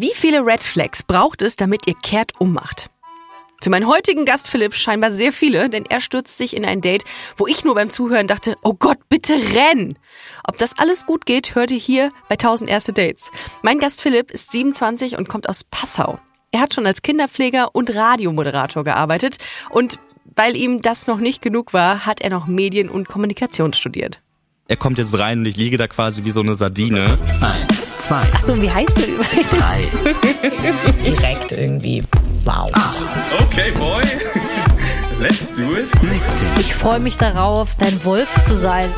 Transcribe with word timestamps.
Wie 0.00 0.12
viele 0.14 0.46
Red 0.46 0.62
Flags 0.62 1.02
braucht 1.02 1.42
es, 1.42 1.56
damit 1.56 1.88
ihr 1.88 1.94
kehrt 2.00 2.40
ummacht? 2.40 2.88
Für 3.60 3.68
meinen 3.68 3.88
heutigen 3.88 4.26
Gast 4.26 4.46
Philipp 4.46 4.72
scheinbar 4.72 5.10
sehr 5.10 5.32
viele, 5.32 5.68
denn 5.68 5.86
er 5.90 6.00
stürzt 6.00 6.38
sich 6.38 6.56
in 6.56 6.64
ein 6.64 6.80
Date, 6.80 7.02
wo 7.36 7.48
ich 7.48 7.64
nur 7.64 7.74
beim 7.74 7.90
Zuhören 7.90 8.28
dachte, 8.28 8.54
oh 8.62 8.74
Gott, 8.74 8.98
bitte 9.08 9.32
renn! 9.32 9.98
Ob 10.44 10.56
das 10.56 10.78
alles 10.78 11.04
gut 11.04 11.26
geht, 11.26 11.56
hört 11.56 11.72
ihr 11.72 11.80
hier 11.80 12.12
bei 12.28 12.34
1000 12.34 12.70
erste 12.70 12.92
Dates. 12.92 13.32
Mein 13.62 13.80
Gast 13.80 14.00
Philipp 14.00 14.30
ist 14.30 14.52
27 14.52 15.18
und 15.18 15.28
kommt 15.28 15.48
aus 15.48 15.64
Passau. 15.64 16.20
Er 16.52 16.60
hat 16.60 16.74
schon 16.74 16.86
als 16.86 17.02
Kinderpfleger 17.02 17.74
und 17.74 17.92
Radiomoderator 17.92 18.84
gearbeitet 18.84 19.38
und 19.70 19.98
weil 20.36 20.54
ihm 20.54 20.80
das 20.80 21.08
noch 21.08 21.18
nicht 21.18 21.42
genug 21.42 21.72
war, 21.72 22.06
hat 22.06 22.20
er 22.20 22.30
noch 22.30 22.46
Medien 22.46 22.88
und 22.88 23.08
Kommunikation 23.08 23.72
studiert. 23.72 24.20
Er 24.68 24.76
kommt 24.76 24.98
jetzt 24.98 25.18
rein 25.18 25.40
und 25.40 25.46
ich 25.46 25.56
liege 25.56 25.76
da 25.76 25.88
quasi 25.88 26.22
wie 26.24 26.30
so 26.30 26.40
eine 26.40 26.54
Sardine. 26.54 27.18
Eins, 27.40 27.77
zwei, 28.08 28.22
Achso, 28.34 28.60
wie 28.60 28.70
heißt 28.70 28.98
er 29.00 29.06
übrigens? 29.08 29.50
drei, 29.50 29.84
Direkt 31.04 31.52
irgendwie. 31.52 32.02
Wow. 32.44 32.70
Okay, 33.42 33.70
boy. 33.72 34.02
Let's 35.20 35.52
do 35.52 35.62
it. 35.64 35.88
17, 35.88 36.48
Ich 36.60 36.74
freue 36.74 37.00
mich 37.00 37.16
darauf, 37.18 37.74
dein 37.78 38.02
Wolf 38.04 38.28
zu 38.44 38.54
sein. 38.56 38.88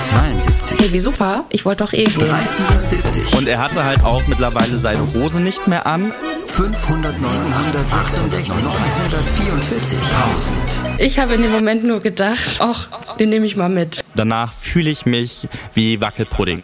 72, 0.00 0.78
Hey, 0.80 0.92
wie 0.92 0.98
super. 0.98 1.44
Ich 1.50 1.64
wollte 1.64 1.84
doch 1.84 1.92
eh 1.92 2.04
gehen. 2.04 2.28
370, 2.28 3.32
Und 3.36 3.46
er 3.48 3.58
hatte 3.62 3.84
halt 3.84 4.02
auch 4.04 4.22
mittlerweile 4.26 4.76
seine 4.76 5.00
Hose 5.14 5.38
nicht 5.40 5.66
mehr 5.66 5.86
an. 5.86 6.12
500, 6.46 7.14
766, 7.14 8.48
944, 8.48 9.98
1000. 9.98 11.00
Ich 11.00 11.18
habe 11.18 11.34
in 11.34 11.42
dem 11.42 11.52
Moment 11.52 11.84
nur 11.84 12.00
gedacht, 12.00 12.56
ach, 12.60 12.88
den 13.18 13.30
nehme 13.30 13.46
ich 13.46 13.56
mal 13.56 13.68
mit. 13.68 14.04
Danach 14.14 14.52
fühle 14.52 14.90
ich 14.90 15.06
mich 15.06 15.48
wie 15.74 16.00
Wackelpudding. 16.00 16.62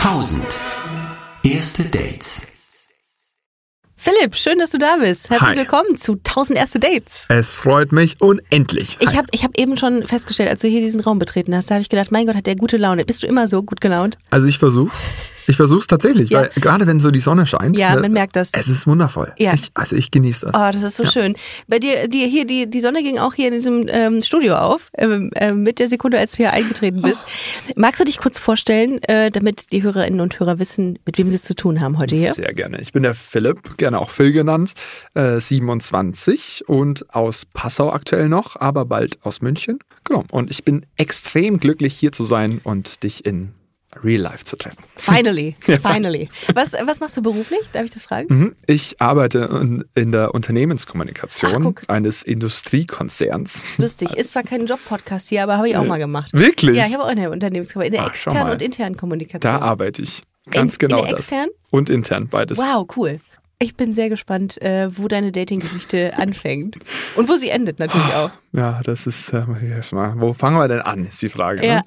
1000. 0.00 0.40
Erste 1.42 1.82
Dates. 1.82 2.86
Philipp, 3.96 4.36
schön, 4.36 4.60
dass 4.60 4.70
du 4.70 4.78
da 4.78 4.98
bist. 5.00 5.28
Herzlich 5.28 5.50
Hi. 5.50 5.56
willkommen 5.56 5.96
zu 5.96 6.12
1000 6.12 6.56
erste 6.56 6.78
Dates. 6.78 7.26
Es 7.28 7.56
freut 7.56 7.90
mich 7.90 8.20
unendlich. 8.20 8.96
Ich 9.00 9.16
habe 9.16 9.26
ich 9.32 9.42
hab 9.42 9.58
eben 9.58 9.76
schon 9.76 10.06
festgestellt, 10.06 10.50
als 10.50 10.62
du 10.62 10.68
hier 10.68 10.82
diesen 10.82 11.00
Raum 11.00 11.18
betreten 11.18 11.52
hast, 11.52 11.68
da 11.68 11.74
habe 11.74 11.82
ich 11.82 11.88
gedacht, 11.88 12.12
mein 12.12 12.26
Gott, 12.26 12.36
hat 12.36 12.46
der 12.46 12.54
gute 12.54 12.76
Laune. 12.76 13.04
Bist 13.04 13.24
du 13.24 13.26
immer 13.26 13.48
so 13.48 13.64
gut 13.64 13.80
gelaunt? 13.80 14.18
Also 14.30 14.46
ich 14.46 14.58
versuch's. 14.58 15.02
Ich 15.48 15.56
versuch's 15.56 15.86
tatsächlich, 15.86 16.30
Ja. 16.30 16.40
weil 16.42 16.50
gerade 16.56 16.86
wenn 16.86 17.00
so 17.00 17.10
die 17.10 17.20
Sonne 17.20 17.46
scheint. 17.46 17.78
Ja, 17.78 17.96
äh, 17.96 18.00
man 18.00 18.12
merkt 18.12 18.36
das. 18.36 18.50
Es 18.52 18.68
ist 18.68 18.86
wundervoll. 18.86 19.32
Ja. 19.38 19.54
Ich, 19.54 19.68
also 19.74 19.96
ich 19.96 20.10
genieße 20.10 20.46
das. 20.46 20.54
Oh, 20.54 20.70
das 20.72 20.82
ist 20.82 20.96
so 20.96 21.06
schön. 21.06 21.34
Bei 21.66 21.78
dir, 21.78 22.06
dir 22.08 22.26
hier, 22.26 22.46
die, 22.46 22.68
die 22.70 22.80
Sonne 22.80 23.02
ging 23.02 23.18
auch 23.18 23.34
hier 23.34 23.48
in 23.48 23.54
diesem 23.54 23.86
ähm, 23.88 24.22
Studio 24.22 24.56
auf, 24.56 24.90
ähm, 24.96 25.30
ähm, 25.36 25.62
mit 25.62 25.78
der 25.78 25.88
Sekunde, 25.88 26.18
als 26.18 26.32
du 26.32 26.36
hier 26.38 26.52
eingetreten 26.52 27.02
bist. 27.02 27.20
Magst 27.76 28.00
du 28.00 28.04
dich 28.04 28.18
kurz 28.18 28.38
vorstellen, 28.38 29.02
äh, 29.04 29.30
damit 29.30 29.72
die 29.72 29.82
Hörerinnen 29.82 30.20
und 30.20 30.38
Hörer 30.38 30.58
wissen, 30.58 30.98
mit 31.06 31.18
wem 31.18 31.28
sie 31.30 31.36
es 31.36 31.42
zu 31.42 31.54
tun 31.54 31.80
haben 31.80 31.98
heute 31.98 32.14
hier? 32.14 32.34
Sehr 32.34 32.52
gerne. 32.52 32.80
Ich 32.80 32.92
bin 32.92 33.02
der 33.02 33.14
Philipp, 33.14 33.76
gerne 33.78 33.98
auch 34.00 34.10
Phil 34.10 34.32
genannt, 34.32 34.74
äh, 35.14 35.40
27 35.40 36.64
und 36.68 37.14
aus 37.14 37.46
Passau 37.46 37.90
aktuell 37.90 38.28
noch, 38.28 38.56
aber 38.56 38.84
bald 38.84 39.18
aus 39.24 39.40
München. 39.40 39.78
Genau. 40.04 40.24
Und 40.30 40.50
ich 40.50 40.64
bin 40.64 40.84
extrem 40.96 41.58
glücklich, 41.58 41.94
hier 41.94 42.12
zu 42.12 42.24
sein 42.24 42.60
und 42.64 43.02
dich 43.02 43.24
in 43.24 43.52
Real 44.04 44.20
Life 44.20 44.44
zu 44.44 44.56
treffen. 44.56 44.84
Finally, 44.96 45.56
Ja, 45.66 45.78
finally. 45.78 46.28
Was, 46.54 46.74
was 46.84 47.00
machst 47.00 47.16
du 47.16 47.22
beruflich? 47.22 47.60
Darf 47.72 47.84
ich 47.84 47.90
das 47.90 48.04
fragen? 48.04 48.26
Mhm. 48.28 48.56
Ich 48.66 49.00
arbeite 49.00 49.48
in, 49.60 49.84
in 49.94 50.12
der 50.12 50.34
Unternehmenskommunikation 50.34 51.74
Ach, 51.78 51.88
eines 51.88 52.22
Industriekonzerns. 52.22 53.64
Lustig. 53.78 54.14
Ist 54.14 54.32
zwar 54.32 54.42
kein 54.42 54.66
Job-Podcast 54.66 55.28
hier, 55.30 55.42
aber 55.42 55.56
habe 55.56 55.68
ich 55.68 55.76
auch 55.76 55.84
mal 55.84 55.98
gemacht. 55.98 56.30
Wirklich? 56.32 56.76
Ja, 56.76 56.86
ich 56.86 56.92
habe 56.94 57.04
auch 57.04 57.08
eine 57.08 57.30
Unternehmenskommunikation, 57.30 57.84
in 57.86 57.92
der 57.92 58.14
schau 58.14 58.30
externen 58.30 58.52
und 58.52 58.62
internen 58.62 58.96
Kommunikation. 58.96 59.40
Da 59.40 59.58
arbeite 59.60 60.02
ich. 60.02 60.22
Ganz 60.50 60.74
in, 60.74 60.78
genau 60.88 60.98
in 60.98 61.04
der 61.04 61.12
das. 61.12 61.20
externen? 61.20 61.50
Und 61.70 61.90
intern, 61.90 62.28
beides. 62.28 62.58
Wow, 62.58 62.86
cool. 62.96 63.20
Ich 63.60 63.74
bin 63.74 63.92
sehr 63.92 64.08
gespannt, 64.08 64.62
äh, 64.62 64.88
wo 64.96 65.08
deine 65.08 65.32
Dating-Geschichte 65.32 66.12
anfängt. 66.16 66.78
Und 67.16 67.28
wo 67.28 67.34
sie 67.34 67.48
endet 67.48 67.80
natürlich 67.80 68.14
auch. 68.14 68.30
Ja, 68.52 68.80
das 68.84 69.08
ist, 69.08 69.32
äh, 69.32 69.44
muss 69.46 69.60
ich 69.60 69.68
erst 69.68 69.92
mal, 69.92 70.14
wo 70.16 70.32
fangen 70.32 70.58
wir 70.58 70.68
denn 70.68 70.80
an, 70.80 71.04
ist 71.06 71.20
die 71.22 71.28
Frage. 71.28 71.66
Ja. 71.66 71.76
Ne? 71.76 71.82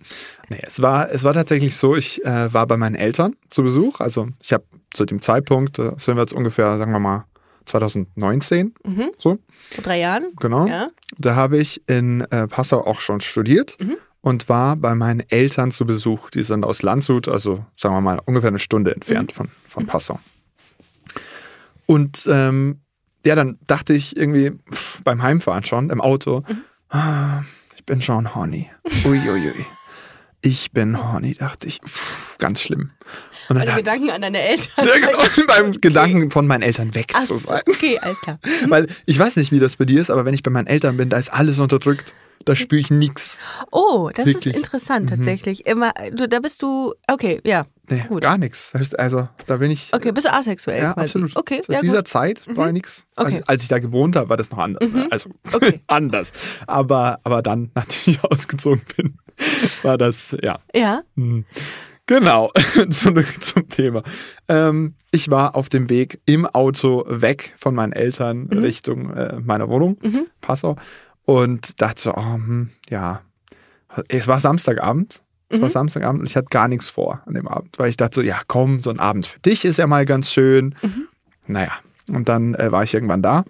Nee, 0.50 0.62
es, 0.64 0.82
war, 0.82 1.10
es 1.12 1.24
war 1.24 1.34
tatsächlich 1.34 1.78
so, 1.78 1.96
ich 1.96 2.26
äh, 2.26 2.54
war 2.54 2.68
bei 2.68 2.76
meinen 2.76 2.96
Eltern 2.96 3.38
zu 3.50 3.64
Besuch. 3.64 4.02
Also 4.02 4.28
ich 4.42 4.52
habe 4.52 4.66
zu 4.94 5.06
dem 5.06 5.22
Zeitpunkt, 5.22 5.80
äh, 5.80 5.94
sind 5.96 6.16
wir 6.18 6.22
jetzt 6.22 6.34
ungefähr, 6.34 6.78
sagen 6.78 6.92
wir 6.92 7.00
mal, 7.00 7.26
2019, 7.66 8.74
so, 9.20 9.38
Vor 9.70 9.84
drei 9.84 10.00
Jahren. 10.00 10.34
genau. 10.40 10.66
Ja. 10.66 10.90
Da 11.20 11.36
habe 11.36 11.60
ich 11.60 11.88
in 11.88 12.22
äh, 12.32 12.48
Passau 12.48 12.86
auch 12.86 13.00
schon 13.00 13.22
studiert 13.22 13.78
und 14.22 14.50
war 14.50 14.76
bei 14.76 14.96
meinen 14.96 15.24
Eltern 15.30 15.72
zu 15.72 15.86
Besuch. 15.86 16.32
Die 16.32 16.42
sind 16.42 16.66
aus 16.66 16.82
Landshut, 16.82 17.28
also 17.28 17.64
sagen 17.78 17.94
wir 17.96 18.02
mal 18.02 18.20
ungefähr 18.26 18.48
eine 18.50 18.60
Stunde 18.60 18.94
entfernt 18.94 19.32
von, 19.32 19.50
von 19.68 19.86
Passau. 19.86 20.20
Und 21.92 22.26
ähm, 22.32 22.80
ja, 23.26 23.36
dann 23.36 23.60
dachte 23.68 23.94
ich 23.94 24.16
irgendwie 24.16 24.54
pff, 24.72 25.02
beim 25.04 25.22
Heimfahren 25.22 25.66
schon 25.66 25.90
im 25.90 26.00
Auto, 26.00 26.44
ah, 26.88 27.42
ich 27.76 27.86
bin 27.86 28.02
schon 28.02 28.34
horny. 28.34 28.70
Uiuiui. 29.04 29.66
Ich 30.40 30.72
bin 30.72 30.98
horny, 30.98 31.36
dachte 31.36 31.68
ich. 31.68 31.82
Pff, 31.86 32.38
ganz 32.38 32.62
schlimm. 32.62 32.92
Und 33.50 33.58
dann 33.58 33.76
Gedanken 33.76 34.10
an 34.10 34.22
deine 34.22 34.40
Eltern. 34.40 34.88
ja, 34.88 34.94
genau, 35.06 35.20
beim 35.48 35.72
Gedanken 35.82 36.32
von 36.32 36.48
meinen 36.48 36.62
Eltern 36.62 36.96
weg 36.96 37.12
Ach 37.14 37.26
zu 37.26 37.36
sein. 37.36 37.62
okay, 37.68 38.00
alles 38.00 38.22
klar. 38.22 38.40
Weil 38.70 38.88
ich 39.06 39.20
weiß 39.20 39.36
nicht, 39.36 39.52
wie 39.52 39.60
das 39.60 39.76
bei 39.76 39.84
dir 39.84 40.00
ist, 40.00 40.10
aber 40.10 40.24
wenn 40.24 40.34
ich 40.34 40.44
bei 40.44 40.50
meinen 40.50 40.68
Eltern 40.68 40.96
bin, 40.96 41.10
da 41.10 41.18
ist 41.18 41.34
alles 41.34 41.60
unterdrückt. 41.60 42.16
Da 42.46 42.56
spüre 42.56 42.80
ich 42.80 42.90
nichts. 42.90 43.38
Oh, 43.70 44.10
das 44.16 44.28
ist 44.28 44.46
Wirklich. 44.46 44.56
interessant 44.56 45.10
tatsächlich. 45.10 45.66
Immer, 45.68 45.92
du, 46.14 46.30
da 46.30 46.40
bist 46.40 46.62
du, 46.62 46.94
okay, 47.12 47.42
ja, 47.46 47.66
Nee, 47.92 48.04
gut. 48.08 48.22
gar 48.22 48.38
nichts. 48.38 48.74
Also 48.98 49.28
da 49.48 49.58
bin 49.58 49.70
ich. 49.72 49.92
Okay, 49.94 50.12
bist 50.12 50.26
du 50.28 50.34
asexuell 50.34 50.82
Ja, 50.82 50.94
quasi. 50.94 51.06
absolut. 51.06 51.36
Okay, 51.36 51.62
Zu 51.62 51.72
ja 51.74 51.82
dieser 51.82 51.98
gut. 51.98 52.08
Zeit 52.08 52.44
war 52.56 52.72
nichts. 52.72 53.06
Okay. 53.16 53.34
Also, 53.36 53.46
als 53.48 53.64
ich 53.64 53.70
da 53.70 53.80
gewohnt 53.80 54.16
habe, 54.16 54.30
war 54.30 54.38
das 54.38 54.50
noch 54.52 54.58
anders. 54.60 54.92
Ne? 54.92 55.08
Also 55.12 55.30
Okay. 55.54 55.82
anders. 55.88 56.32
Aber, 56.68 57.20
aber 57.24 57.42
dann, 57.42 57.72
nachdem 57.76 58.14
ich 58.14 58.24
ausgezogen 58.24 58.82
bin, 58.98 59.18
war 59.84 59.98
das, 59.98 60.36
ja. 60.42 60.60
Ja, 60.74 61.02
Genau, 62.08 62.52
zurück 62.90 63.28
zum 63.44 63.70
Thema. 63.70 64.04
Ähm, 64.50 64.96
ich 65.12 65.30
war 65.30 65.56
auf 65.56 65.70
dem 65.70 65.90
Weg 65.90 66.20
im 66.26 66.46
Auto 66.46 67.06
weg 67.08 67.54
von 67.58 67.74
meinen 67.76 67.94
Eltern 67.94 68.48
Mhm. 68.52 68.58
Richtung 68.58 69.14
äh, 69.14 69.40
meiner 69.40 69.70
Wohnung, 69.70 69.98
Passau, 70.42 70.76
und 71.24 71.80
dachte 71.82 72.02
so, 72.02 72.14
oh, 72.14 72.34
hm, 72.34 72.70
ja, 72.90 73.22
es 74.10 74.28
war 74.28 74.40
Samstagabend. 74.40 75.22
Es 75.52 75.58
Mhm. 75.58 75.62
war 75.64 75.70
Samstagabend 75.70 76.22
und 76.22 76.28
ich 76.28 76.36
hatte 76.36 76.48
gar 76.50 76.68
nichts 76.68 76.90
vor 76.90 77.22
an 77.26 77.34
dem 77.34 77.48
Abend, 77.48 77.78
weil 77.78 77.90
ich 77.90 77.98
dachte 77.98 78.16
so, 78.16 78.22
ja 78.22 78.40
komm, 78.48 78.82
so 78.82 78.90
ein 78.90 79.00
Abend 79.00 79.28
für 79.28 79.40
dich 79.40 79.66
ist 79.66 79.78
ja 79.78 79.88
mal 79.88 80.06
ganz 80.06 80.32
schön. 80.32 80.76
Mhm. 80.82 81.08
Naja, 81.48 81.72
und 82.08 82.30
dann 82.30 82.56
äh, 82.56 82.72
war 82.72 82.84
ich 82.84 82.94
irgendwann 82.94 83.22
da 83.22 83.44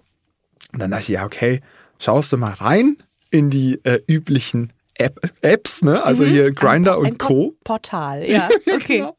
und 0.74 0.82
dann 0.82 0.92
dachte 0.92 1.04
ich, 1.04 1.10
ja 1.10 1.26
okay, 1.26 1.62
schaust 2.00 2.32
du 2.34 2.38
mal 2.38 2.54
rein 2.54 2.98
in 3.30 3.50
die 3.50 3.80
äh, 3.84 4.02
üblichen 4.08 4.74
App 4.96 5.20
Apps, 5.42 5.84
ne? 5.84 6.04
also 6.04 6.26
hier 6.26 6.52
Grinder 6.52 6.98
Mhm. 7.00 7.06
und 7.08 7.20
Co. 7.20 7.56
Portal, 7.64 8.30
ja, 8.30 8.50
okay. 8.74 8.98
Genau. 8.98 9.16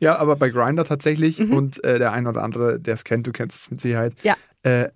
Ja, 0.00 0.16
aber 0.16 0.36
bei 0.36 0.50
Grinder 0.50 0.84
tatsächlich 0.84 1.40
und 1.40 1.82
äh, 1.82 1.98
der 1.98 2.12
ein 2.12 2.26
oder 2.26 2.42
andere, 2.42 2.78
der 2.78 2.94
es 2.94 3.04
kennt, 3.04 3.26
du 3.26 3.32
kennst 3.32 3.58
es 3.62 3.70
mit 3.70 3.80
Sicherheit, 3.80 4.12
Ja. 4.22 4.34
äh, 4.62 4.90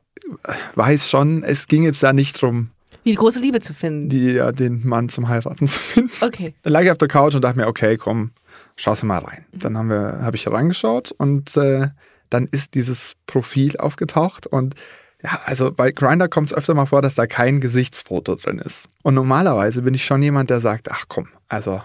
weiß 0.75 1.09
schon, 1.11 1.43
es 1.43 1.67
ging 1.67 1.83
jetzt 1.83 2.03
da 2.03 2.13
nicht 2.13 2.41
drum, 2.41 2.71
Die 3.09 3.17
große 3.17 3.41
Liebe 3.41 3.61
zu 3.61 3.73
finden. 3.73 4.09
die, 4.09 4.33
ja, 4.33 4.53
den 4.53 4.87
Mann 4.87 5.09
zum 5.09 5.29
Heiraten 5.29 5.67
zu 5.69 5.79
finden. 5.79 6.11
Okay. 6.21 6.55
Dann 6.63 6.73
lag 6.73 6.83
ich 6.83 6.91
auf 6.91 6.99
der 6.99 7.09
Couch 7.09 7.35
und 7.35 7.43
dachte 7.43 7.59
mir, 7.59 7.67
okay, 7.67 7.97
komm, 7.97 8.33
schaust 8.77 9.03
du 9.03 9.07
mal 9.07 9.19
rein. 9.19 9.47
Dann 9.53 9.77
haben 9.79 9.89
wir, 9.89 10.21
habe 10.21 10.37
ich 10.37 10.47
reingeschaut 10.47 11.13
und 11.13 11.57
äh, 11.57 11.89
dann 12.31 12.49
ist 12.51 12.75
dieses 12.75 13.15
Profil 13.27 13.77
aufgetaucht 13.79 14.47
und 14.47 14.75
ja, 15.23 15.41
also 15.47 15.73
bei 15.73 15.91
Grinder 15.91 16.29
kommt 16.29 16.51
es 16.51 16.55
öfter 16.57 16.75
mal 16.75 16.87
vor, 16.87 17.03
dass 17.03 17.17
da 17.17 17.27
kein 17.27 17.61
Gesichtsfoto 17.61 18.37
drin 18.37 18.59
ist. 18.59 18.89
Und 19.03 19.15
normalerweise 19.15 19.83
bin 19.83 19.95
ich 19.95 20.05
schon 20.05 20.23
jemand, 20.23 20.51
der 20.51 20.61
sagt, 20.61 20.91
ach 20.93 21.07
komm, 21.09 21.29
also 21.49 21.81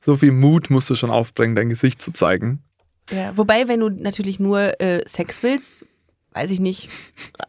so 0.00 0.16
viel 0.16 0.32
Mut 0.32 0.68
musst 0.68 0.90
du 0.90 0.94
schon 0.94 1.10
aufbringen, 1.10 1.56
dein 1.56 1.70
Gesicht 1.70 2.02
zu 2.02 2.12
zeigen. 2.12 2.62
Ja, 3.10 3.36
wobei, 3.36 3.68
wenn 3.68 3.80
du 3.80 3.88
natürlich 3.88 4.38
nur 4.38 4.80
äh, 4.80 5.02
Sex 5.06 5.42
willst, 5.42 5.86
weiß 6.34 6.50
ich 6.50 6.60
nicht, 6.60 6.90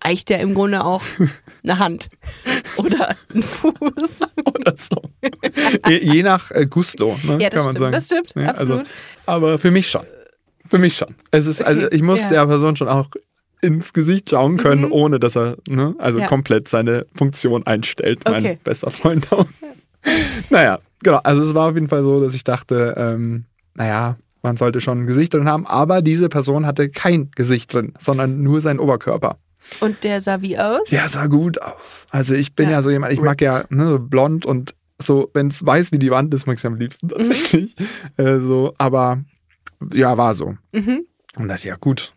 reicht 0.04 0.30
ja 0.30 0.38
im 0.38 0.54
Grunde 0.54 0.84
auch 0.86 1.02
eine 1.64 1.80
Hand 1.80 2.10
oder 2.78 3.16
ein 3.34 3.42
Fuß. 3.44 4.22
oder 4.46 4.76
so. 4.78 5.02
je, 5.88 5.98
je 6.14 6.24
nach 6.24 6.52
äh, 6.52 6.68
Gusto, 6.68 7.18
ne, 7.24 7.40
Ja, 7.42 7.50
kann 7.50 7.66
man 7.66 7.76
stimmt, 7.76 7.78
sagen. 7.80 7.92
das 7.92 8.06
stimmt, 8.06 8.34
Ja, 8.36 8.50
absolut. 8.52 8.80
Also, 8.80 8.92
aber 9.26 9.60
für 9.60 9.72
mich 9.72 9.90
schon. 9.90 10.06
Für 10.70 10.78
mich 10.78 10.96
schon. 10.98 11.16
Es 11.32 11.46
ist, 11.46 11.62
also 11.64 11.86
Okay, 11.86 11.96
ich 11.96 12.02
muss 12.02 12.22
ja. 12.22 12.30
der 12.30 12.46
Person 12.48 12.76
schon 12.78 12.88
auch 12.88 13.10
ins 13.62 13.94
Gesicht 13.94 14.30
schauen 14.30 14.58
können, 14.58 14.92
ohne 14.92 15.20
dass 15.20 15.36
er 15.36 15.58
ne, 15.68 15.96
also 15.98 16.20
Ja. 16.20 16.28
komplett 16.28 16.68
seine 16.68 17.06
Funktion 17.16 17.66
einstellt, 17.66 18.22
mein 18.26 18.44
Okay. 18.46 18.60
bester 18.64 18.92
Freund 18.92 19.32
auch. 19.32 19.46
naja, 20.50 20.80
genau. 21.04 21.18
Also 21.24 21.42
es 21.42 21.54
war 21.54 21.70
auf 21.70 21.76
jeden 21.76 21.88
Fall 21.90 22.04
so, 22.04 22.22
dass 22.22 22.36
ich 22.36 22.44
dachte, 22.44 22.94
ähm, 22.98 23.46
naja, 23.74 24.18
man 24.46 24.56
sollte 24.58 24.80
schon 24.80 25.02
ein 25.02 25.08
Gesicht 25.08 25.34
drin 25.34 25.50
haben, 25.50 25.66
aber 25.68 26.02
diese 26.02 26.30
Person 26.30 26.66
hatte 26.66 26.90
kein 26.90 27.30
Gesicht 27.32 27.74
drin, 27.74 27.94
sondern 28.00 28.42
nur 28.44 28.62
seinen 28.62 28.80
Oberkörper. 28.80 29.38
Und 29.80 30.04
der 30.04 30.22
sah 30.22 30.42
wie 30.42 30.58
aus? 30.58 30.90
Ja, 30.92 31.10
sah 31.10 31.26
gut 31.26 31.62
aus. 31.62 32.06
Also 32.12 32.36
ich 32.36 32.54
bin 32.56 32.68
Ja. 32.68 32.74
ja, 32.78 32.84
so 32.84 32.92
jemand, 32.92 33.12
ich 33.14 33.20
mag 33.22 33.42
ja 33.42 33.64
ne, 33.70 33.86
so 33.88 34.00
blond 34.00 34.46
und 34.46 34.76
so, 35.02 35.30
wenn 35.34 35.48
es 35.48 35.66
weiß 35.66 35.92
wie 35.92 36.00
die 36.00 36.12
Wand 36.12 36.34
ist, 36.34 36.46
mag 36.48 36.54
ich 36.54 36.60
es 36.62 36.66
am 36.66 36.76
liebsten 36.76 37.10
tatsächlich. 37.10 37.76
Äh, 38.18 38.38
so, 38.40 38.74
aber 38.78 39.24
ja, 39.94 40.18
war 40.18 40.34
so. 40.36 40.56
Mhm. 40.72 41.06
Und 41.36 41.48
dachte, 41.50 41.68
ja 41.68 41.76
gut, 41.76 42.14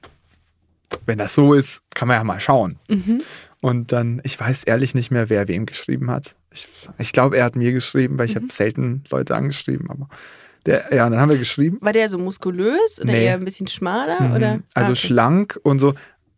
wenn 1.06 1.19
das 1.19 1.34
so 1.34 1.54
ist, 1.54 1.80
kann 1.94 2.06
man 2.08 2.19
ja 2.19 2.25
mal 2.25 2.38
schauen. 2.40 2.76
Mhm. 2.88 3.22
Und 3.60 3.90
dann, 3.92 4.20
ich 4.22 4.38
weiß 4.38 4.64
ehrlich 4.64 4.94
nicht 4.94 5.10
mehr, 5.10 5.28
wer 5.30 5.48
wem 5.48 5.66
geschrieben 5.66 6.10
hat. 6.10 6.36
Ich, 6.52 6.69
ich 6.98 7.12
glaube, 7.12 7.36
er 7.36 7.44
hat 7.44 7.56
mir 7.56 7.72
geschrieben, 7.72 8.19
weil 8.19 8.26
ich 8.26 8.34
Mhm. 8.36 8.42
habe 8.42 8.52
selten 8.52 9.04
Leute 9.10 9.34
angeschrieben. 9.34 9.90
Aber 9.90 10.08
der, 10.66 10.94
ja, 10.94 11.08
dann 11.08 11.20
haben 11.20 11.31
wir 11.31 11.38
geschrieben. 11.38 11.78
War 11.81 11.93
der 11.93 12.08
so 12.08 12.19
muskulös 12.19 13.00
oder 13.00 13.12
Nee. 13.12 13.25
eher 13.25 13.34
ein 13.34 13.44
bisschen 13.44 13.69
schmaler? 13.69 14.20
Mhm. 14.22 14.34
Oder? 14.37 14.50
Also 14.75 14.88
Ah, 14.88 14.93
okay. 14.93 14.96
schlank 14.96 15.58
und 15.62 15.78
so. 15.78 15.94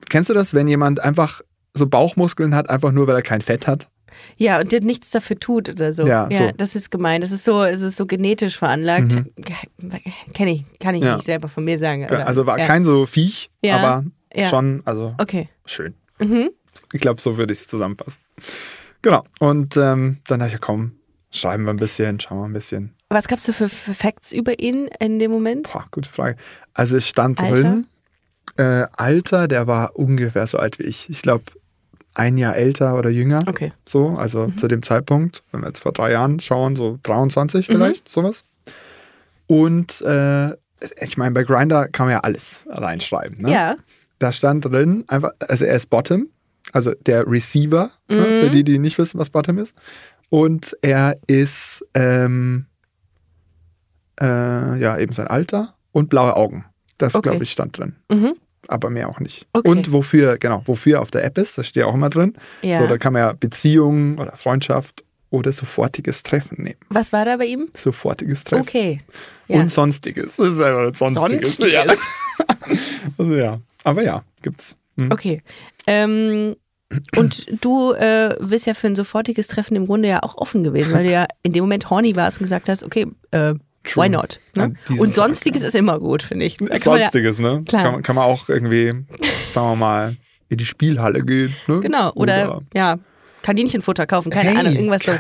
Kennst 0.09 0.31
du 0.31 0.35
das, 0.35 0.55
wenn 0.55 0.69
jemand 0.69 1.01
einfach 1.01 1.41
so 1.75 1.87
Bauchmuskeln 1.87 2.55
hat, 2.55 2.69
einfach 2.69 2.93
nur, 2.93 3.07
weil 3.07 3.15
er 3.17 3.23
kein 3.23 3.41
Fett 3.43 3.67
hat? 3.67 3.89
Ja, 4.37 4.59
und 4.61 4.73
der 4.73 4.81
nichts 4.83 5.11
dafür 5.11 5.39
tut 5.39 5.69
oder 5.69 5.95
so. 5.95 6.07
Ja, 6.07 6.29
so. 6.31 6.51
das 6.57 6.75
ist 6.75 6.91
gemein. 6.91 7.21
Das 7.21 7.31
ist 7.33 7.45
so, 7.45 7.63
es 7.63 7.81
ist 7.81 7.97
so 7.97 8.07
genetisch 8.07 8.59
veranlagt. 8.59 9.17
Kenne 10.35 10.53
ich, 10.53 10.65
kann 10.81 10.95
ich 10.95 11.01
Mhm. 11.01 11.07
Ja. 11.07 11.15
nicht 11.17 11.27
selber 11.27 11.49
von 11.49 11.65
mir 11.65 11.79
sagen. 11.79 12.05
Oder, 12.05 12.27
also 12.27 12.45
war 12.47 12.59
ja. 12.59 12.67
kein 12.67 12.85
so 12.85 13.07
Viech, 13.07 13.51
Ja, 13.63 13.77
aber 13.77 14.05
ja. 14.35 14.49
schon, 14.49 14.83
also 14.85 15.15
Okay. 15.19 15.49
schön. 15.65 15.95
Mhm. 16.19 16.51
Ich 16.93 17.01
glaube, 17.01 17.21
so 17.21 17.39
würde 17.39 17.53
ich 17.53 17.61
es 17.61 17.67
zusammenfassen. 17.69 18.19
Genau. 19.03 19.25
Und 19.39 19.77
ähm, 19.77 20.19
dann 20.27 20.41
dachte 20.41 20.49
ich, 20.49 20.53
ja, 20.55 20.59
komm, 20.59 20.93
schreiben 21.31 21.65
wir 21.65 21.71
ein 21.73 21.77
bisschen, 21.79 22.19
schauen 22.21 22.39
wir 22.39 22.45
ein 22.47 22.53
bisschen. 22.53 22.95
Was 23.09 23.27
gab's 23.29 23.45
da 23.45 23.53
für 23.53 23.69
Facts 23.69 24.33
über 24.33 24.59
ihn 24.61 24.89
in 25.01 25.19
dem 25.19 25.31
Moment? 25.31 25.71
Boah, 25.73 25.85
gute 25.91 26.09
Frage. 26.11 26.37
Also 26.75 26.97
es 26.97 27.07
stand 27.09 27.41
Alter? 27.41 27.55
drin, 27.55 27.87
äh, 28.57 28.87
Alter, 28.97 29.49
der 29.49 29.67
war 29.67 29.97
ungefähr 29.97 30.47
so 30.47 30.59
alt 30.59 30.79
wie 30.79 30.85
ich. 30.85 31.09
Ich 31.11 31.23
glaube, 31.23 31.45
ein 32.15 32.39
Jahr 32.39 32.57
älter 32.57 32.99
oder 32.99 33.11
jünger. 33.11 33.41
Okay. 33.47 33.73
So, 33.89 34.11
also 34.19 34.49
Mhm. 34.49 34.59
zu 34.59 34.69
dem 34.69 34.83
Zeitpunkt, 34.83 35.43
wenn 35.53 35.61
wir 35.63 35.69
jetzt 35.69 35.81
vor 35.81 35.93
drei 35.93 36.13
Jahren 36.13 36.41
schauen, 36.41 36.77
so 36.77 36.99
23 37.05 37.67
vielleicht, 37.67 38.09
sowas. 38.09 38.45
Und 39.47 40.01
äh, 40.03 40.51
ich 41.01 41.17
meine, 41.17 41.33
bei 41.35 41.43
Grinder 41.45 41.89
kann 41.89 42.07
man 42.07 42.13
ja 42.15 42.21
alles 42.21 42.65
reinschreiben. 42.69 43.43
Ne? 43.43 43.53
Ja. 43.53 43.77
Da 44.19 44.33
stand 44.33 44.65
drin, 44.65 45.05
einfach, 45.09 45.31
also 45.41 45.65
er 45.65 45.75
ist 45.77 45.89
Bottom, 45.91 46.29
also 46.73 46.93
der 47.07 47.27
Receiver, 47.27 47.91
ne, 48.09 48.17
Mhm. 48.17 48.41
für 48.45 48.51
die, 48.51 48.65
die 48.65 48.79
nicht 48.79 48.99
wissen, 48.99 49.19
was 49.19 49.31
Bottom 49.31 49.59
ist. 49.59 49.75
Und 50.31 50.77
er 50.83 51.19
ist, 51.27 51.85
ähm, 51.95 52.67
äh, 54.21 54.25
ja, 54.81 54.99
eben 54.99 55.13
sein 55.13 55.27
Alter 55.27 55.75
und 55.93 56.09
blaue 56.09 56.37
Augen. 56.37 56.65
Das, 56.99 57.15
Okay. 57.15 57.31
glaube 57.31 57.43
ich, 57.45 57.51
stand 57.53 57.77
drin. 57.79 57.97
Mhm. 58.11 58.35
Aber 58.69 58.91
mehr 58.91 59.09
auch 59.09 59.19
nicht. 59.21 59.47
Okay. 59.53 59.69
Und 59.69 59.91
wofür, 59.93 60.39
genau, 60.39 60.63
wofür 60.67 60.95
er 60.99 61.03
auf 61.03 61.11
der 61.11 61.25
App 61.25 61.39
ist, 61.39 61.59
das 61.59 61.67
steht 61.67 61.81
ja 61.83 61.87
auch 61.87 61.95
immer 61.95 62.11
drin. 62.11 62.35
Ja. 62.63 62.79
So, 62.81 62.87
da 62.87 62.99
kann 62.99 63.13
man 63.13 63.21
ja 63.23 63.33
Beziehung 63.33 64.19
oder 64.19 64.37
Freundschaft 64.37 65.03
oder 65.31 65.53
sofortiges 65.53 66.23
Treffen 66.23 66.63
nehmen. 66.63 66.79
Was 66.89 67.13
war 67.13 67.25
da 67.25 67.37
bei 67.37 67.47
ihm? 67.47 67.69
Sofortiges 67.75 68.45
Treffen. 68.45 68.63
Okay. 68.63 69.01
Ja. 69.49 69.61
Und 69.61 69.73
sonstiges. 69.73 70.37
Das 70.37 70.49
ist 70.55 70.61
einfach 70.61 70.95
sonstiges. 70.95 71.57
Sonstiges. 71.57 71.73
Ja. 71.73 71.85
also 73.19 73.35
ja. 73.35 73.61
Aber 73.83 74.03
ja, 74.03 74.23
gibt's. 74.43 74.77
Hm. 74.97 75.11
Okay. 75.11 75.43
Ähm, 75.87 76.55
und 77.17 77.47
du 77.65 77.93
äh, 77.93 78.37
bist 78.41 78.67
ja 78.67 78.75
für 78.75 78.87
ein 78.89 78.97
sofortiges 78.97 79.49
Treffen 79.49 79.77
im 79.77 79.87
Grunde 79.87 80.09
ja 80.09 80.23
auch 80.23 80.37
offen 80.39 80.65
gewesen, 80.65 80.93
weil 80.93 81.05
du 81.05 81.11
ja 81.13 81.27
in 81.43 81.53
dem 81.53 81.63
Moment 81.65 81.89
horny 81.91 82.17
warst 82.17 82.39
und 82.39 82.45
gesagt 82.45 82.69
hast, 82.69 82.83
okay, 82.83 83.07
äh, 83.31 83.55
True. 83.85 84.05
why 84.05 84.09
not? 84.09 84.41
Ne? 84.57 84.75
Und 84.99 85.15
sonstiges 85.15 85.63
Tag, 85.63 85.69
ist 85.69 85.75
immer 85.75 85.99
gut, 86.01 86.23
finde 86.23 86.47
ich. 86.47 86.61
Man 86.61 86.71
ja, 86.73 86.79
Sonstiges, 86.81 87.39
ne? 87.41 87.63
Klar. 87.67 87.83
Kann, 87.83 87.93
man- 87.93 88.03
kann 88.03 88.17
man 88.17 88.25
auch 88.25 88.49
irgendwie, 88.49 88.93
sagen 89.51 89.69
wir 89.69 89.77
mal, 89.77 90.17
in 90.49 90.59
die 90.59 90.67
Spielhalle 90.67 91.21
gehen. 91.25 91.55
Ne? 91.69 91.81
genau. 91.81 92.13
Oder 92.15 92.61
ja, 92.75 92.99
Kaninchenfutter 93.43 94.07
kaufen, 94.07 94.31
keine 94.31 94.51
Hey, 94.51 94.59
Ahnung, 94.59 94.75
irgendwas 94.75 95.05
so. 95.05 95.13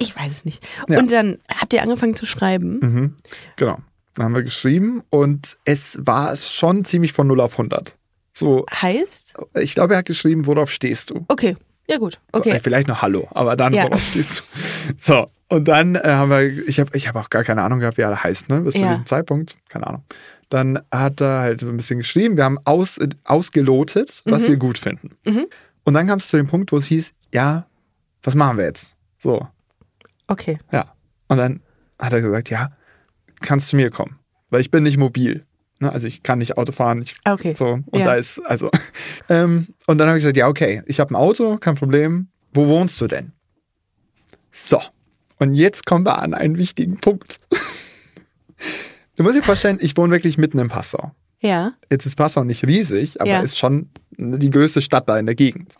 Ich 0.00 0.16
weiß 0.16 0.28
es 0.32 0.44
nicht. 0.44 0.66
Ja. 0.88 0.98
Und 0.98 1.12
dann 1.12 1.38
habt 1.54 1.72
ihr 1.74 1.82
angefangen 1.82 2.16
zu 2.16 2.26
schreiben. 2.26 2.78
Mhm. 2.80 3.14
Genau. 3.56 3.78
Dann 4.14 4.24
haben 4.24 4.34
wir 4.34 4.42
geschrieben 4.42 5.02
und 5.10 5.58
es 5.66 5.98
war 6.00 6.34
schon 6.36 6.86
ziemlich 6.86 7.12
von 7.12 7.26
0 7.26 7.38
auf 7.40 7.52
100. 7.52 7.94
So, 8.38 8.66
Heißt? 8.70 9.34
ich 9.54 9.74
glaube, 9.74 9.94
er 9.94 9.98
hat 10.00 10.04
geschrieben, 10.04 10.44
worauf 10.44 10.70
stehst 10.70 11.08
du? 11.08 11.24
Okay. 11.28 11.56
Ja, 11.88 11.96
gut. 11.96 12.20
So, 12.34 12.40
Okay. 12.40 12.50
äh, 12.50 12.60
vielleicht 12.60 12.86
noch 12.86 13.00
Hallo, 13.00 13.26
aber 13.30 13.56
dann, 13.56 13.72
Ja. 13.72 13.84
worauf 13.84 14.02
stehst 14.02 14.40
du? 14.40 14.92
So, 14.98 15.26
und 15.48 15.66
dann 15.66 15.94
äh, 15.94 16.02
haben 16.04 16.28
wir, 16.30 16.68
ich 16.68 16.78
habe 16.78 16.94
ich 16.94 17.08
hab 17.08 17.16
auch 17.16 17.30
gar 17.30 17.44
keine 17.44 17.62
Ahnung 17.62 17.80
gehabt, 17.80 17.96
wie 17.96 18.02
er 18.02 18.22
heißt, 18.22 18.50
ne? 18.50 18.60
Bis 18.60 18.74
zu 18.74 18.80
Ja. 18.80 18.88
diesem 18.90 19.06
Zeitpunkt. 19.06 19.56
Keine 19.70 19.86
Ahnung. 19.86 20.04
Dann 20.50 20.78
hat 20.92 21.20
er 21.22 21.38
halt 21.40 21.60
so 21.60 21.68
ein 21.68 21.76
bisschen 21.78 21.98
geschrieben, 21.98 22.36
wir 22.36 22.44
haben 22.44 22.58
aus, 22.64 22.98
äh, 22.98 23.08
ausgelotet, 23.24 24.20
was 24.26 24.42
Mhm. 24.42 24.46
wir 24.48 24.56
gut 24.58 24.76
finden. 24.78 25.16
Und 25.84 25.94
dann 25.94 26.06
kam 26.06 26.18
es 26.18 26.28
zu 26.28 26.36
dem 26.36 26.46
Punkt, 26.46 26.72
wo 26.72 26.76
es 26.76 26.86
hieß, 26.86 27.14
ja, 27.32 27.66
was 28.22 28.34
machen 28.34 28.58
wir 28.58 28.64
jetzt? 28.66 28.96
So, 29.18 29.48
Okay. 30.28 30.58
ja. 30.72 30.92
Und 31.28 31.38
dann 31.38 31.62
hat 31.98 32.12
er 32.12 32.20
gesagt, 32.20 32.50
ja, 32.50 32.70
kannst 33.40 33.68
zu 33.68 33.76
mir 33.76 33.90
kommen, 33.90 34.18
weil 34.50 34.60
ich 34.60 34.70
bin 34.70 34.82
nicht 34.82 34.98
mobil. 34.98 35.46
Ne? 35.78 35.92
Also 35.92 36.06
ich 36.06 36.22
kann 36.22 36.38
nicht 36.38 36.56
Auto 36.56 36.72
fahren. 36.72 37.02
Ich, 37.02 37.14
Okay. 37.28 37.54
so, 37.56 37.66
und 37.84 37.98
Ja. 37.98 38.04
da 38.06 38.14
ist, 38.16 38.38
also, 38.46 38.70
ähm, 39.28 39.68
und 39.86 39.98
dann 39.98 40.08
habe 40.08 40.18
ich 40.18 40.22
gesagt, 40.22 40.36
ja, 40.36 40.48
okay, 40.48 40.82
ich 40.86 41.00
habe 41.00 41.12
ein 41.12 41.16
Auto, 41.16 41.58
kein 41.58 41.74
Problem. 41.74 42.28
Wo 42.54 42.66
wohnst 42.68 43.00
du 43.00 43.06
denn? 43.06 43.32
So. 44.52 44.80
Und 45.38 45.54
jetzt 45.54 45.84
kommen 45.84 46.06
wir 46.06 46.18
an 46.20 46.32
einen 46.34 46.56
wichtigen 46.58 46.96
Punkt. 46.98 47.38
Du 49.16 49.22
musst 49.22 49.34
dir 49.36 49.42
vorstellen, 49.42 49.78
ich 49.80 49.96
wohne 49.96 50.12
wirklich 50.12 50.36
mitten 50.36 50.58
im 50.58 50.68
Passau. 50.68 51.12
Ja. 51.40 51.72
Jetzt 51.90 52.04
ist 52.04 52.16
Passau 52.16 52.44
nicht 52.44 52.64
riesig, 52.66 53.18
aber 53.20 53.30
Ja. 53.30 53.40
ist 53.40 53.56
schon 53.56 53.88
die 54.18 54.50
größte 54.50 54.82
Stadt 54.82 55.08
da 55.08 55.18
in 55.18 55.24
der 55.24 55.34
Gegend. 55.34 55.74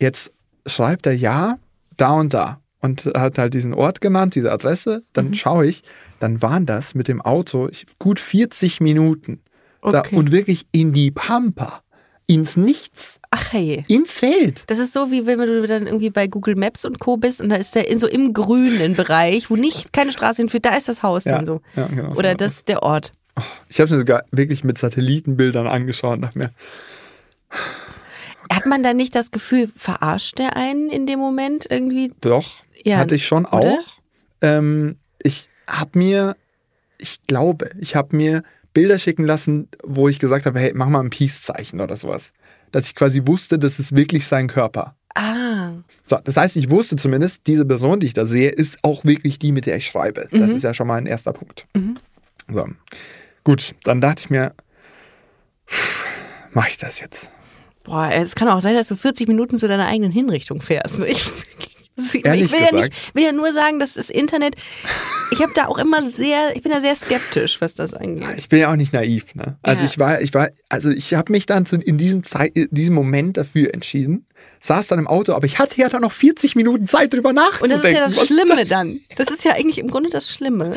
Jetzt 0.00 0.32
schreibt 0.66 1.06
er 1.06 1.12
ja, 1.14 1.58
da 1.96 2.12
und 2.14 2.34
da. 2.34 2.60
Und 2.82 3.04
hat 3.14 3.36
halt 3.38 3.52
diesen 3.54 3.74
Ort 3.74 4.00
genannt, 4.00 4.34
diese 4.34 4.50
Adresse. 4.50 5.02
Dann 5.12 5.28
Mhm. 5.28 5.34
schaue 5.34 5.66
ich, 5.66 5.82
dann 6.18 6.40
waren 6.40 6.64
das 6.66 6.94
mit 6.94 7.08
dem 7.08 7.20
Auto 7.20 7.68
gut 7.98 8.18
40 8.20 8.80
Minuten. 8.80 9.40
Da, 9.82 10.00
Okay. 10.00 10.16
und 10.16 10.30
wirklich 10.32 10.66
in 10.72 10.92
die 10.92 11.10
Pampa, 11.10 11.82
ins 12.26 12.56
Nichts, 12.56 13.18
Ach 13.30 13.52
hey. 13.52 13.84
ins 13.88 14.20
Feld. 14.20 14.64
Das 14.68 14.78
ist 14.78 14.92
so, 14.92 15.10
wie 15.10 15.26
wenn 15.26 15.38
du 15.38 15.66
dann 15.66 15.86
irgendwie 15.86 16.10
bei 16.10 16.26
Google 16.26 16.54
Maps 16.56 16.84
und 16.84 16.98
Co. 17.00 17.16
bist 17.16 17.40
und 17.40 17.48
da 17.50 17.56
ist 17.56 17.74
der 17.74 17.88
in 17.88 17.98
so 17.98 18.06
im 18.06 18.32
grünen 18.32 18.94
Bereich, 18.94 19.50
wo 19.50 19.56
nicht 19.56 19.92
keine 19.92 20.12
Straße 20.12 20.42
hinführt, 20.42 20.64
da 20.66 20.76
ist 20.76 20.88
das 20.88 21.02
Haus 21.02 21.24
Ja, 21.24 21.36
dann 21.36 21.46
so. 21.46 21.60
ja, 21.76 21.86
genau 21.88 22.12
Oder 22.14 22.34
das 22.34 22.52
ist 22.56 22.68
der 22.68 22.82
Ort. 22.82 23.12
Ich 23.68 23.78
habe 23.78 23.86
es 23.86 23.90
mir 23.92 23.98
sogar 23.98 24.24
wirklich 24.32 24.64
mit 24.64 24.76
Satellitenbildern 24.78 25.66
angeschaut 25.66 26.14
und 26.16 26.22
dachte 26.22 26.38
mir, 26.38 26.50
Hat 28.52 28.66
man 28.66 28.82
da 28.82 28.92
nicht 28.94 29.14
das 29.14 29.30
Gefühl, 29.30 29.70
verarscht 29.76 30.38
der 30.38 30.56
einen 30.56 30.90
in 30.90 31.06
dem 31.06 31.18
Moment 31.20 31.66
irgendwie? 31.70 32.12
Doch, 32.20 32.48
Ja, 32.84 32.98
hatte 32.98 33.14
ich 33.14 33.26
schon 33.26 33.44
oder? 33.46 33.58
auch. 33.58 33.98
Ähm, 34.40 34.96
ich 35.22 35.48
habe 35.66 35.98
mir, 35.98 36.36
ich 36.98 37.22
glaube, 37.26 37.70
ich 37.78 37.96
habe 37.96 38.16
mir 38.16 38.42
Bilder 38.72 38.98
schicken 38.98 39.24
lassen, 39.24 39.68
wo 39.82 40.08
ich 40.08 40.18
gesagt 40.18 40.46
habe, 40.46 40.58
hey, 40.58 40.72
mach 40.74 40.88
mal 40.88 41.00
ein 41.00 41.10
Peace-Zeichen 41.10 41.80
oder 41.80 41.96
sowas. 41.96 42.32
Dass 42.72 42.86
ich 42.86 42.94
quasi 42.94 43.22
wusste, 43.26 43.58
das 43.58 43.78
ist 43.78 43.96
wirklich 43.96 44.26
sein 44.26 44.46
Körper. 44.48 44.94
Ah, 45.14 45.72
So, 46.04 46.18
das 46.22 46.36
heißt, 46.36 46.56
ich 46.56 46.70
wusste 46.70 46.94
zumindest, 46.96 47.46
diese 47.48 47.64
Person, 47.64 47.98
die 48.00 48.06
ich 48.06 48.12
da 48.14 48.26
sehe, 48.26 48.50
ist 48.50 48.78
auch 48.82 49.04
wirklich 49.04 49.38
die, 49.40 49.50
mit 49.50 49.66
der 49.66 49.76
ich 49.76 49.86
schreibe. 49.86 50.28
Mhm. 50.30 50.40
Das 50.40 50.52
ist 50.52 50.62
ja 50.62 50.72
schon 50.72 50.86
mal 50.86 50.96
ein 50.96 51.06
erster 51.06 51.32
Punkt. 51.32 51.66
So. 52.52 52.66
Gut, 53.42 53.74
dann 53.82 54.00
dachte 54.00 54.22
ich 54.24 54.30
mir, 54.30 54.54
mache 56.52 56.68
ich 56.70 56.78
das 56.78 57.00
jetzt? 57.00 57.32
boah, 57.82 58.10
es 58.12 58.34
kann 58.34 58.48
auch 58.48 58.60
sein, 58.60 58.74
dass 58.74 58.88
du 58.88 58.94
40 58.96 59.26
Minuten 59.26 59.56
zu 59.58 59.66
deiner 59.66 59.86
eigenen 59.86 60.12
Hinrichtung 60.12 60.60
fährst. 60.60 61.02
Ich, 61.02 61.28
ich, 62.06 62.24
will, 62.24 62.60
ja 62.60 62.70
gesagt? 62.70 62.74
nicht, 62.74 63.14
will 63.14 63.24
ja 63.24 63.32
nur 63.32 63.52
sagen, 63.52 63.78
dass 63.78 63.94
das 63.94 64.10
Internet, 64.10 64.56
ich 65.30 65.40
habe 65.40 65.52
da 65.54 65.66
auch 65.66 65.78
immer 65.78 66.02
sehr, 66.02 66.54
ich 66.56 66.62
bin 66.62 66.72
da 66.72 66.80
sehr 66.80 66.94
skeptisch, 66.94 67.60
was 67.60 67.74
das 67.74 67.94
angeht. 67.94 68.26
Ich 68.36 68.48
bin 68.48 68.60
ja 68.60 68.70
auch 68.72 68.76
nicht 68.76 68.92
naiv, 68.92 69.34
ne? 69.34 69.58
Also 69.62 69.82
Ja. 69.84 69.88
ich 69.90 69.98
war, 69.98 70.20
ich 70.20 70.34
war, 70.34 70.48
also 70.68 70.90
ich 70.90 71.14
habe 71.14 71.32
mich 71.32 71.46
dann 71.46 71.66
zu, 71.66 71.76
in 71.76 71.98
diesem, 71.98 72.24
Zeit, 72.24 72.52
in 72.56 72.68
diesem 72.70 72.94
Moment 72.94 73.36
dafür 73.36 73.72
entschieden, 73.74 74.26
saß 74.60 74.88
dann 74.88 74.98
im 74.98 75.06
Auto, 75.06 75.32
aber 75.34 75.46
ich 75.46 75.58
hatte 75.58 75.80
ja 75.80 75.88
dann 75.88 76.02
noch 76.02 76.12
40 76.12 76.56
Minuten 76.56 76.86
Zeit 76.86 77.12
drüber 77.12 77.30
Und 77.30 77.36
nachzudenken. 77.36 77.70
das 77.82 77.84
ist 77.84 77.94
ja 77.94 78.04
das 78.22 78.26
Schlimme 78.26 78.64
dann. 78.66 79.00
Das 79.16 79.30
ist 79.30 79.44
ja 79.44 79.52
eigentlich 79.52 79.78
im 79.78 79.88
Grunde 79.88 80.08
das 80.10 80.30
Schlimme. 80.30 80.72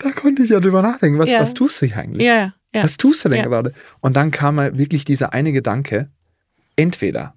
Da 0.00 0.10
konnte 0.10 0.42
ich 0.42 0.50
ja 0.50 0.60
drüber 0.60 0.82
nachdenken. 0.82 1.18
Was, 1.18 1.30
Ja. 1.30 1.40
was 1.40 1.54
tust 1.54 1.80
du 1.80 1.86
hier 1.86 1.96
eigentlich? 1.96 2.26
Ja, 2.26 2.52
ja. 2.74 2.82
Was 2.82 2.96
tust 2.96 3.24
du 3.24 3.28
denn 3.28 3.38
Ja. 3.38 3.44
gerade? 3.46 3.72
Und 4.00 4.14
dann 4.14 4.30
kam 4.32 4.56
mal 4.56 4.76
wirklich 4.76 5.04
dieser 5.04 5.32
eine 5.32 5.52
Gedanke, 5.52 6.10
entweder 6.76 7.34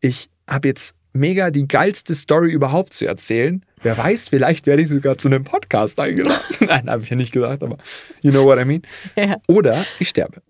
ich 0.00 0.30
habe 0.48 0.68
jetzt 0.68 0.94
mega 1.16 1.50
die 1.50 1.66
geilste 1.68 2.14
Story 2.14 2.50
überhaupt 2.52 2.92
zu 2.94 3.06
erzählen. 3.06 3.64
Wer 3.82 3.96
weiß, 3.98 4.28
vielleicht 4.28 4.66
werde 4.66 4.82
ich 4.82 4.88
sogar 4.88 5.18
zu 5.18 5.28
einem 5.28 5.44
Podcast 5.44 5.98
eingeladen. 6.00 6.40
Nein, 6.60 6.88
habe 6.90 7.02
ich 7.02 7.10
ja 7.10 7.16
nicht 7.16 7.32
gesagt, 7.32 7.62
aber 7.62 7.78
you 8.20 8.30
know 8.30 8.44
what 8.44 8.58
I 8.58 8.64
mean. 8.64 8.82
Ja. 9.16 9.36
Oder 9.48 9.84
ich 9.98 10.08
sterbe. 10.08 10.42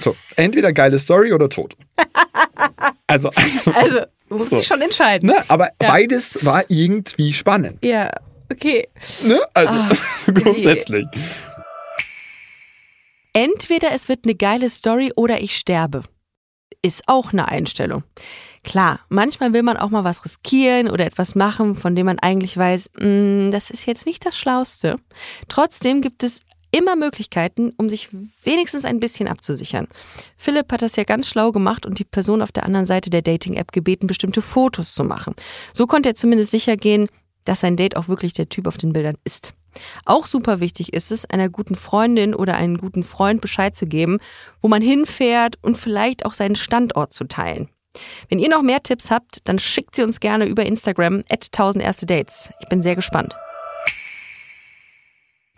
so, 0.00 0.16
entweder 0.36 0.72
geile 0.72 0.98
Story 0.98 1.32
oder 1.32 1.48
tot. 1.48 1.76
Also, 3.06 3.30
also, 3.30 3.70
Also, 3.72 4.00
du 4.28 4.36
musst 4.38 4.50
So. 4.50 4.56
dich 4.56 4.66
schon 4.66 4.80
entscheiden. 4.82 5.28
ne, 5.28 5.36
aber 5.48 5.70
beides 5.78 6.44
war 6.44 6.64
irgendwie 6.68 7.32
spannend. 7.32 7.84
Ja, 7.84 8.10
okay. 8.50 8.88
Ne? 9.24 9.40
Also, 9.54 9.72
Ah, 9.74 9.90
grundsätzlich. 10.32 11.06
Entweder 13.32 13.92
es 13.92 14.08
wird 14.08 14.20
eine 14.24 14.34
geile 14.34 14.68
Story 14.68 15.12
oder 15.16 15.40
ich 15.40 15.56
sterbe. 15.56 16.02
Ist 16.82 17.04
auch 17.06 17.32
eine 17.32 17.48
Einstellung. 17.48 18.02
Klar, 18.64 19.00
manchmal 19.08 19.52
will 19.52 19.64
man 19.64 19.76
auch 19.76 19.90
mal 19.90 20.04
was 20.04 20.24
riskieren 20.24 20.88
oder 20.88 21.04
etwas 21.04 21.34
machen, 21.34 21.74
von 21.74 21.96
dem 21.96 22.06
man 22.06 22.20
eigentlich 22.20 22.56
weiß, 22.56 22.90
"Mm, 23.00 23.50
das 23.50 23.70
ist 23.70 23.86
jetzt 23.86 24.06
nicht 24.06 24.24
das 24.24 24.38
Schlauste. 24.38 24.96
Trotzdem 25.48 26.00
gibt 26.00 26.22
es 26.22 26.40
immer 26.70 26.96
Möglichkeiten, 26.96 27.72
um 27.76 27.88
sich 27.88 28.08
wenigstens 28.44 28.84
ein 28.84 28.98
bisschen 28.98 29.28
abzusichern. 29.28 29.88
Philipp 30.38 30.72
hat 30.72 30.82
das 30.82 30.96
ja 30.96 31.04
ganz 31.04 31.28
schlau 31.28 31.52
gemacht 31.52 31.86
und 31.86 31.98
die 31.98 32.04
Person 32.04 32.40
auf 32.40 32.50
der 32.50 32.64
anderen 32.64 32.86
Seite 32.86 33.10
der 33.10 33.22
Dating-App 33.22 33.72
gebeten, 33.72 34.06
bestimmte 34.06 34.42
Fotos 34.42 34.94
zu 34.94 35.04
machen. 35.04 35.34
So 35.74 35.86
konnte 35.86 36.08
er 36.10 36.14
zumindest 36.14 36.50
sicher 36.50 36.76
gehen, 36.76 37.08
dass 37.44 37.60
sein 37.60 37.76
Date 37.76 37.96
auch 37.96 38.08
wirklich 38.08 38.32
der 38.32 38.48
Typ 38.48 38.66
auf 38.66 38.78
den 38.78 38.92
Bildern 38.92 39.18
ist. 39.24 39.52
Auch 40.04 40.26
super 40.26 40.60
wichtig 40.60 40.92
ist 40.92 41.12
es, 41.12 41.24
einer 41.24 41.48
guten 41.48 41.76
Freundin 41.76 42.34
oder 42.34 42.56
einem 42.56 42.78
guten 42.78 43.02
Freund 43.02 43.40
Bescheid 43.40 43.74
zu 43.74 43.86
geben, 43.86 44.18
wo 44.60 44.68
man 44.68 44.82
hinfährt 44.82 45.58
und 45.62 45.76
vielleicht 45.76 46.24
auch 46.24 46.34
seinen 46.34 46.56
Standort 46.56 47.12
zu 47.12 47.24
teilen. 47.24 47.68
Wenn 48.28 48.38
ihr 48.38 48.48
noch 48.48 48.62
mehr 48.62 48.82
Tipps 48.82 49.10
habt, 49.10 49.38
dann 49.44 49.58
schickt 49.58 49.96
sie 49.96 50.02
uns 50.02 50.20
gerne 50.20 50.46
über 50.46 50.64
Instagram 50.64 51.24
at 51.30 51.44
1000 51.52 51.84
erste 51.84 52.06
Dates. 52.06 52.50
Ich 52.60 52.68
bin 52.68 52.82
sehr 52.82 52.96
gespannt. 52.96 53.34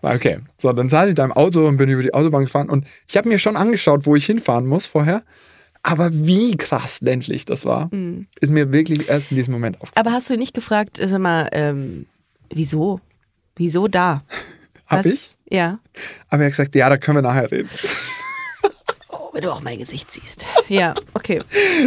Okay, 0.03 0.41
so, 0.59 0.73
dann 0.73 0.89
saß 0.91 1.09
ich 1.09 1.15
da 1.15 1.25
im 1.25 1.33
Auto 1.33 1.67
und 1.67 1.79
bin 1.79 1.89
über 1.89 2.03
die 2.03 2.13
Autobahn 2.13 2.45
gefahren 2.45 2.69
und 2.69 2.87
ich 3.09 3.17
habe 3.17 3.29
mir 3.29 3.39
schon 3.39 3.57
angeschaut, 3.57 4.05
wo 4.05 4.15
ich 4.17 4.27
hinfahren 4.27 4.67
muss 4.67 4.87
vorher. 4.87 5.23
Aber 5.83 6.11
wie 6.13 6.57
krass 6.57 7.01
ländlich 7.03 7.45
das 7.45 7.67
war, 7.67 7.91
ist 8.41 8.51
mir 8.51 8.73
wirklich 8.73 9.09
erst 9.09 9.31
in 9.31 9.37
diesem 9.37 9.53
Moment 9.53 9.77
aufgefallen. 9.83 10.07
Aber 10.07 10.17
hast 10.17 10.31
du 10.31 10.37
nicht 10.39 10.55
gefragt, 10.55 10.99
sag 11.03 11.19
mal, 11.21 11.49
ähm, 11.53 12.07
wieso? 12.51 13.01
Wieso 13.57 13.87
da? 13.87 14.23
Hab 14.87 15.01
Was- 15.01 15.07
ich? 15.07 15.35
Ja. 15.55 15.79
Aber 16.31 16.43
er 16.43 16.47
hat 16.47 16.53
gesagt, 16.53 16.75
ja, 16.75 16.89
da 16.89 16.97
können 16.97 17.19
wir 17.19 17.23
nachher 17.23 17.51
reden. 17.51 17.69
Wenn 19.35 19.43
du 19.43 19.53
auch 19.53 19.61
mein 19.63 19.79
Gesicht 19.79 20.11
siehst. 20.11 20.47
Ja, 20.69 20.95
okay. 21.13 21.41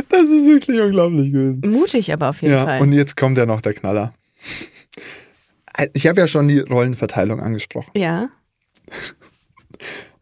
Das 0.10 0.22
ist 0.22 0.46
wirklich 0.46 0.80
unglaublich 0.80 1.32
gewesen. 1.32 1.62
Mutig 1.66 2.14
aber 2.14 2.30
auf 2.30 2.42
jeden 2.44 2.54
Ja, 2.54 2.66
Fall. 2.66 2.82
und 2.82 2.94
jetzt 2.94 3.18
kommt 3.18 3.38
ja 3.40 3.48
noch 3.48 3.62
der 3.62 3.74
Knaller. 3.74 4.14
Ich 5.94 6.06
habe 6.08 6.20
ja 6.20 6.28
schon 6.28 6.48
die 6.48 6.60
Rollenverteilung 6.60 7.40
angesprochen. 7.42 7.90
ja. 7.96 8.30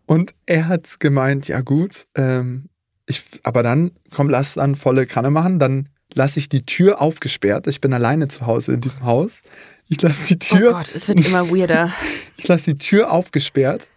Und 0.08 0.36
er 0.46 0.68
hat 0.68 1.00
gemeint, 1.00 1.48
ja 1.48 1.62
gut, 1.62 2.06
ähm, 2.14 2.70
ich, 3.08 3.24
aber 3.42 3.64
dann, 3.64 3.90
komm, 4.14 4.30
lass 4.30 4.54
dann 4.54 4.76
volle 4.76 5.08
Kanne 5.08 5.32
machen, 5.32 5.58
dann 5.58 5.90
lasse 6.14 6.38
ich 6.40 6.48
die 6.48 6.64
Tür 6.64 7.02
aufgesperrt. 7.02 7.66
Ich 7.66 7.82
bin 7.82 7.92
alleine 7.92 8.28
zu 8.28 8.46
Hause 8.46 8.74
in 8.74 8.82
diesem 8.82 9.04
Haus. 9.04 9.42
Ich 9.88 10.00
lasse 10.04 10.36
die 10.36 10.46
Oh 10.54 10.58
Tür, 10.58 10.72
Gott, 10.74 10.94
es 10.94 11.08
wird 11.08 11.26
immer 11.26 11.50
weirder. 11.50 11.92
ich 12.38 12.48
lasse 12.48 12.74
die 12.76 12.78
Tür 12.78 13.12
aufgesperrt 13.12 13.88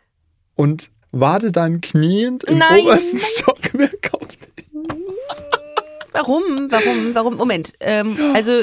und 0.55 0.89
warte 1.13 1.51
dann 1.53 1.81
kniend 1.81 2.45
im 2.45 2.59
Nein. 2.59 2.83
obersten 2.85 3.19
Stockwerk 3.19 4.11
auf. 4.13 4.27
Warum? 6.13 6.43
Warum? 6.71 7.15
Warum? 7.15 7.37
Moment. 7.37 7.73
Ähm, 7.81 8.17
also, 8.35 8.63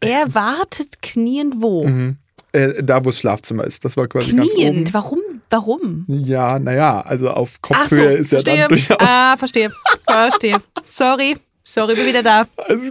er 0.00 0.34
wartet 0.34 1.02
kniend 1.02 1.54
wo? 1.60 1.86
Mhm. 1.86 2.16
Äh, 2.52 2.82
da, 2.82 3.00
wo 3.04 3.10
das 3.10 3.18
Schlafzimmer 3.18 3.64
ist. 3.64 3.84
Das 3.84 3.96
war 3.96 4.06
quasi 4.06 4.34
ganz 4.34 4.48
oben. 4.52 4.54
Kniend. 4.56 4.94
Warum? 4.94 5.20
Warum? 5.50 6.04
Ja, 6.08 6.58
naja, 6.58 7.00
also 7.00 7.30
auf 7.30 7.58
Ach 7.72 7.88
so, 7.88 7.96
Kopfhöhe 7.96 8.12
ist 8.14 8.32
ja 8.32 8.36
verstehe. 8.38 8.58
dann 8.60 8.68
durchaus. 8.68 8.96
ah, 9.00 9.36
verstehe. 9.36 9.70
Verstehe. 10.08 10.56
Sorry. 10.84 11.36
Sorry, 11.64 11.94
bin 11.96 12.06
wieder 12.06 12.22
da. 12.22 12.46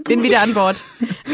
Bin 0.06 0.22
wieder 0.22 0.42
an 0.44 0.54
Bord. 0.54 0.84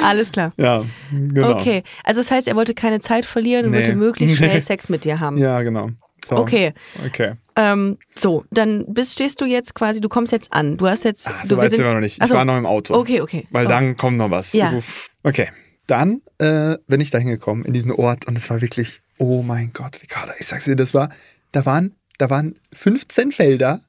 Alles 0.02 0.32
klar. 0.32 0.54
Ja, 0.56 0.82
genau. 1.12 1.52
Okay, 1.52 1.84
also 2.06 2.22
das 2.22 2.32
heißt, 2.32 2.48
er 2.48 2.56
wollte 2.56 2.74
keine 2.74 3.02
Zeit 3.02 3.26
verlieren 3.26 3.66
und 3.66 3.72
Nee. 3.72 3.78
wollte 3.80 3.96
möglichst 3.96 4.38
schnell. 4.38 4.62
Sex 4.62 4.88
mit 4.88 5.04
dir 5.04 5.20
haben. 5.20 5.38
Ja, 5.38 5.62
genau. 5.62 5.90
So. 6.30 6.38
Okay, 6.38 6.74
Okay. 7.06 7.34
ähm, 7.56 7.98
so, 8.16 8.46
dann 8.52 8.86
bist, 8.94 9.14
stehst 9.14 9.40
du 9.42 9.46
jetzt 9.46 9.76
quasi, 9.76 10.00
du 10.02 10.10
kommst 10.10 10.32
jetzt 10.32 10.54
an. 10.54 10.78
Du 10.78 10.88
hast 10.88 11.04
jetzt. 11.04 11.28
Ah, 11.28 11.34
du, 11.44 11.48
so 11.50 11.56
wir 11.56 11.64
weit 11.64 11.70
sind- 11.72 11.78
sind 11.78 11.86
wir 11.86 11.94
noch 11.94 12.00
nicht. 12.00 12.16
Ich 12.18 12.22
Ach 12.22 12.28
so. 12.30 12.36
war 12.36 12.46
noch 12.46 12.58
im 12.58 12.66
Auto. 12.66 12.94
Okay, 12.96 13.22
okay. 13.22 13.48
Weil 13.52 13.66
Oh. 13.66 13.70
dann 13.70 13.96
kommt 13.98 14.18
noch 14.18 14.32
was. 14.32 14.54
Ja. 14.54 14.72
Uff. 14.74 15.10
Okay. 15.24 15.50
Dann 15.88 16.22
äh, 16.38 16.78
bin 16.88 17.02
ich 17.02 17.10
da 17.12 17.18
hingekommen 17.18 17.66
in 17.66 17.74
diesen 17.74 17.92
Ort 17.92 18.26
und 18.26 18.38
es 18.38 18.50
war 18.50 18.62
wirklich, 18.62 19.02
oh 19.18 19.42
mein 19.42 19.72
Gott, 19.74 20.02
Ricarda, 20.02 20.34
ich 20.40 20.48
sag's 20.48 20.64
dir, 20.66 20.76
das 20.78 20.94
war, 20.94 21.10
da 21.52 21.66
waren, 21.66 21.94
da 22.18 22.30
waren 22.30 22.56
15 22.74 23.32
Felder 23.34 23.82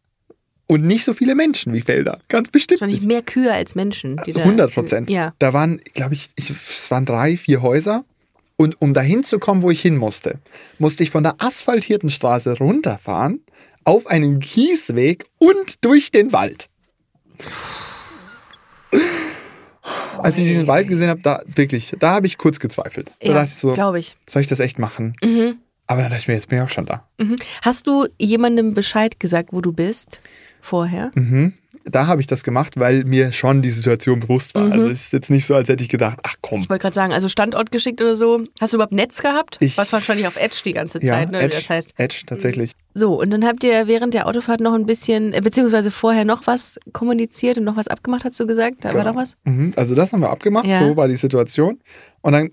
und 0.66 0.84
nicht 0.84 1.04
so 1.04 1.12
viele 1.14 1.34
Menschen 1.36 1.72
wie 1.72 1.82
Felder. 1.82 2.20
Ganz 2.28 2.50
bestimmt. 2.50 2.80
Wahrscheinlich 2.80 3.02
nicht. 3.02 3.08
mehr 3.08 3.22
Kühe 3.22 3.52
als 3.52 3.74
Menschen. 3.76 4.20
Die 4.26 4.32
da- 4.32 4.42
100 4.42 4.74
Prozent. 4.74 5.08
Ja. 5.10 5.34
Da 5.38 5.52
waren, 5.52 5.80
glaube 5.94 6.14
ich, 6.14 6.30
ich, 6.36 6.50
es 6.50 6.90
waren 6.90 7.04
drei, 7.06 7.36
vier 7.36 7.62
Häuser. 7.62 8.04
Und 8.56 8.80
um 8.80 8.94
dahin 8.94 9.24
zu 9.24 9.38
kommen, 9.38 9.62
wo 9.62 9.70
ich 9.70 9.80
hin 9.80 9.96
musste, 9.96 10.38
musste 10.78 11.02
ich 11.02 11.10
von 11.10 11.22
der 11.24 11.34
asphaltierten 11.38 12.08
Straße 12.10 12.58
runterfahren, 12.58 13.40
auf 13.84 14.06
einen 14.06 14.38
Kiesweg 14.40 15.26
und 15.38 15.84
durch 15.84 16.10
den 16.10 16.32
Wald. 16.32 16.68
Als 20.18 20.38
ich 20.38 20.44
diesen 20.44 20.66
Wald 20.66 20.88
gesehen 20.88 21.08
habe, 21.10 21.20
da 21.20 21.42
wirklich, 21.46 21.94
da 21.98 22.12
habe 22.12 22.26
ich 22.26 22.38
kurz 22.38 22.58
gezweifelt. 22.60 23.10
Da 23.20 23.28
Ja, 23.28 23.34
dachte 23.34 23.48
ich 23.48 23.54
so, 23.56 23.72
glaube 23.72 23.98
ich. 23.98 24.16
soll 24.28 24.40
ich 24.40 24.48
das 24.48 24.60
echt 24.60 24.78
machen? 24.78 25.14
Aber 25.86 26.00
dann 26.00 26.10
dachte 26.10 26.22
ich 26.22 26.28
mir, 26.28 26.34
jetzt 26.34 26.48
bin 26.48 26.58
ich 26.58 26.64
auch 26.64 26.70
schon 26.70 26.86
da. 26.86 27.06
Mhm. 27.18 27.36
Hast 27.62 27.86
du 27.86 28.06
jemandem 28.18 28.72
Bescheid 28.72 29.20
gesagt, 29.20 29.50
wo 29.52 29.60
du 29.60 29.72
bist? 29.72 30.20
Vorher? 30.62 31.10
Mhm. 31.14 31.52
Da 31.86 32.06
habe 32.06 32.20
ich 32.22 32.26
das 32.26 32.44
gemacht, 32.44 32.78
weil 32.78 33.04
mir 33.04 33.30
schon 33.30 33.60
die 33.60 33.68
Situation 33.70 34.20
bewusst 34.20 34.54
war. 34.54 34.72
Also 34.72 34.88
es 34.88 35.02
ist 35.02 35.12
jetzt 35.12 35.30
nicht 35.30 35.44
so, 35.44 35.54
als 35.54 35.68
hätte 35.68 35.82
ich 35.82 35.90
gedacht, 35.90 36.18
ach 36.22 36.34
komm, 36.40 36.60
Ich 36.60 36.70
wollte 36.70 36.80
gerade 36.82 36.94
sagen, 36.94 37.12
also 37.12 37.28
Standort 37.28 37.70
geschickt 37.70 38.00
oder 38.00 38.16
so. 38.16 38.42
Hast 38.60 38.72
du 38.72 38.78
überhaupt 38.78 38.94
Netz 38.94 39.20
gehabt? 39.20 39.58
Ich- 39.60 39.76
Was 39.76 39.92
wahrscheinlich 39.92 40.26
auf 40.26 40.36
Edge 40.36 40.56
die 40.64 40.72
ganze 40.72 40.98
ja, 41.04 41.12
Zeit, 41.12 41.30
ne? 41.30 41.40
Edge, 41.40 41.56
Das 41.56 41.68
heißt, 41.68 41.92
Edge 41.98 42.22
tatsächlich. 42.26 42.72
so, 42.94 43.20
und 43.20 43.30
dann 43.30 43.44
habt 43.44 43.62
ihr 43.64 43.86
während 43.86 44.14
der 44.14 44.26
Autofahrt 44.26 44.60
noch 44.60 44.72
ein 44.72 44.86
bisschen, 44.86 45.34
äh, 45.34 45.42
beziehungsweise 45.42 45.90
vorher 45.90 46.24
noch 46.24 46.46
was 46.46 46.78
kommuniziert 46.94 47.58
und 47.58 47.64
noch 47.64 47.76
was 47.76 47.88
abgemacht, 47.88 48.24
hast 48.24 48.40
du 48.40 48.46
gesagt? 48.46 48.76
Da 48.80 48.94
war 48.94 49.00
Genau. 49.02 49.12
noch 49.12 49.16
was? 49.20 49.36
Mhm, 49.44 49.72
also 49.76 49.94
das 49.94 50.12
haben 50.14 50.20
wir 50.20 50.30
abgemacht, 50.30 50.66
Ja. 50.66 50.78
so 50.80 50.96
war 50.96 51.08
die 51.08 51.16
Situation. 51.16 51.80
Und 52.22 52.32
dann, 52.32 52.50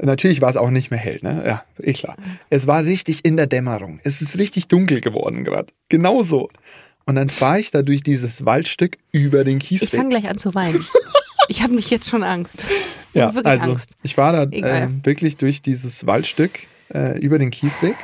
natürlich 0.00 0.40
war 0.40 0.50
es 0.50 0.56
auch 0.56 0.70
nicht 0.70 0.90
mehr 0.92 1.00
hell, 1.00 1.18
ne? 1.22 1.42
Ja, 1.44 1.64
eh 1.82 1.92
klar. 1.92 2.16
Es 2.50 2.68
war 2.68 2.84
richtig 2.84 3.24
in 3.24 3.36
der 3.36 3.46
Dämmerung. 3.48 3.98
Es 4.04 4.22
ist 4.22 4.38
richtig 4.38 4.68
dunkel 4.68 5.00
geworden 5.00 5.42
gerade. 5.42 5.72
Genau 5.88 6.22
so. 6.22 6.48
Und 7.04 7.16
dann 7.16 7.30
fahre 7.30 7.60
ich 7.60 7.70
da 7.70 7.82
durch 7.82 8.02
dieses 8.02 8.44
Waldstück 8.44 8.98
über 9.12 9.44
den 9.44 9.58
Ich 9.58 9.64
Kiesweg. 9.68 9.90
fange 9.90 10.10
gleich 10.10 10.28
an 10.28 10.38
zu 10.38 10.54
weinen. 10.54 10.84
ich 11.48 11.62
habe 11.62 11.74
mich 11.74 11.90
jetzt 11.90 12.08
schon 12.08 12.22
Angst. 12.22 12.64
Ich 13.12 13.18
ja, 13.18 13.28
also 13.30 13.70
Angst. 13.70 13.92
ich 14.02 14.16
war 14.16 14.32
da 14.32 14.44
äh, 14.44 14.88
wirklich 15.02 15.36
durch 15.36 15.62
dieses 15.62 16.06
Waldstück 16.06 16.60
äh, 16.94 17.18
über 17.18 17.38
den 17.38 17.50
Kiesweg. 17.50 17.96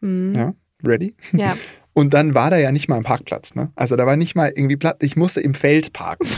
Ja, 0.00 0.54
ready? 0.84 1.14
Mhm. 1.32 1.38
Ja. 1.38 1.56
Und 1.92 2.14
dann 2.14 2.32
war 2.32 2.50
da 2.50 2.58
ja 2.58 2.70
nicht 2.70 2.88
mal 2.88 2.96
ein 2.96 3.02
Parkplatz, 3.02 3.56
ne? 3.56 3.72
Also 3.74 3.96
da 3.96 4.06
war 4.06 4.14
nicht 4.14 4.36
mal 4.36 4.52
irgendwie 4.54 4.76
Platz. 4.76 4.98
Ich 5.00 5.16
musste 5.16 5.40
im 5.40 5.54
Feld 5.54 5.92
parken. 5.92 6.28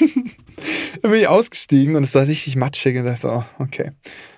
dann 1.02 1.10
bin 1.10 1.20
ich 1.20 1.28
ausgestiegen 1.28 1.94
und 1.94 2.04
es 2.04 2.14
war 2.14 2.26
richtig 2.26 2.56
matschig 2.56 2.96
und 2.96 3.04
dachte, 3.04 3.20
so, 3.20 3.28
oh, 3.28 3.44
okay. 3.58 3.90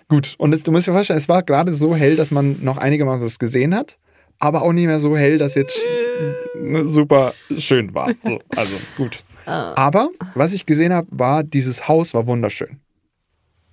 Gut. 0.08 0.34
Und 0.38 0.52
es, 0.52 0.64
du 0.64 0.72
musst 0.72 0.88
dir 0.88 0.92
vorstellen, 0.92 1.20
es 1.20 1.28
war 1.28 1.44
gerade 1.44 1.72
so 1.72 1.94
hell, 1.94 2.16
dass 2.16 2.32
man 2.32 2.64
noch 2.64 2.78
einigermaßen 2.78 3.24
was 3.24 3.38
gesehen 3.38 3.76
hat, 3.76 3.96
aber 4.38 4.62
auch 4.62 4.72
nicht 4.72 4.86
mehr 4.86 4.98
so 4.98 5.16
hell, 5.16 5.38
dass 5.38 5.54
jetzt 5.54 5.78
äh, 5.78 6.84
super 6.84 7.34
schön 7.56 7.94
war. 7.94 8.12
So, 8.24 8.40
also 8.54 8.72
gut. 8.96 9.24
Aber 9.46 10.10
was 10.34 10.52
ich 10.52 10.66
gesehen 10.66 10.92
habe, 10.92 11.06
war, 11.12 11.44
dieses 11.44 11.86
Haus 11.86 12.14
war 12.14 12.26
wunderschön. 12.26 12.80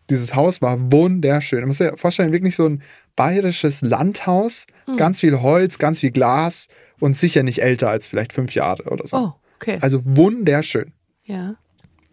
Dieses 0.10 0.36
Haus 0.36 0.62
war 0.62 0.78
wunderschön. 0.92 1.62
Du 1.62 1.68
musst 1.68 1.80
dir 1.80 1.98
vorstellen, 1.98 2.32
wirklich 2.32 2.56
so 2.56 2.68
ein 2.68 2.84
bayerisches 3.16 3.82
Landhaus, 3.82 4.68
ganz 4.98 5.22
viel 5.22 5.42
Holz, 5.42 5.80
ganz 5.80 6.00
viel 6.02 6.12
Glas 6.12 6.68
und 7.00 7.18
sicher 7.18 7.42
nicht 7.42 7.60
älter 7.64 7.90
als 7.90 8.08
vielleicht 8.08 8.34
fünf 8.34 8.54
Jahre 8.54 8.84
oder 8.84 9.08
so. 9.08 9.18
Oh, 9.18 9.32
okay. 9.56 9.78
Also 9.82 10.00
wunderschön. 10.04 10.94
ja. 11.24 11.56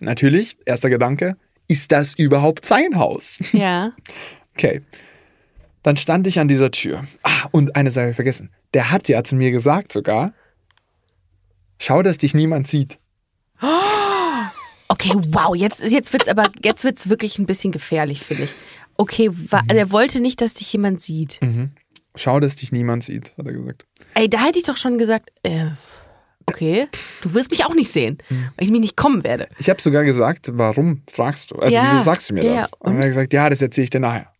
Natürlich, 0.02 0.56
erster 0.64 0.88
Gedanke, 0.88 1.36
ist 1.68 1.92
das 1.92 2.14
überhaupt 2.14 2.64
sein 2.64 2.96
Haus? 2.96 3.38
Ja. 3.52 3.92
Okay. 4.56 4.82
Dann 5.82 5.96
stand 5.96 6.26
ich 6.26 6.38
an 6.38 6.48
dieser 6.48 6.70
Tür. 6.70 7.06
Ah, 7.22 7.48
und 7.52 7.74
eine 7.76 7.90
Sache 7.90 8.12
vergessen. 8.14 8.50
Der 8.74 8.90
hat 8.90 9.08
ja 9.08 9.24
zu 9.24 9.34
mir 9.34 9.50
gesagt 9.50 9.92
sogar, 9.92 10.32
schau, 11.78 12.02
dass 12.02 12.18
dich 12.18 12.34
niemand 12.34 12.68
sieht. 12.68 12.98
Okay, 14.88 15.12
wow, 15.28 15.54
jetzt, 15.54 15.80
jetzt 15.90 16.12
wird's 16.12 16.28
aber, 16.28 16.50
jetzt 16.64 16.84
wird's 16.84 17.08
wirklich 17.08 17.38
ein 17.38 17.46
bisschen 17.46 17.70
gefährlich, 17.72 18.20
finde 18.22 18.44
ich. 18.44 18.54
Okay, 18.96 19.30
wa- 19.32 19.62
Mhm. 19.62 19.70
er 19.70 19.90
wollte 19.92 20.20
nicht, 20.20 20.40
dass 20.40 20.54
dich 20.54 20.72
jemand 20.72 21.00
sieht. 21.00 21.40
Schau, 22.16 22.40
dass 22.40 22.56
dich 22.56 22.72
niemand 22.72 23.04
sieht, 23.04 23.32
hat 23.38 23.46
er 23.46 23.52
gesagt. 23.52 23.86
Ey, 24.14 24.28
da 24.28 24.44
hätte 24.44 24.58
ich 24.58 24.64
doch 24.64 24.76
schon 24.76 24.98
gesagt, 24.98 25.30
äh, 25.44 25.66
okay, 26.46 26.88
du 27.22 27.32
wirst 27.34 27.50
mich 27.52 27.64
auch 27.64 27.74
nicht 27.74 27.90
sehen, 27.90 28.18
Mhm. 28.28 28.48
weil 28.56 28.64
ich 28.64 28.70
mich 28.72 28.80
nicht 28.80 28.96
kommen 28.96 29.22
werde. 29.24 29.48
Ich 29.58 29.70
habe 29.70 29.80
sogar 29.80 30.02
gesagt, 30.04 30.50
warum 30.52 31.02
fragst 31.08 31.52
du? 31.52 31.56
Also 31.56 31.74
Ja, 31.74 31.88
wieso 31.92 32.02
sagst 32.04 32.28
du 32.30 32.34
mir 32.34 32.44
ja, 32.44 32.52
das? 32.62 32.70
ja, 32.72 32.76
Und, 32.80 32.94
er 32.96 32.98
hat 33.02 33.06
gesagt, 33.06 33.32
ja, 33.32 33.48
das 33.48 33.62
erzähle 33.62 33.84
ich 33.84 33.90
dir 33.90 34.00
nachher. 34.00 34.32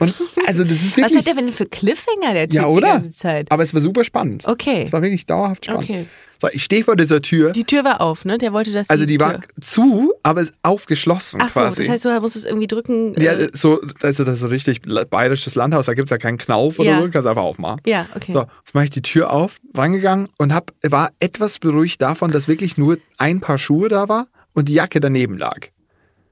Und 0.00 0.14
also 0.46 0.64
das 0.64 0.72
ist 0.72 0.92
Was 0.92 0.96
wirklich. 0.96 1.18
hat 1.18 1.26
der 1.26 1.34
denn 1.34 1.48
für 1.50 1.66
Cliffhanger, 1.66 2.32
der 2.34 2.48
Typ, 2.48 2.54
ja, 2.54 2.62
die 2.62 2.68
oder? 2.76 2.86
ganze 2.94 3.10
Zeit? 3.12 3.52
Aber 3.52 3.62
es 3.62 3.72
war 3.74 3.80
super 3.80 4.02
spannend. 4.04 4.44
Okay. 4.46 4.82
Es 4.86 4.92
war 4.92 5.02
wirklich 5.02 5.26
dauerhaft 5.26 5.66
spannend. 5.66 5.84
Okay. 5.84 6.06
So, 6.42 6.48
ich 6.48 6.64
stehe 6.64 6.82
vor 6.84 6.96
dieser 6.96 7.20
Tür. 7.20 7.50
Die 7.52 7.64
Tür 7.64 7.84
war 7.84 8.00
auf, 8.00 8.24
ne? 8.24 8.38
Der 8.38 8.54
wollte, 8.54 8.72
dass 8.72 8.88
also 8.88 9.04
die 9.04 9.18
Tür... 9.18 9.26
war 9.26 9.40
zu, 9.60 10.14
aber 10.22 10.40
es 10.40 10.54
aufgeschlossen 10.62 11.38
Ach 11.42 11.50
so, 11.50 11.60
quasi. 11.60 11.82
das 11.82 11.92
heißt, 11.92 12.04
du 12.06 12.20
musstest 12.22 12.46
irgendwie 12.46 12.66
drücken. 12.66 13.14
ja, 13.20 13.32
äh, 13.34 13.50
so, 13.52 13.78
also 14.00 14.24
das 14.24 14.34
ist 14.36 14.40
so 14.40 14.46
richtig 14.46 14.80
bayerisches 15.10 15.54
Landhaus, 15.54 15.84
da 15.84 15.92
gibt 15.92 16.06
es 16.06 16.10
ja 16.10 16.16
keinen 16.16 16.38
Knauf 16.38 16.78
oder 16.78 16.88
Ja. 16.92 16.98
so, 17.02 17.10
kannst 17.10 17.28
einfach 17.28 17.42
aufmachen. 17.42 17.82
ja 17.84 18.06
okay. 18.16 18.32
So, 18.32 18.40
jetzt 18.64 18.74
mache 18.74 18.84
ich 18.84 18.90
die 18.90 19.02
Tür 19.02 19.30
auf, 19.30 19.56
rangegangen 19.74 20.28
und 20.38 20.54
hab, 20.54 20.72
war 20.82 21.10
etwas 21.20 21.58
beruhigt 21.58 22.00
davon, 22.00 22.30
dass 22.30 22.48
wirklich 22.48 22.78
nur 22.78 22.96
ein 23.18 23.40
Paar 23.40 23.58
Schuhe 23.58 23.90
da 23.90 24.08
war 24.08 24.26
und 24.54 24.70
die 24.70 24.74
Jacke 24.74 24.98
daneben 25.00 25.36
lag. 25.36 25.66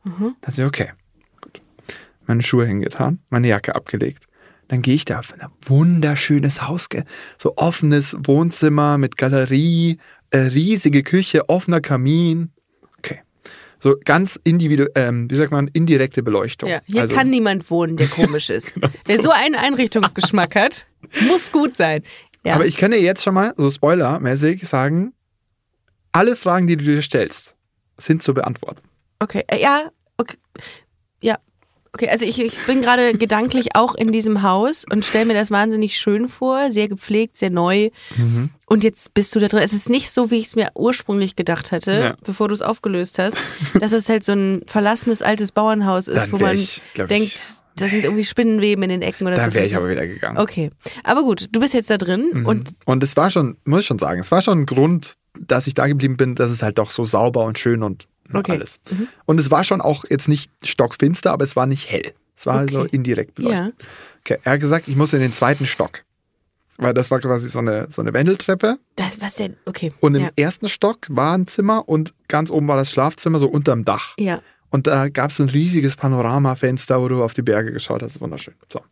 Mhm. 0.04 0.36
Da 0.40 0.46
dachte 0.48 0.62
ich, 0.62 0.66
okay. 0.66 0.88
Meine 2.28 2.42
Schuhe 2.42 2.66
hingetan, 2.66 3.18
meine 3.30 3.48
Jacke 3.48 3.74
abgelegt. 3.74 4.26
Dann 4.68 4.82
gehe 4.82 4.94
ich 4.94 5.06
da 5.06 5.18
auf 5.18 5.32
ein 5.32 5.48
wunderschönes 5.62 6.62
Haus, 6.62 6.90
gell? 6.90 7.04
so 7.38 7.54
offenes 7.56 8.14
Wohnzimmer 8.20 8.98
mit 8.98 9.16
Galerie, 9.16 9.98
äh, 10.30 10.38
riesige 10.38 11.02
Küche, 11.02 11.48
offener 11.48 11.80
Kamin. 11.80 12.52
Okay. 12.98 13.22
So 13.80 13.96
ganz 14.04 14.38
individuell, 14.44 14.90
ähm, 14.94 15.30
wie 15.30 15.36
sagt 15.36 15.52
man, 15.52 15.68
indirekte 15.68 16.22
Beleuchtung. 16.22 16.68
Ja, 16.68 16.82
hier 16.84 17.02
also, 17.02 17.14
kann 17.14 17.30
niemand 17.30 17.70
wohnen, 17.70 17.96
der 17.96 18.08
komisch 18.08 18.50
ist. 18.50 18.78
Wer 19.06 19.20
so 19.20 19.30
einen 19.30 19.54
Einrichtungsgeschmack 19.54 20.54
hat, 20.54 20.86
muss 21.26 21.50
gut 21.50 21.74
sein. 21.74 22.02
Ja. 22.44 22.54
Aber 22.54 22.66
ich 22.66 22.76
kann 22.76 22.90
dir 22.90 23.00
jetzt 23.00 23.22
schon 23.22 23.34
mal 23.34 23.54
so 23.56 23.70
spoilermäßig 23.70 24.68
sagen, 24.68 25.14
alle 26.12 26.36
Fragen, 26.36 26.66
die 26.66 26.76
du 26.76 26.84
dir 26.84 27.00
stellst, 27.00 27.56
sind 27.96 28.22
zu 28.22 28.34
beantworten. 28.34 28.82
Okay, 29.18 29.44
äh, 29.48 29.60
ja, 29.60 29.90
okay. 30.18 30.36
Okay, 31.98 32.08
also 32.10 32.24
ich, 32.24 32.38
ich 32.40 32.56
bin 32.66 32.80
gerade 32.80 33.12
gedanklich 33.12 33.74
auch 33.74 33.94
in 33.96 34.12
diesem 34.12 34.42
Haus 34.42 34.84
und 34.88 35.04
stelle 35.04 35.24
mir 35.26 35.34
das 35.34 35.50
wahnsinnig 35.50 35.96
schön 35.98 36.28
vor, 36.28 36.70
sehr 36.70 36.86
gepflegt, 36.88 37.36
sehr 37.36 37.50
neu. 37.50 37.90
Mhm. 38.16 38.50
Und 38.66 38.84
jetzt 38.84 39.14
bist 39.14 39.34
du 39.34 39.40
da 39.40 39.48
drin. 39.48 39.60
Es 39.64 39.72
ist 39.72 39.90
nicht 39.90 40.10
so, 40.10 40.30
wie 40.30 40.36
ich 40.38 40.46
es 40.46 40.54
mir 40.56 40.68
ursprünglich 40.76 41.34
gedacht 41.34 41.72
hätte, 41.72 41.92
Ja. 41.92 42.16
bevor 42.24 42.46
du 42.48 42.54
es 42.54 42.62
aufgelöst 42.62 43.18
hast, 43.18 43.36
dass 43.80 43.90
es 43.92 44.08
halt 44.08 44.24
so 44.24 44.32
ein 44.32 44.62
verlassenes 44.66 45.22
altes 45.22 45.50
Bauernhaus 45.50 46.06
ist, 46.06 46.22
Dann 46.24 46.32
wo 46.32 46.36
man 46.38 46.54
ich, 46.54 46.82
denkt, 46.96 47.12
ich- 47.12 47.38
da 47.74 47.86
sind 47.88 48.04
irgendwie 48.04 48.24
Spinnenweben 48.24 48.82
in 48.84 48.90
den 48.90 49.02
Ecken 49.02 49.26
oder 49.26 49.36
Dann 49.36 49.50
so. 49.50 49.54
wäre 49.54 49.66
ich 49.66 49.74
aber 49.76 49.88
wieder 49.88 50.06
gegangen. 50.06 50.38
Okay, 50.38 50.70
aber 51.04 51.22
gut, 51.22 51.46
du 51.52 51.58
bist 51.60 51.74
jetzt 51.74 51.90
da 51.90 51.96
drin 51.98 52.30
Mhm. 52.32 52.46
und 52.46 52.70
Und 52.86 53.02
es 53.02 53.16
war 53.16 53.30
schon, 53.30 53.56
muss 53.64 53.80
ich 53.80 53.86
schon 53.86 53.98
sagen, 53.98 54.20
es 54.20 54.30
war 54.30 54.42
schon 54.42 54.60
ein 54.60 54.66
Grund, 54.66 55.14
dass 55.40 55.66
ich 55.66 55.74
da 55.74 55.86
geblieben 55.86 56.16
bin, 56.16 56.34
dass 56.34 56.50
es 56.50 56.62
halt 56.62 56.78
doch 56.78 56.90
so 56.90 57.04
sauber 57.04 57.44
und 57.44 57.58
schön 57.58 57.82
und 57.84 58.06
Okay. 58.32 58.52
alles. 58.52 58.80
Und 59.26 59.40
es 59.40 59.50
war 59.50 59.64
schon 59.64 59.80
auch 59.80 60.04
jetzt 60.08 60.28
nicht 60.28 60.50
stockfinster, 60.64 61.32
aber 61.32 61.44
es 61.44 61.56
war 61.56 61.66
nicht 61.66 61.90
hell. 61.90 62.12
Es 62.36 62.46
war 62.46 62.68
so 62.68 62.80
Okay. 62.80 62.88
indirekt 62.92 63.34
beleuchtet. 63.34 63.74
ja, 63.78 63.86
Okay. 64.20 64.38
Er 64.44 64.52
hat 64.52 64.60
gesagt, 64.60 64.88
ich 64.88 64.96
muss 64.96 65.12
in 65.12 65.20
den 65.20 65.32
zweiten 65.32 65.66
Stock. 65.66 66.02
Weil 66.80 66.94
das 66.94 67.10
war 67.10 67.18
quasi 67.18 67.48
so 67.48 67.58
eine, 67.58 67.86
so 67.90 68.02
eine 68.02 68.12
Wendeltreppe. 68.12 68.78
das 68.94 69.20
was 69.20 69.34
denn? 69.34 69.56
Okay. 69.64 69.92
Und 70.00 70.14
im 70.14 70.22
ja. 70.22 70.30
ersten 70.36 70.68
Stock 70.68 70.98
war 71.08 71.36
ein 71.36 71.48
Zimmer 71.48 71.88
und 71.88 72.14
ganz 72.28 72.50
oben 72.52 72.68
war 72.68 72.76
das 72.76 72.92
Schlafzimmer, 72.92 73.38
so 73.40 73.48
unterm 73.48 73.84
Dach. 73.84 74.14
ja. 74.18 74.40
Und 74.70 74.86
da 74.86 75.08
gab 75.08 75.30
es 75.30 75.38
ein 75.40 75.48
riesiges 75.48 75.96
Panoramafenster, 75.96 77.00
wo 77.00 77.08
du 77.08 77.22
auf 77.22 77.32
die 77.32 77.40
Berge 77.40 77.72
geschaut 77.72 78.02
hast. 78.02 78.20
Wunderschön. 78.20 78.52
So. 78.70 78.82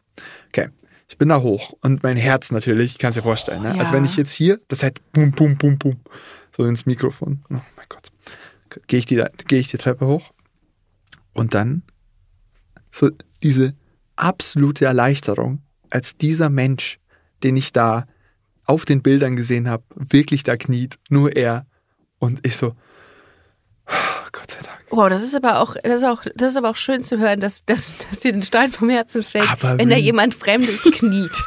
Okay. 0.48 0.70
Ich 1.06 1.18
bin 1.18 1.28
da 1.28 1.42
hoch 1.42 1.74
und 1.82 2.02
mein 2.02 2.16
Herz 2.16 2.50
natürlich, 2.50 2.96
kannst 2.98 3.18
dir 3.18 3.22
vorstellen. 3.22 3.62
Ne? 3.62 3.74
Ja. 3.74 3.78
Also 3.80 3.92
wenn 3.92 4.06
ich 4.06 4.16
jetzt 4.16 4.32
hier, 4.32 4.58
das 4.68 4.82
halt 4.82 5.00
bum, 5.12 5.32
bum, 5.32 5.56
bum, 5.58 5.76
bum, 5.76 6.00
so 6.56 6.64
ins 6.64 6.86
Mikrofon. 6.86 7.44
Oh 7.50 7.54
mein 7.76 7.86
Gott. 7.90 8.10
Gehe 8.86 8.98
ich, 8.98 9.06
die, 9.06 9.22
geh 9.48 9.58
ich 9.58 9.68
die 9.68 9.78
Treppe 9.78 10.06
hoch 10.06 10.32
und 11.32 11.54
dann 11.54 11.82
so 12.90 13.10
diese 13.42 13.74
absolute 14.16 14.84
Erleichterung, 14.86 15.62
als 15.90 16.16
dieser 16.16 16.50
Mensch, 16.50 16.98
den 17.42 17.56
ich 17.56 17.72
da 17.72 18.06
auf 18.64 18.84
den 18.84 19.02
Bildern 19.02 19.36
gesehen 19.36 19.68
habe, 19.68 19.84
wirklich 19.94 20.42
da 20.42 20.56
kniet, 20.56 20.98
nur 21.08 21.36
er. 21.36 21.66
Und 22.18 22.44
ich 22.44 22.56
so, 22.56 22.74
Gott 24.32 24.50
sei 24.50 24.60
Dank. 24.62 24.76
Wow, 24.90 25.08
das 25.08 25.22
ist 25.22 25.34
aber 25.34 25.60
auch, 25.60 25.76
das 25.82 25.96
ist 25.96 26.04
auch, 26.04 26.24
das 26.34 26.50
ist 26.50 26.56
aber 26.56 26.70
auch 26.70 26.76
schön 26.76 27.04
zu 27.04 27.18
hören, 27.18 27.40
dass, 27.40 27.64
dass, 27.64 27.92
dass 28.10 28.20
dir 28.20 28.32
ein 28.32 28.42
Stein 28.42 28.72
vom 28.72 28.88
Herzen 28.88 29.22
fällt, 29.22 29.50
Aber 29.50 29.78
wenn 29.78 29.90
da 29.90 29.96
jemand 29.96 30.34
Fremdes 30.34 30.82
kniet. 30.82 31.42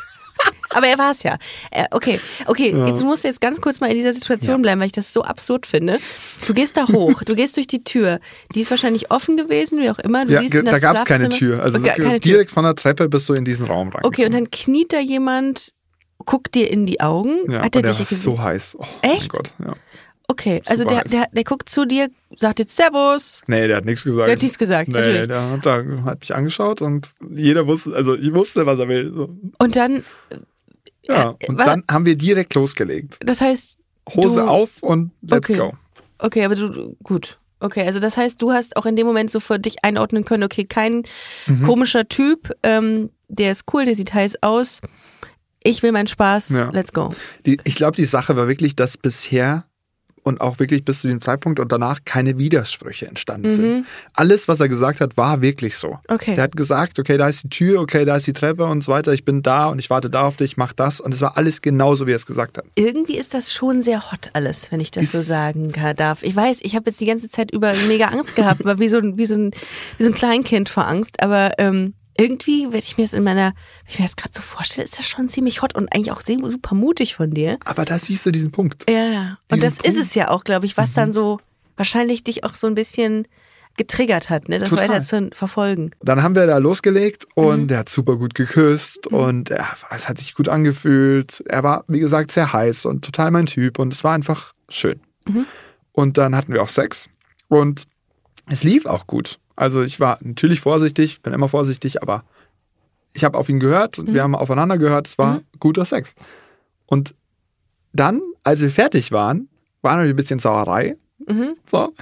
Aber 0.69 0.87
er 0.87 0.97
war 0.97 1.11
es 1.11 1.23
ja. 1.23 1.37
Äh, 1.71 1.85
okay, 1.91 2.19
okay, 2.47 2.73
jetzt 2.87 3.03
musst 3.03 3.23
du 3.23 3.27
jetzt 3.27 3.41
ganz 3.41 3.59
kurz 3.61 3.79
mal 3.79 3.87
in 3.89 3.95
dieser 3.95 4.13
Situation 4.13 4.61
bleiben, 4.61 4.79
weil 4.81 4.87
ich 4.87 4.93
das 4.93 5.11
so 5.13 5.23
absurd 5.23 5.65
finde. 5.65 5.99
Du 6.45 6.53
gehst 6.53 6.77
da 6.77 6.87
hoch, 6.87 7.23
du 7.23 7.35
gehst 7.35 7.57
durch 7.57 7.67
die 7.67 7.83
Tür. 7.83 8.19
Die 8.55 8.61
ist 8.61 8.69
wahrscheinlich 8.71 9.11
offen 9.11 9.37
gewesen, 9.37 9.79
wie 9.79 9.89
auch 9.89 9.99
immer. 9.99 10.25
Du 10.25 10.33
Ja, 10.33 10.41
siehst 10.41 10.55
da 10.55 10.79
gab 10.79 10.97
es 10.97 11.05
keine 11.05 11.29
Tür. 11.29 11.61
Also 11.63 11.79
Okay, 11.79 11.89
keine 11.97 12.19
Tür. 12.19 12.33
direkt 12.33 12.51
von 12.51 12.63
der 12.63 12.75
Treppe 12.75 13.09
bist 13.09 13.27
du 13.29 13.33
in 13.33 13.45
diesen 13.45 13.65
Raum 13.67 13.89
rein. 13.89 14.01
Okay, 14.03 14.25
und 14.25 14.33
dann 14.33 14.49
kniet 14.51 14.93
da 14.93 14.99
jemand, 14.99 15.73
guckt 16.25 16.55
dir 16.55 16.69
in 16.69 16.85
die 16.85 16.99
Augen. 17.01 17.51
ja, 17.51 17.61
Hat 17.63 17.75
er 17.75 17.81
der 17.81 17.91
dich 17.93 17.99
gesehen? 18.09 18.17
so 18.17 18.39
heiß. 18.41 18.77
Oh, 18.79 18.85
Echt? 19.01 19.19
Mein 19.21 19.27
Gott, 19.29 19.53
ja. 19.65 19.73
Okay, 20.31 20.61
also 20.67 20.83
der, 20.83 21.01
der, 21.05 21.25
der 21.31 21.43
guckt 21.43 21.69
zu 21.69 21.85
dir, 21.85 22.07
sagt 22.35 22.59
jetzt 22.59 22.75
Servus. 22.75 23.41
Nee, 23.47 23.67
der 23.67 23.77
hat 23.77 23.85
nichts 23.85 24.03
gesagt. 24.03 24.27
Der 24.27 24.35
hat 24.35 24.41
nichts 24.43 24.59
gesagt, 24.59 24.87
nee, 24.87 24.93
natürlich. 24.93 25.27
der 25.27 25.49
hat, 25.49 25.65
hat 26.05 26.19
mich 26.19 26.35
angeschaut 26.35 26.83
und 26.83 27.13
jeder 27.31 27.65
wusste, 27.65 27.95
also 27.95 28.13
ich 28.15 28.31
wusste, 28.31 28.67
was 28.67 28.77
er 28.77 28.87
will. 28.87 29.11
So. 29.11 29.35
Und 29.57 29.75
dann, 29.75 30.03
Ja, 31.09 31.35
Äh, 31.39 31.47
und 31.47 31.57
wa- 31.59 31.65
dann 31.65 31.83
haben 31.89 32.05
wir 32.05 32.15
direkt 32.15 32.53
losgelegt. 32.55 33.17
das 33.21 33.41
heißt, 33.41 33.77
Hose 34.15 34.41
Du- 34.41 34.47
auf 34.47 34.81
und 34.81 35.11
let's 35.21 35.49
Okay. 35.49 35.57
go. 35.59 35.73
Okay, 36.19 36.43
aber 36.45 36.55
du, 36.55 36.95
gut. 37.03 37.37
Okay, 37.59 37.85
also 37.85 37.99
das 37.99 38.15
heißt, 38.17 38.41
du 38.41 38.51
hast 38.51 38.77
auch 38.77 38.85
in 38.85 38.95
dem 38.95 39.05
Moment 39.05 39.29
so 39.31 39.39
für 39.39 39.59
dich 39.59 39.83
einordnen 39.83 40.23
können, 40.25 40.43
okay, 40.43 40.63
kein 40.65 41.03
Mhm. 41.47 41.63
komischer 41.65 42.07
Typ, 42.07 42.51
ähm, 42.63 43.09
der 43.27 43.51
ist 43.51 43.65
cool, 43.73 43.85
der 43.85 43.95
sieht 43.95 44.13
heiß 44.13 44.41
aus. 44.41 44.79
Ich 45.63 45.83
will 45.83 45.91
meinen 45.91 46.07
Spaß, 46.07 46.49
Ja. 46.49 46.69
let's 46.71 46.93
go. 46.93 47.13
Die, 47.45 47.59
ich 47.65 47.75
glaube, 47.75 47.95
die 47.97 48.05
Sache 48.05 48.35
war 48.37 48.47
wirklich, 48.47 48.75
dass 48.77 48.97
bisher 48.97 49.65
und 50.29 50.39
auch 50.39 50.59
wirklich 50.59 50.85
bis 50.85 51.01
zu 51.01 51.07
dem 51.09 51.19
Zeitpunkt 51.19 51.59
und 51.59 51.71
danach 51.71 51.99
keine 52.05 52.37
Widersprüche 52.37 53.07
entstanden 53.07 53.53
sind. 53.53 53.85
Alles, 54.13 54.47
was 54.47 54.59
er 54.61 54.69
gesagt 54.69 55.01
hat, 55.01 55.17
war 55.17 55.41
wirklich 55.41 55.75
so. 55.75 55.89
Mhm. 55.89 55.97
Okay. 56.07 56.35
Der 56.35 56.43
hat 56.45 56.55
gesagt, 56.55 56.97
okay, 56.99 57.17
da 57.17 57.27
ist 57.27 57.43
die 57.43 57.49
Tür, 57.49 57.81
okay, 57.81 58.05
da 58.05 58.15
ist 58.15 58.27
die 58.27 58.33
Treppe 58.33 58.65
und 58.65 58.83
so 58.83 58.91
weiter, 58.91 59.11
ich 59.11 59.25
bin 59.25 59.43
da 59.43 59.67
und 59.67 59.79
ich 59.79 59.89
warte 59.89 60.09
da 60.09 60.21
auf 60.23 60.37
dich, 60.37 60.55
mach 60.55 60.71
das. 60.71 61.01
Und 61.01 61.13
es 61.13 61.19
war 61.21 61.37
alles 61.37 61.61
genauso, 61.61 62.07
wie 62.07 62.11
er 62.11 62.15
es 62.15 62.25
gesagt 62.25 62.57
hat. 62.57 62.65
Irgendwie 62.75 63.17
ist 63.17 63.33
das 63.33 63.51
schon 63.53 63.81
sehr 63.81 64.11
hot 64.11 64.29
alles, 64.33 64.71
wenn 64.71 64.79
ich 64.79 64.91
das 64.91 65.11
so 65.11 65.19
Ist- 65.19 65.27
sagen 65.27 65.71
kann, 65.71 65.95
darf. 65.95 66.23
Ich 66.23 66.35
weiß, 66.35 66.59
ich 66.61 66.75
habe 66.75 66.89
jetzt 66.89 67.01
die 67.01 67.05
ganze 67.05 67.27
Zeit 67.29 67.51
über 67.51 67.73
mega 67.87 68.05
Angst 68.07 68.35
gehabt, 68.35 68.63
war 68.65 68.79
wie 68.79 68.87
so 68.87 68.97
ein, 68.97 69.17
wie 69.17 69.25
so 69.25 69.35
ein, 69.35 69.51
wie 69.97 70.03
so 70.03 70.09
ein 70.09 70.13
Kleinkind 70.15 70.69
vor 70.69 70.87
Angst, 70.87 71.21
aber 71.21 71.53
ähm, 71.57 71.93
irgendwie, 72.19 72.67
wenn 72.71 72.79
ich 72.79 72.97
mir 72.97 73.03
das 73.03 73.13
in 73.13 73.23
meiner, 73.23 73.53
wenn 73.85 73.93
ich 73.93 73.99
mir 73.99 74.05
das 74.05 74.15
gerade 74.15 74.31
so 74.33 74.41
vorstelle, 74.41 74.83
ist 74.83 74.99
das 74.99 75.07
schon 75.07 75.29
ziemlich 75.29 75.61
hot 75.61 75.75
und 75.75 75.93
eigentlich 75.93 76.11
auch 76.11 76.21
super 76.21 76.75
mutig 76.75 77.15
von 77.15 77.31
dir. 77.31 77.57
Aber 77.65 77.85
da 77.85 77.97
siehst 77.97 78.25
du 78.25 78.31
diesen 78.31 78.51
Punkt. 78.51 78.89
Ja, 78.89 79.05
ja. 79.05 79.37
Und 79.51 79.63
das 79.63 79.73
ist 79.75 79.83
Punkt. 79.83 79.97
Mhm. 79.97 80.01
es 80.03 80.15
ja 80.15 80.29
auch, 80.29 80.43
glaube 80.43 80.65
ich, 80.65 80.75
was 80.77 80.93
dann 80.93 81.13
so 81.13 81.39
wahrscheinlich 81.77 82.23
dich 82.23 82.43
auch 82.43 82.55
so 82.55 82.67
ein 82.67 82.75
bisschen 82.75 83.27
getriggert 83.77 84.29
hat, 84.29 84.49
ne? 84.49 84.59
das 84.59 84.69
Total. 84.69 84.89
weiter 84.89 85.01
zu 85.01 85.29
verfolgen. 85.33 85.91
Dann 86.01 86.21
haben 86.21 86.35
wir 86.35 86.45
da 86.45 86.57
losgelegt 86.57 87.25
und 87.35 87.61
Mhm. 87.61 87.67
der 87.69 87.77
hat 87.79 87.89
super 87.89 88.17
gut 88.17 88.35
geküsst 88.35 89.07
und 89.07 89.49
er, 89.51 89.67
es 89.91 90.09
hat 90.09 90.17
sich 90.17 90.33
gut 90.33 90.49
angefühlt. 90.49 91.41
Er 91.47 91.63
war, 91.63 91.85
wie 91.87 91.99
gesagt, 91.99 92.31
sehr 92.31 92.51
heiß 92.51 92.85
und 92.85 93.05
total 93.05 93.31
mein 93.31 93.45
Typ 93.45 93.79
und 93.79 93.93
es 93.93 94.03
war 94.03 94.13
einfach 94.13 94.53
schön. 94.67 94.99
Mhm. 95.25 95.45
Und 95.93 96.17
dann 96.17 96.35
hatten 96.35 96.51
wir 96.51 96.61
auch 96.61 96.67
Sex 96.69 97.07
und 97.47 97.85
es 98.47 98.63
lief 98.63 98.85
auch 98.85 99.07
gut. 99.07 99.39
Also 99.59 99.81
ich 99.81 99.99
war 99.99 100.17
natürlich 100.21 100.61
vorsichtig, 100.61 101.21
bin 101.21 101.33
immer 101.33 101.49
vorsichtig, 101.49 102.01
aber 102.01 102.23
ich 103.11 103.25
habe 103.25 103.37
auf 103.37 103.49
ihn 103.49 103.59
gehört 103.59 103.99
und 103.99 104.07
Mhm. 104.07 104.13
wir 104.13 104.23
haben 104.23 104.33
aufeinander 104.35 104.77
gehört. 104.77 105.07
Es 105.07 105.17
war 105.17 105.41
guter 105.59 105.83
Sex. 105.83 106.15
Und 106.85 107.13
dann, 107.91 108.21
als 108.43 108.61
wir 108.61 108.71
fertig 108.71 109.11
waren, 109.11 109.49
war 109.81 109.97
noch 109.97 110.03
ein 110.03 110.15
bisschen 110.15 110.39
Sauerei. 110.39 110.95
Mhm. 111.27 111.55
So. 111.65 111.93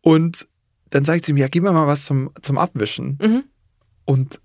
Und 0.00 0.48
dann 0.88 1.04
sagt 1.04 1.26
sie 1.26 1.34
mir, 1.34 1.40
ja, 1.40 1.48
gib 1.48 1.64
mir 1.64 1.72
mal 1.72 1.86
was 1.86 2.06
zum, 2.06 2.30
zum 2.40 2.56
Abwischen. 2.56 3.18
Mhm. 3.20 3.44
Und 4.06 4.40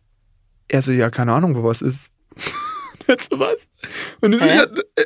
er 0.68 0.82
so, 0.82 0.92
ja, 0.92 1.10
keine 1.10 1.32
Ahnung, 1.32 1.56
wo 1.56 1.64
was 1.64 1.82
ist. 1.82 2.10
Jetzt 3.08 3.32
was. 3.32 3.56
Und 4.20 4.36
ich 4.36 4.42
ja, 4.42 4.66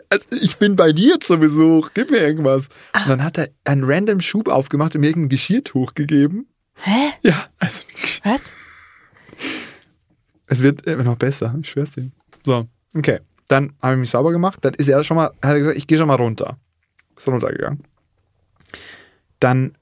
also 0.10 0.26
ich 0.32 0.58
bin 0.58 0.76
bei 0.76 0.94
dir 0.94 1.20
zu 1.20 1.38
Besuch, 1.38 1.92
gib 1.94 2.10
mir 2.10 2.22
irgendwas. 2.22 2.70
Und 2.96 3.08
dann 3.10 3.24
hat 3.24 3.38
er 3.38 3.50
einen 3.66 3.84
random 3.84 4.20
Schub 4.22 4.48
aufgemacht 4.48 4.96
und 4.96 5.02
mir 5.02 5.08
irgendein 5.10 5.30
Geschirrtuch 5.30 5.94
gegeben. 5.94 6.48
Hä? 6.84 7.14
Ja, 7.22 7.46
also 7.60 7.84
Was? 8.24 8.54
es 10.48 10.62
wird 10.62 10.86
immer 10.86 11.04
noch 11.04 11.16
besser, 11.16 11.56
ich 11.62 11.70
schwör's 11.70 11.92
dir. 11.92 12.12
So, 12.46 12.68
okay. 12.96 13.20
Dann 13.48 13.74
habe 13.82 13.94
ich 13.94 14.00
mich 14.00 14.10
sauber 14.10 14.32
gemacht. 14.32 14.60
Dann 14.62 14.74
ist 14.74 14.88
er 14.88 15.04
schon 15.04 15.18
mal, 15.18 15.28
hat 15.28 15.52
er 15.52 15.60
gesagt, 15.60 15.78
ich 15.78 15.88
gehe 15.88 15.98
schon 15.98 16.08
mal 16.08 16.16
runter. 16.16 16.58
Ist 17.18 17.28
runtergegangen. 17.28 17.84
Dann, 19.40 19.78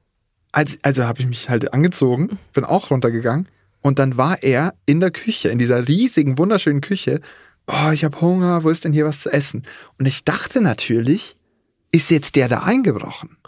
als, 0.51 0.79
also 0.81 1.03
habe 1.03 1.21
ich 1.21 1.27
mich 1.27 1.49
halt 1.49 1.73
angezogen, 1.73 2.37
bin 2.53 2.65
auch 2.65 2.91
runtergegangen. 2.91 3.47
Und 3.81 3.99
dann 3.99 4.17
war 4.17 4.43
er 4.43 4.73
in 4.85 4.99
der 4.99 5.11
Küche, 5.11 5.49
in 5.49 5.59
dieser 5.59 5.87
riesigen, 5.87 6.37
wunderschönen 6.37 6.81
Küche. 6.81 7.21
Oh, 7.67 7.91
ich 7.91 8.03
habe 8.03 8.19
Hunger, 8.19 8.63
wo 8.63 8.69
ist 8.69 8.83
denn 8.83 8.93
hier 8.93 9.05
was 9.05 9.21
zu 9.21 9.31
essen? 9.31 9.63
Und 9.97 10.05
ich 10.05 10.25
dachte 10.25 10.61
natürlich, 10.61 11.35
ist 11.91 12.11
jetzt 12.11 12.35
der 12.35 12.47
da 12.47 12.63
eingebrochen? 12.63 13.37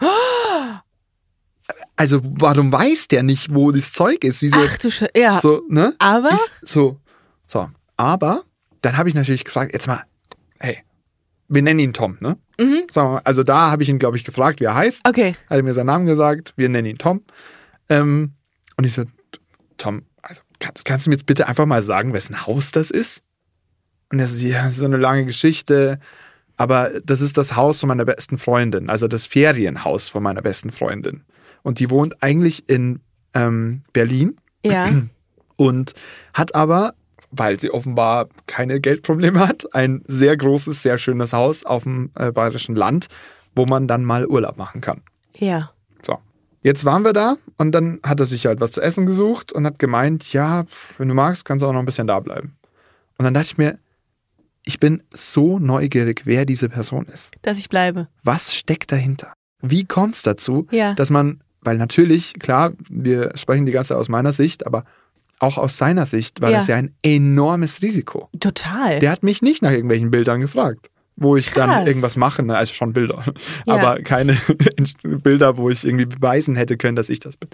Also, 1.96 2.20
warum 2.22 2.72
weiß 2.72 3.08
der 3.08 3.22
nicht, 3.22 3.54
wo 3.54 3.70
das 3.70 3.92
Zeug 3.92 4.24
ist? 4.24 4.42
Wieso? 4.42 4.58
Ach 4.58 4.76
du 4.78 4.90
Sche 4.90 5.08
ja. 5.16 5.40
So, 5.40 5.62
ne? 5.68 5.94
Aber? 5.98 6.30
Ist 6.30 6.50
so. 6.64 6.98
So. 7.46 7.70
Aber 7.96 8.42
dann 8.80 8.96
habe 8.96 9.08
ich 9.08 9.14
natürlich 9.14 9.44
gefragt, 9.44 9.72
jetzt 9.72 9.86
mal, 9.86 10.02
hey, 10.58 10.78
wir 11.48 11.62
nennen 11.62 11.80
ihn 11.80 11.92
Tom, 11.92 12.18
ne? 12.20 12.36
Mhm. 12.58 12.86
Mal, 12.94 13.20
also 13.24 13.42
da 13.42 13.70
habe 13.70 13.82
ich 13.82 13.88
ihn, 13.88 13.98
glaube 13.98 14.16
ich, 14.16 14.24
gefragt, 14.24 14.60
wie 14.60 14.64
er 14.64 14.74
heißt. 14.74 15.06
Okay. 15.06 15.34
Hat 15.48 15.56
er 15.56 15.62
mir 15.62 15.74
seinen 15.74 15.86
Namen 15.86 16.06
gesagt, 16.06 16.52
wir 16.56 16.68
nennen 16.68 16.86
ihn 16.86 16.98
Tom. 16.98 17.22
Ähm, 17.88 18.32
und 18.76 18.84
ich 18.84 18.92
so, 18.92 19.04
Tom, 19.76 20.02
also 20.22 20.42
kannst, 20.58 20.84
kannst 20.84 21.06
du 21.06 21.10
mir 21.10 21.16
jetzt 21.16 21.26
bitte 21.26 21.46
einfach 21.46 21.66
mal 21.66 21.82
sagen, 21.82 22.12
wessen 22.12 22.46
Haus 22.46 22.72
das 22.72 22.90
ist? 22.90 23.22
Und 24.10 24.18
er 24.18 24.28
so, 24.28 24.44
ja, 24.44 24.64
das 24.64 24.72
ist 24.72 24.78
so 24.78 24.86
eine 24.86 24.96
lange 24.96 25.24
Geschichte. 25.24 26.00
Aber 26.56 27.00
das 27.04 27.20
ist 27.20 27.38
das 27.38 27.56
Haus 27.56 27.80
von 27.80 27.88
meiner 27.88 28.04
besten 28.04 28.38
Freundin, 28.38 28.90
also 28.90 29.08
das 29.08 29.26
Ferienhaus 29.26 30.08
von 30.08 30.22
meiner 30.22 30.42
besten 30.42 30.70
Freundin. 30.70 31.24
Und 31.62 31.78
die 31.80 31.90
wohnt 31.90 32.22
eigentlich 32.22 32.68
in 32.68 33.00
ähm, 33.34 33.82
Berlin 33.92 34.36
Ja. 34.64 34.88
und 35.56 35.92
hat 36.34 36.54
aber 36.54 36.94
weil 37.34 37.58
sie 37.58 37.70
offenbar 37.70 38.28
keine 38.46 38.78
Geldprobleme 38.78 39.40
hat, 39.40 39.74
ein 39.74 40.02
sehr 40.06 40.36
großes, 40.36 40.82
sehr 40.82 40.98
schönes 40.98 41.32
Haus 41.32 41.64
auf 41.64 41.84
dem 41.84 42.10
äh, 42.14 42.30
bayerischen 42.30 42.76
Land, 42.76 43.06
wo 43.56 43.64
man 43.64 43.88
dann 43.88 44.04
mal 44.04 44.26
Urlaub 44.26 44.58
machen 44.58 44.82
kann. 44.82 45.00
Ja. 45.38 45.70
So. 46.04 46.18
Jetzt 46.62 46.84
waren 46.84 47.04
wir 47.04 47.14
da 47.14 47.36
und 47.56 47.72
dann 47.72 48.00
hat 48.02 48.20
er 48.20 48.26
sich 48.26 48.44
halt 48.44 48.60
was 48.60 48.72
zu 48.72 48.82
essen 48.82 49.06
gesucht 49.06 49.50
und 49.50 49.64
hat 49.64 49.78
gemeint, 49.78 50.30
ja, 50.34 50.66
wenn 50.98 51.08
du 51.08 51.14
magst, 51.14 51.46
kannst 51.46 51.62
du 51.62 51.66
auch 51.68 51.72
noch 51.72 51.78
ein 51.80 51.86
bisschen 51.86 52.06
da 52.06 52.20
bleiben. 52.20 52.58
Und 53.16 53.24
dann 53.24 53.32
dachte 53.32 53.46
ich 53.46 53.56
mir, 53.56 53.78
ich 54.64 54.78
bin 54.78 55.02
so 55.14 55.58
neugierig, 55.58 56.26
wer 56.26 56.44
diese 56.44 56.68
Person 56.68 57.06
ist. 57.06 57.32
Dass 57.40 57.58
ich 57.58 57.70
bleibe. 57.70 58.08
Was 58.22 58.54
steckt 58.54 58.92
dahinter? 58.92 59.32
Wie 59.62 59.86
kommt 59.86 60.16
es 60.16 60.22
dazu, 60.22 60.66
Ja. 60.70 60.92
dass 60.94 61.08
man, 61.08 61.42
weil 61.62 61.78
natürlich, 61.78 62.34
klar, 62.34 62.72
wir 62.90 63.32
sprechen 63.36 63.66
die 63.66 63.72
ganze 63.72 63.88
Zeit 63.88 63.98
aus 63.98 64.08
meiner 64.08 64.32
Sicht, 64.32 64.66
aber 64.66 64.84
auch 65.38 65.58
aus 65.58 65.76
seiner 65.76 66.06
Sicht 66.06 66.40
war 66.40 66.50
Ja. 66.50 66.58
das 66.58 66.66
ja 66.68 66.76
ein 66.76 66.94
enormes 67.02 67.82
Risiko. 67.82 68.28
Total. 68.38 68.98
Der 69.00 69.10
hat 69.10 69.22
mich 69.22 69.42
nicht 69.42 69.62
nach 69.62 69.70
irgendwelchen 69.72 70.10
Bildern 70.10 70.40
gefragt, 70.40 70.88
wo 71.16 71.36
ich 71.36 71.50
dann 71.52 71.70
Krass. 71.70 71.86
irgendwas 71.88 72.16
mache, 72.16 72.42
ne? 72.44 72.56
also 72.56 72.72
schon 72.74 72.92
Bilder, 72.92 73.24
Ja. 73.66 73.74
aber 73.74 74.02
keine 74.02 74.36
Bilder, 75.02 75.56
wo 75.56 75.68
ich 75.70 75.84
irgendwie 75.84 76.06
beweisen 76.06 76.54
hätte 76.56 76.76
können, 76.76 76.96
dass 76.96 77.08
ich 77.08 77.20
das 77.20 77.36
bin. 77.36 77.50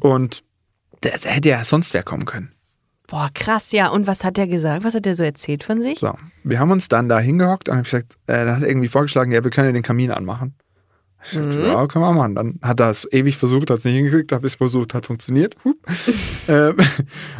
Und 0.00 0.42
da 1.02 1.10
da 1.22 1.28
hätte 1.30 1.48
ja 1.50 1.64
sonst 1.64 1.92
wer 1.94 2.02
kommen 2.02 2.24
können. 2.24 2.52
Boah, 3.08 3.28
krass, 3.34 3.72
ja. 3.72 3.88
Und 3.88 4.06
was 4.06 4.24
hat 4.24 4.38
der 4.38 4.46
gesagt? 4.46 4.84
Was 4.84 4.94
hat 4.94 5.04
der 5.04 5.16
so 5.16 5.22
erzählt 5.22 5.64
von 5.64 5.82
sich? 5.82 5.98
So, 5.98 6.14
wir 6.44 6.58
haben 6.58 6.70
uns 6.70 6.88
dann 6.88 7.10
da 7.10 7.18
hingehockt 7.18 7.68
und 7.68 7.76
hab 7.76 7.84
gesagt, 7.84 8.14
äh, 8.26 8.44
dann 8.46 8.56
hat 8.56 8.62
er 8.62 8.68
irgendwie 8.68 8.88
vorgeschlagen, 8.88 9.32
ja, 9.32 9.44
wir 9.44 9.50
können 9.50 9.66
ja 9.68 9.72
den 9.72 9.82
Kamin 9.82 10.10
anmachen. 10.10 10.54
Ich 11.24 11.38
Mhm. 11.38 11.50
ja, 11.66 11.86
können 11.86 12.04
wir 12.04 12.12
machen. 12.12 12.34
Dann 12.34 12.58
hat 12.62 12.80
er 12.80 12.90
es 12.90 13.06
ewig 13.12 13.36
versucht, 13.36 13.70
hat 13.70 13.78
es 13.78 13.84
nicht 13.84 13.94
hingekriegt, 13.94 14.32
habe 14.32 14.46
ich 14.46 14.52
es 14.54 14.56
versucht, 14.56 14.94
hat 14.94 15.06
funktioniert. 15.06 15.56
Ähm, 16.48 16.76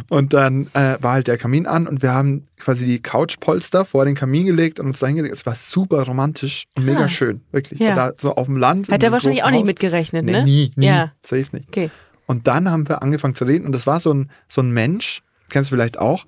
und 0.09 0.31
dann 0.33 0.67
äh, 0.73 0.95
war 1.01 1.13
halt 1.13 1.27
der 1.27 1.37
Kamin 1.37 1.67
an 1.67 1.87
und 1.87 2.01
wir 2.01 2.13
haben 2.13 2.47
quasi 2.57 2.85
die 2.85 3.01
Couchpolster 3.01 3.83
vor 3.83 4.05
den 4.05 4.15
Kamin 4.15 4.45
gelegt 4.45 4.79
und 4.79 4.87
uns 4.87 4.99
da 4.99 5.07
hingelegt. 5.07 5.35
Es 5.35 5.45
war 5.45 5.55
super 5.55 6.03
romantisch 6.03 6.65
und 6.77 6.85
mega 6.85 7.09
schön, 7.09 7.41
wirklich. 7.51 7.79
Ja. 7.81 7.95
Da 7.95 8.11
so 8.17 8.35
auf 8.35 8.45
dem 8.47 8.55
Land. 8.55 8.87
Hat 8.89 9.03
er 9.03 9.11
wahrscheinlich 9.11 9.43
auch 9.43 9.49
nicht 9.51 9.61
Haus. 9.61 9.67
mitgerechnet, 9.67 10.23
Nee, 10.25 10.31
ne? 10.31 10.43
nie, 10.45 10.71
nie. 10.77 10.85
Ja. 10.85 11.11
Safe 11.21 11.45
nicht. 11.51 11.67
Okay. 11.67 11.91
Und 12.27 12.47
dann 12.47 12.69
haben 12.71 12.87
wir 12.87 13.01
angefangen 13.03 13.35
zu 13.35 13.43
reden 13.43 13.65
und 13.65 13.73
das 13.73 13.85
war 13.87 13.99
so 13.99 14.13
ein, 14.13 14.31
so 14.47 14.61
ein 14.61 14.71
Mensch, 14.71 15.21
kennst 15.49 15.69
du 15.71 15.75
vielleicht 15.75 15.99
auch, 15.99 16.23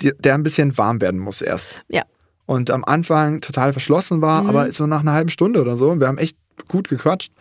der 0.00 0.34
ein 0.34 0.42
bisschen 0.42 0.76
warm 0.78 1.00
werden 1.02 1.20
muss 1.20 1.42
erst. 1.42 1.82
Ja. 1.88 2.02
Und 2.46 2.70
am 2.70 2.84
Anfang 2.84 3.40
total 3.42 3.72
verschlossen 3.72 4.22
war, 4.22 4.42
Mhm. 4.44 4.48
aber 4.48 4.72
so 4.72 4.86
nach 4.86 5.00
einer 5.00 5.12
halben 5.12 5.30
Stunde 5.30 5.60
oder 5.60 5.76
so, 5.76 5.90
und 5.90 6.00
wir 6.00 6.08
haben 6.08 6.18
echt 6.18 6.36
gut 6.68 6.88
gequatscht, 6.88 7.32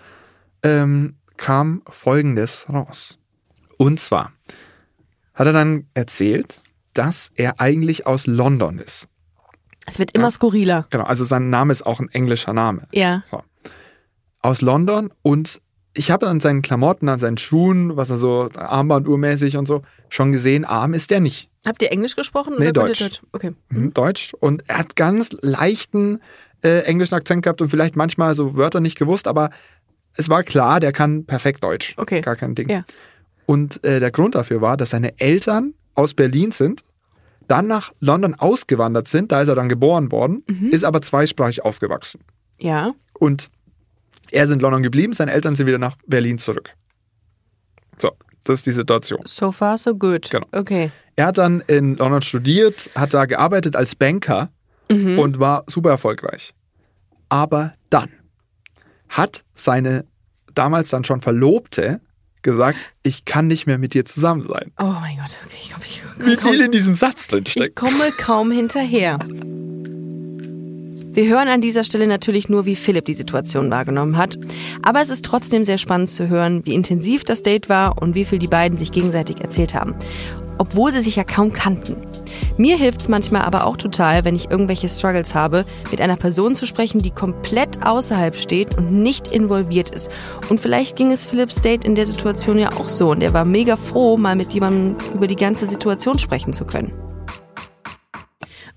ähm, 0.63 1.15
kam 1.38 1.82
Folgendes 1.89 2.67
raus. 2.69 3.19
Und 3.78 3.99
zwar 3.99 4.32
hat 5.34 5.47
er 5.47 5.54
dann 5.54 5.88
erzählt, 5.93 6.62
dass 6.93 7.32
er 7.36 7.60
eigentlich 7.60 8.06
aus 8.06 8.28
London 8.28 8.80
ist. 8.80 9.08
Es 9.86 9.99
wird 9.99 10.12
immer 10.15 10.32
skurriler. 10.32 10.88
Genau, 10.91 11.04
also 11.04 11.26
sein 11.26 11.49
Name 11.49 11.71
ist 11.71 11.86
auch 11.86 11.99
ein 11.99 12.10
englischer 12.10 12.54
Name. 12.54 12.88
Ja. 12.93 13.23
So. 13.26 13.43
Aus 14.39 14.62
London 14.62 15.12
und 15.21 15.62
ich 15.95 16.10
habe 16.10 16.28
an 16.28 16.39
seinen 16.39 16.62
Klamotten, 16.62 17.08
an 17.08 17.19
seinen 17.19 17.38
Schuhen, 17.38 17.95
was 17.95 18.10
er 18.10 18.17
so 18.17 18.49
Armbanduhrmäßig 18.56 19.58
und 19.58 19.67
so, 19.67 19.84
schon 20.10 20.32
gesehen, 20.32 20.65
arm 20.65 20.93
ist 20.93 21.12
der 21.12 21.19
nicht. 21.19 21.49
Habt 21.65 21.82
ihr 21.82 21.91
Englisch 21.91 22.15
gesprochen? 22.15 22.56
Nee, 22.58 22.65
ihr 22.65 22.73
Deutsch. 22.73 23.21
Okay. 23.32 23.54
Mhm. 23.69 23.93
Deutsch. 23.93 24.34
Und 24.39 24.63
er 24.67 24.80
hat 24.80 24.95
ganz 24.95 25.30
leichten 25.41 26.19
äh, 26.63 26.80
englischen 26.82 27.15
Akzent 27.15 27.43
gehabt 27.43 27.62
und 27.62 27.69
vielleicht 27.69 27.95
manchmal 27.95 28.36
so 28.36 28.56
Wörter 28.56 28.80
nicht 28.80 28.97
gewusst, 28.97 29.28
aber 29.28 29.49
es 30.15 30.30
war 30.30 30.43
klar, 30.43 30.80
der 30.80 30.91
kann 30.91 31.26
perfekt 31.26 31.63
Deutsch. 31.63 31.93
Okay. 31.97 32.21
Gar 32.21 32.36
kein 32.36 32.56
Ding. 32.56 32.69
Ja. 32.69 32.84
Und 33.45 33.84
äh, 33.84 33.99
der 33.99 34.12
Grund 34.12 34.36
dafür 34.36 34.62
war, 34.62 34.78
dass 34.78 34.91
seine 34.91 35.19
Eltern 35.19 35.73
aus 35.95 36.13
Berlin 36.13 36.52
sind, 36.52 36.84
dann 37.47 37.67
nach 37.67 37.91
London 37.99 38.36
ausgewandert 38.36 39.08
sind, 39.08 39.32
da 39.32 39.41
ist 39.41 39.49
er 39.49 39.56
dann 39.56 39.67
geboren 39.69 40.12
worden, 40.12 40.43
Mhm. 40.47 40.69
ist 40.69 40.84
aber 40.86 41.02
zweisprachig 41.02 41.63
aufgewachsen. 41.65 42.21
Ja. 42.60 42.93
Und 43.19 43.49
er 44.32 44.45
ist 44.45 44.52
in 44.52 44.60
London 44.60 44.82
geblieben, 44.82 45.13
seine 45.13 45.32
Eltern 45.34 45.56
sind 45.56 45.67
wieder 45.67 45.78
nach 45.78 45.97
Berlin 46.08 46.38
zurück. 46.38 46.73
So, 47.97 48.12
das 48.45 48.60
ist 48.60 48.65
die 48.65 48.71
Situation. 48.71 49.21
So 49.26 49.52
far, 49.52 49.78
so 49.78 49.93
good. 49.95 50.30
Genau. 50.30 50.47
Okay. 50.52 50.91
Er 51.15 51.28
hat 51.28 51.38
dann 51.38 51.62
in 51.67 51.95
London 51.97 52.21
studiert, 52.21 52.89
hat 52.95 53.13
da 53.13 53.26
gearbeitet 53.26 53.76
als 53.76 53.95
Banker 53.95 54.49
Mhm. 54.91 55.19
und 55.19 55.39
war 55.39 55.63
super 55.67 55.89
erfolgreich. 55.91 56.54
Aber 57.30 57.74
dann 57.89 58.10
hat 59.10 59.43
seine 59.54 60.06
damals 60.54 60.89
dann 60.89 61.04
schon 61.04 61.22
Verlobte 61.22 62.00
gesagt, 62.41 62.78
ich 63.04 63.26
kann 63.26 63.48
nicht 63.48 63.65
mehr 63.67 63.78
mit 63.78 63.93
dir 63.93 64.06
zusammen 64.06 64.43
sein. 64.43 64.72
Oh 64.80 64.93
mein 65.02 65.17
Gott. 65.17 65.38
Okay, 65.46 65.58
ich 65.62 65.69
glaube, 65.69 65.84
ich, 65.86 66.04
Wie 66.19 66.38
viel 66.38 66.62
in 66.62 66.72
diesem 66.72 66.93
Satz 66.93 67.28
drin 67.28 67.43
ich 67.48 67.54
steckt. 67.54 67.76
komme 67.76 68.12
kaum 68.17 68.52
hinterher. 68.52 69.17
Wir 71.15 71.28
hören 71.28 71.48
an 71.48 71.62
dieser 71.62 71.84
Stelle 71.84 72.08
natürlich 72.08 72.50
nur, 72.50 72.65
wie 72.65 72.76
Philipp 72.76 73.06
die 73.06 73.13
Situation 73.13 73.69
wahrgenommen 73.69 74.17
hat. 74.17 74.38
Aber 74.82 75.00
es 75.00 75.10
ist 75.12 75.24
trotzdem 75.24 75.63
sehr 75.63 75.78
spannend 75.78 76.10
zu 76.10 76.28
hören, 76.28 76.65
wie 76.65 76.74
intensiv 76.74 77.24
das 77.24 77.43
Date 77.43 77.69
war 77.69 78.02
und 78.02 78.15
wie 78.15 78.26
viel 78.26 78.39
die 78.39 78.48
beiden 78.48 78.80
sich 78.80 78.91
gegenseitig 78.91 79.39
erzählt 79.39 79.76
haben. 79.76 79.93
Obwohl 80.58 80.92
sie 80.94 81.02
sich 81.02 81.16
ja 81.16 81.24
kaum 81.24 81.52
kannten. 81.52 81.96
Mir 82.58 82.78
hilft 82.78 83.02
es 83.02 83.10
manchmal 83.10 83.42
aber 83.44 83.66
auch 83.66 83.78
total, 83.78 84.26
wenn 84.26 84.36
ich 84.36 84.50
irgendwelche 84.50 84.88
Struggles 84.89 85.34
habe, 85.36 85.66
mit 85.92 86.02
einer 86.02 86.16
Person 86.18 86.56
zu 86.56 86.66
sprechen, 86.68 87.02
die 87.02 87.12
komplett 87.12 87.86
außerhalb 87.86 88.36
steht 88.36 88.78
und 88.78 88.92
nicht 88.92 89.28
involviert 89.28 89.89
ist. 89.89 90.10
Und 90.50 90.60
vielleicht 90.60 90.96
ging 90.96 91.12
es 91.12 91.26
Philipps 91.26 91.62
Date 91.62 91.84
in 91.84 91.96
der 91.96 92.06
Situation 92.06 92.58
ja 92.60 92.70
auch 92.74 92.89
so 92.89 93.12
und 93.12 93.22
er 93.22 93.34
war 93.34 93.46
mega 93.46 93.78
froh, 93.78 94.18
mal 94.18 94.36
mit 94.36 94.54
jemandem 94.54 94.96
über 95.13 95.28
die 95.28 95.36
ganze 95.36 95.68
Situation 95.68 96.20
sprechen 96.20 96.54
zu 96.54 96.66
können. 96.66 96.92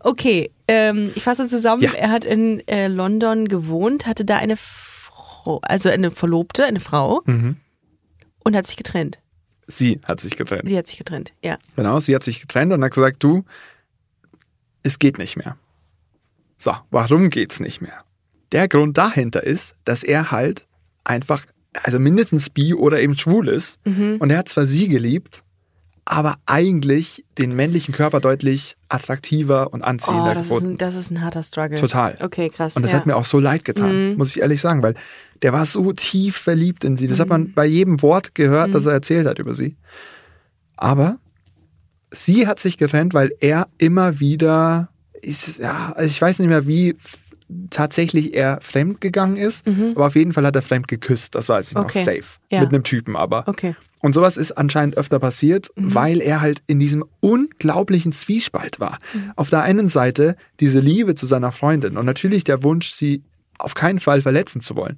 Okay, 0.00 0.50
ähm, 0.68 1.10
ich 1.14 1.24
fasse 1.24 1.46
zusammen. 1.46 1.82
Ja. 1.82 1.92
Er 1.92 2.10
hat 2.10 2.24
in 2.24 2.66
äh, 2.68 2.86
London 2.86 3.46
gewohnt, 3.48 4.06
hatte 4.06 4.24
da 4.24 4.36
eine 4.36 4.56
Frau, 4.56 5.60
also 5.62 5.88
eine 5.88 6.10
Verlobte, 6.10 6.64
eine 6.64 6.80
Frau 6.80 7.22
Mhm. 7.26 7.56
und 8.44 8.56
hat 8.56 8.66
sich 8.66 8.76
getrennt. 8.76 9.18
Sie 9.66 10.00
hat 10.04 10.20
sich 10.20 10.36
getrennt. 10.36 10.68
Sie 10.68 10.76
hat 10.78 10.86
sich 10.86 10.96
getrennt, 10.98 11.32
ja. 11.42 11.58
Genau, 11.74 11.98
sie 12.00 12.14
hat 12.14 12.22
sich 12.22 12.40
getrennt 12.40 12.72
und 12.72 12.82
hat 12.84 12.92
gesagt, 12.94 13.22
du, 13.24 13.44
es 14.82 14.98
geht 14.98 15.18
nicht 15.18 15.36
mehr. 15.36 15.56
So, 16.58 16.74
warum 16.90 17.30
geht's 17.30 17.60
nicht 17.60 17.80
mehr? 17.80 18.04
Der 18.52 18.68
Grund 18.68 18.96
dahinter 18.96 19.42
ist, 19.42 19.78
dass 19.84 20.02
er 20.04 20.30
halt 20.30 20.66
einfach, 21.04 21.44
also 21.74 21.98
mindestens 21.98 22.48
bi 22.50 22.74
oder 22.74 23.00
eben 23.00 23.16
schwul 23.16 23.48
ist. 23.48 23.80
Und 23.84 24.30
er 24.30 24.38
hat 24.38 24.48
zwar 24.48 24.66
sie 24.66 24.88
geliebt, 24.88 25.42
aber 26.04 26.36
eigentlich 26.46 27.24
den 27.36 27.54
männlichen 27.56 27.92
Körper 27.92 28.20
deutlich 28.20 28.76
attraktiver 28.88 29.72
und 29.72 29.82
Oh, 29.82 29.86
anziehender 29.86 30.34
das 30.34 30.46
ist, 30.46 30.52
gefunden. 30.52 30.74
ein, 30.74 30.78
das 30.78 30.94
ist 30.94 31.10
ein 31.10 31.20
harter 31.20 31.42
Struggle. 31.42 31.78
Total. 31.80 32.16
Okay, 32.20 32.48
krass. 32.48 32.76
Und 32.76 32.82
das 32.82 32.92
ja. 32.92 32.98
hat 32.98 33.06
mir 33.06 33.16
auch 33.16 33.24
so 33.24 33.40
leid 33.40 33.64
getan, 33.64 34.12
Mhm. 34.12 34.16
muss 34.16 34.30
ich 34.36 34.40
ehrlich 34.40 34.60
sagen, 34.60 34.84
weil 34.84 34.94
der 35.42 35.52
war 35.52 35.66
so 35.66 35.92
tief 35.92 36.36
verliebt 36.36 36.84
in 36.84 36.96
sie. 36.96 37.06
Das 37.06 37.20
hat 37.20 37.26
Mhm. 37.26 37.32
man 37.32 37.52
bei 37.54 37.66
jedem 37.66 38.02
Wort 38.02 38.34
gehört, 38.34 38.74
das 38.74 38.86
er 38.86 38.92
erzählt 38.92 39.26
hat 39.26 39.38
über 39.38 39.54
sie. 39.54 39.76
Aber 40.76 41.18
sie 42.10 42.46
hat 42.46 42.58
sich 42.60 42.78
getrennt, 42.78 43.14
weil 43.14 43.32
er 43.40 43.68
immer 43.78 44.20
wieder, 44.20 44.88
ist, 45.22 45.58
ja, 45.58 45.92
also 45.96 46.10
ich 46.10 46.20
weiß 46.20 46.38
nicht 46.38 46.48
mehr, 46.48 46.66
wie 46.66 46.96
tatsächlich 47.70 48.34
er 48.34 48.58
fremd 48.60 49.00
gegangen 49.00 49.36
ist, 49.36 49.66
aber 49.68 50.06
auf 50.06 50.16
jeden 50.16 50.32
Fall 50.32 50.44
hat 50.44 50.56
er 50.56 50.62
fremd 50.62 50.88
geküsst, 50.88 51.34
das 51.36 51.48
weiß 51.48 51.68
ich 51.68 51.74
noch, 51.74 51.82
Mhm. 51.84 51.86
Okay. 51.90 52.04
safe. 52.04 52.38
Ja. 52.50 52.60
Mit 52.60 52.70
einem 52.70 52.82
Typen 52.82 53.14
aber. 53.16 53.46
Okay. 53.46 53.76
Und 54.00 54.14
sowas 54.14 54.36
ist 54.36 54.52
anscheinend 54.52 54.96
öfter 54.96 55.18
passiert, 55.18 55.68
Mhm. 55.76 55.94
weil 55.94 56.20
er 56.20 56.40
halt 56.40 56.60
in 56.66 56.80
diesem 56.80 57.04
unglaublichen 57.20 58.12
Zwiespalt 58.12 58.78
war. 58.80 58.98
Mhm. 59.14 59.32
Auf 59.36 59.50
der 59.50 59.62
einen 59.62 59.88
Seite 59.88 60.36
diese 60.60 60.80
Liebe 60.80 61.14
zu 61.14 61.26
seiner 61.26 61.52
Freundin 61.52 61.96
und 61.96 62.04
natürlich 62.04 62.44
der 62.44 62.62
Wunsch, 62.62 62.90
sie 62.90 63.22
auf 63.58 63.74
keinen 63.74 64.00
Fall 64.00 64.20
verletzen 64.22 64.60
zu 64.60 64.76
wollen. 64.76 64.96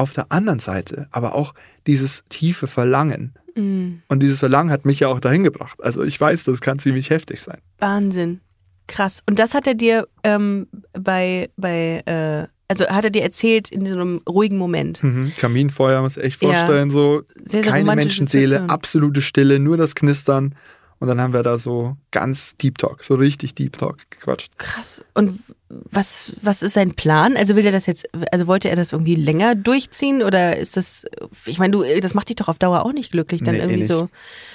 Auf 0.00 0.12
der 0.12 0.32
anderen 0.32 0.60
Seite 0.60 1.08
aber 1.10 1.34
auch 1.34 1.54
dieses 1.86 2.24
tiefe 2.30 2.66
Verlangen. 2.66 3.34
Mhm. 3.54 4.02
Und 4.08 4.20
dieses 4.22 4.38
Verlangen 4.40 4.70
hat 4.70 4.84
mich 4.86 5.00
ja 5.00 5.08
auch 5.08 5.20
dahin 5.20 5.44
gebracht. 5.44 5.78
Also 5.82 6.02
ich 6.02 6.18
weiß, 6.20 6.44
das 6.44 6.60
kann 6.60 6.78
ziemlich 6.78 7.10
heftig 7.10 7.40
sein. 7.42 7.58
Wahnsinn. 7.78 8.40
Krass. 8.86 9.22
Und 9.28 9.38
das 9.38 9.54
hat 9.54 9.66
er 9.66 9.74
dir 9.74 10.08
ähm, 10.24 10.66
bei, 10.92 11.50
bei 11.56 12.02
äh, 12.06 12.48
also 12.68 12.86
hat 12.86 13.04
er 13.04 13.10
dir 13.10 13.22
erzählt 13.22 13.70
in 13.70 13.84
so 13.84 13.94
einem 13.94 14.20
ruhigen 14.28 14.56
Moment. 14.56 15.02
Mhm. 15.02 15.32
Kaminfeuer, 15.36 16.00
muss 16.02 16.16
ich 16.16 16.24
echt 16.24 16.42
Ja. 16.42 16.48
vorstellen, 16.50 16.90
so 16.90 17.22
Sehr, 17.44 17.62
sehr 17.64 17.72
keine 17.72 17.94
Menschenseele, 17.94 18.46
Situation. 18.46 18.70
absolute 18.70 19.22
Stille, 19.22 19.58
nur 19.58 19.76
das 19.76 19.94
Knistern. 19.94 20.54
Und 21.00 21.08
dann 21.08 21.20
haben 21.20 21.32
wir 21.32 21.42
da 21.42 21.56
so 21.58 21.96
ganz 22.10 22.56
Deep 22.58 22.76
Talk, 22.78 23.02
so 23.02 23.14
richtig 23.14 23.54
Deep 23.54 23.76
Talk 23.78 24.10
gequatscht. 24.10 24.56
Krass. 24.58 25.02
Und 25.14 25.40
was, 25.68 26.34
was 26.42 26.62
ist 26.62 26.74
sein 26.74 26.94
Plan? 26.94 27.36
Also 27.38 27.56
will 27.56 27.64
er 27.64 27.72
das 27.72 27.86
jetzt, 27.86 28.06
also 28.32 28.46
wollte 28.46 28.68
er 28.68 28.76
das 28.76 28.92
irgendwie 28.92 29.14
länger 29.14 29.54
durchziehen 29.54 30.22
oder 30.22 30.56
ist 30.58 30.76
das, 30.76 31.06
ich 31.46 31.58
meine, 31.58 31.72
du, 31.72 31.84
das 32.02 32.12
macht 32.12 32.28
dich 32.28 32.36
doch 32.36 32.48
auf 32.48 32.58
Dauer 32.58 32.84
auch 32.84 32.92
nicht 32.92 33.12
glücklich, 33.12 33.42
dann 33.42 33.54
Nee, 33.54 33.60
eh 33.60 33.64
irgendwie 33.64 33.84
so, 33.84 34.08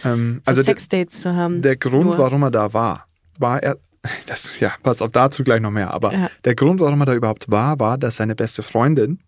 Ähm, 0.03 0.41
so 0.45 0.49
also 0.51 0.61
Sexdates 0.61 1.21
zu 1.21 1.33
haben. 1.35 1.61
der 1.63 1.77
Grund, 1.77 2.05
Nur. 2.05 2.17
warum 2.19 2.43
er 2.43 2.51
da 2.51 2.73
war, 2.73 3.07
war 3.39 3.63
er, 3.63 3.77
das, 4.27 4.59
ja, 4.59 4.71
pass 4.83 5.01
auf, 5.01 5.11
dazu 5.11 5.43
gleich 5.43 5.61
noch 5.61 5.71
mehr, 5.71 5.91
aber 5.91 6.13
Ja. 6.13 6.29
der 6.43 6.53
Grund, 6.53 6.79
warum 6.79 6.99
er 7.01 7.05
da 7.07 7.15
überhaupt 7.15 7.49
war, 7.49 7.79
war, 7.79 7.97
dass 7.97 8.17
seine 8.17 8.35
beste 8.35 8.61
Freundin 8.61 9.19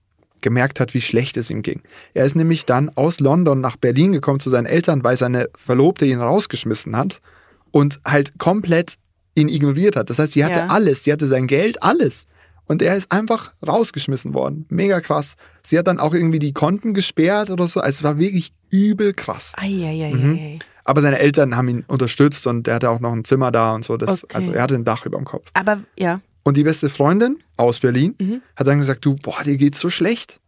gemerkt 0.41 0.79
hat, 0.79 0.93
wie 0.93 1.01
schlecht 1.01 1.37
es 1.37 1.49
ihm 1.51 1.61
ging. 1.61 1.81
Er 2.13 2.25
ist 2.25 2.35
nämlich 2.35 2.65
dann 2.65 2.89
aus 2.95 3.19
London 3.19 3.61
nach 3.61 3.77
Berlin 3.77 4.11
gekommen 4.11 4.39
zu 4.39 4.49
seinen 4.49 4.65
Eltern, 4.65 5.03
weil 5.03 5.17
seine 5.17 5.49
Verlobte 5.55 6.05
ihn 6.05 6.19
rausgeschmissen 6.21 6.95
hat 6.95 7.19
und 7.71 7.99
halt 8.05 8.37
komplett 8.39 8.95
ihn 9.35 9.49
ignoriert 9.49 9.95
hat. 9.95 10.09
Das 10.09 10.19
heißt, 10.19 10.33
sie 10.33 10.43
hatte 10.45 10.59
Ja. 10.59 10.67
alles, 10.67 11.03
sie 11.03 11.11
hatte 11.11 11.27
sein 11.27 11.47
Geld, 11.47 11.81
alles. 11.83 12.25
Und 12.65 12.81
er 12.81 12.95
ist 12.97 13.11
einfach 13.11 13.53
rausgeschmissen 13.65 14.33
worden. 14.33 14.65
Mega 14.69 14.99
krass. 14.99 15.35
Sie 15.63 15.77
hat 15.79 15.87
dann 15.87 15.99
auch 15.99 16.13
irgendwie 16.13 16.39
die 16.39 16.51
Konten 16.53 16.93
gesperrt 16.93 17.49
oder 17.49 17.67
so. 17.67 17.79
Also 17.79 17.97
es 17.99 18.03
war 18.03 18.17
wirklich 18.19 18.51
übel 18.69 19.13
krass. 19.13 19.53
Mhm. 19.61 20.59
Aber 20.83 21.01
seine 21.01 21.19
Eltern 21.19 21.55
haben 21.55 21.69
ihn 21.69 21.83
unterstützt 21.87 22.47
und 22.47 22.67
er 22.67 22.75
hatte 22.75 22.89
auch 22.89 22.99
noch 22.99 23.13
ein 23.13 23.23
Zimmer 23.25 23.51
da 23.51 23.73
und 23.73 23.85
so. 23.85 23.95
Das, 23.97 24.23
Okay. 24.23 24.35
Also 24.35 24.51
er 24.51 24.61
hatte 24.63 24.75
ein 24.75 24.83
Dach 24.85 25.05
über 25.05 25.17
dem 25.17 25.25
Kopf. 25.25 25.49
Aber 25.53 25.79
ja. 25.97 26.19
Und 26.43 26.57
die 26.57 26.63
beste 26.63 26.89
Freundin 26.89 27.37
aus 27.57 27.79
Berlin 27.79 28.15
Mhm. 28.19 28.41
hat 28.55 28.67
dann 28.67 28.79
gesagt, 28.79 29.03
du, 29.05 29.15
boah, 29.15 29.43
dir 29.43 29.57
geht's 29.57 29.79
so 29.79 29.89
schlecht. 29.89 30.39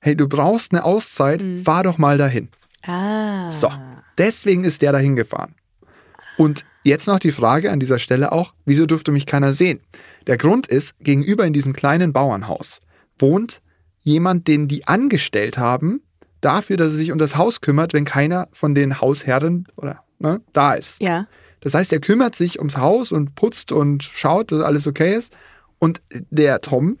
Hey, 0.00 0.16
du 0.16 0.28
brauchst 0.28 0.72
eine 0.72 0.84
Auszeit, 0.84 1.40
Mhm. 1.42 1.62
fahr 1.64 1.82
doch 1.84 1.98
mal 1.98 2.18
dahin. 2.18 2.48
Ah. 2.84 3.50
So, 3.50 3.70
deswegen 4.18 4.64
ist 4.64 4.82
der 4.82 4.92
dahin 4.92 5.14
gefahren. 5.16 5.54
Und 6.36 6.64
jetzt 6.82 7.06
noch 7.06 7.18
die 7.20 7.30
Frage 7.30 7.70
an 7.70 7.78
dieser 7.78 7.98
Stelle 7.98 8.32
auch, 8.32 8.54
wieso 8.64 8.86
durfte 8.86 9.12
mich 9.12 9.26
keiner 9.26 9.52
sehen? 9.52 9.80
Der 10.26 10.36
Grund 10.38 10.66
ist, 10.66 10.98
gegenüber 11.00 11.46
in 11.46 11.52
diesem 11.52 11.72
kleinen 11.72 12.12
Bauernhaus 12.12 12.80
wohnt 13.18 13.60
jemand, 14.00 14.48
den 14.48 14.66
die 14.66 14.86
angestellt 14.88 15.58
haben, 15.58 16.02
dafür, 16.40 16.76
dass 16.76 16.92
er 16.92 16.96
sich 16.98 17.12
um 17.12 17.18
das 17.18 17.36
Haus 17.36 17.60
kümmert, 17.60 17.92
wenn 17.92 18.04
keiner 18.04 18.48
von 18.52 18.74
den 18.74 19.00
Hausherren 19.00 19.68
oder 19.76 20.02
ne, 20.18 20.40
da 20.52 20.72
ist. 20.74 21.00
Ja. 21.00 21.28
Das 21.60 21.74
heißt, 21.74 21.92
er 21.92 22.00
kümmert 22.00 22.34
sich 22.34 22.58
ums 22.58 22.76
Haus 22.76 23.12
und 23.12 23.36
putzt 23.36 23.70
und 23.70 24.02
schaut, 24.02 24.50
dass 24.50 24.62
alles 24.62 24.88
okay 24.88 25.14
ist. 25.14 25.36
Und 25.82 26.00
der 26.30 26.60
Tom 26.60 26.96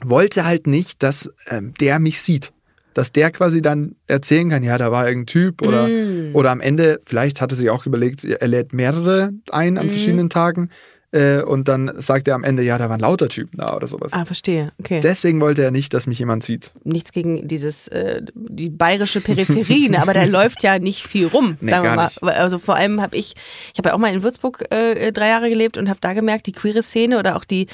wollte 0.00 0.46
halt 0.46 0.66
nicht, 0.66 1.02
dass 1.02 1.30
ähm, 1.50 1.74
der 1.78 1.98
mich 1.98 2.22
sieht. 2.22 2.50
Dass 2.94 3.12
der 3.12 3.30
quasi 3.30 3.60
dann 3.60 3.96
erzählen 4.06 4.48
kann, 4.48 4.62
ja, 4.62 4.78
da 4.78 4.90
war 4.90 5.06
irgendein 5.06 5.26
Typ 5.26 5.60
oder, 5.60 5.86
oder 6.32 6.50
am 6.50 6.62
Ende, 6.62 7.02
vielleicht 7.04 7.42
hat 7.42 7.52
er 7.52 7.56
sich 7.58 7.68
auch 7.68 7.84
überlegt, 7.84 8.24
er 8.24 8.48
lädt 8.48 8.72
mehrere 8.72 9.34
ein 9.50 9.76
an 9.76 9.90
verschiedenen 9.90 10.30
Tagen 10.30 10.70
äh, 11.16 11.42
und 11.42 11.68
dann 11.68 11.92
sagt 11.96 12.28
er 12.28 12.34
am 12.34 12.44
Ende, 12.44 12.62
ja, 12.62 12.78
da 12.78 12.90
waren 12.90 13.00
lauter 13.00 13.28
Typen 13.28 13.58
da 13.58 13.74
oder 13.76 13.88
sowas. 13.88 14.12
Ah, 14.12 14.24
verstehe. 14.24 14.72
Okay. 14.78 15.00
Deswegen 15.02 15.40
wollte 15.40 15.62
er 15.62 15.70
nicht, 15.70 15.94
dass 15.94 16.06
mich 16.06 16.18
jemand 16.18 16.42
sieht. 16.42 16.72
Nichts 16.84 17.12
gegen 17.12 17.46
dieses, 17.46 17.88
äh, 17.88 18.22
die 18.34 18.68
bayerische 18.70 19.20
Peripherie, 19.20 19.88
ne? 19.88 20.02
aber 20.02 20.14
da 20.14 20.24
läuft 20.26 20.62
ja 20.62 20.78
nicht 20.78 21.06
viel 21.06 21.26
rum. 21.28 21.56
Nee, 21.60 21.70
gar 21.70 22.04
nicht. 22.04 22.22
Also 22.22 22.58
vor 22.58 22.76
allem 22.76 23.00
habe 23.00 23.16
ich, 23.16 23.34
ich 23.72 23.78
habe 23.78 23.90
ja 23.90 23.94
auch 23.94 23.98
mal 23.98 24.12
in 24.12 24.22
Würzburg 24.22 24.64
äh, 24.70 25.12
drei 25.12 25.28
Jahre 25.28 25.48
gelebt 25.48 25.78
und 25.78 25.88
habe 25.88 26.00
da 26.02 26.12
gemerkt, 26.12 26.46
die 26.48 26.52
queere 26.52 26.82
Szene 26.82 27.18
oder 27.18 27.36
auch 27.36 27.44
die 27.44 27.68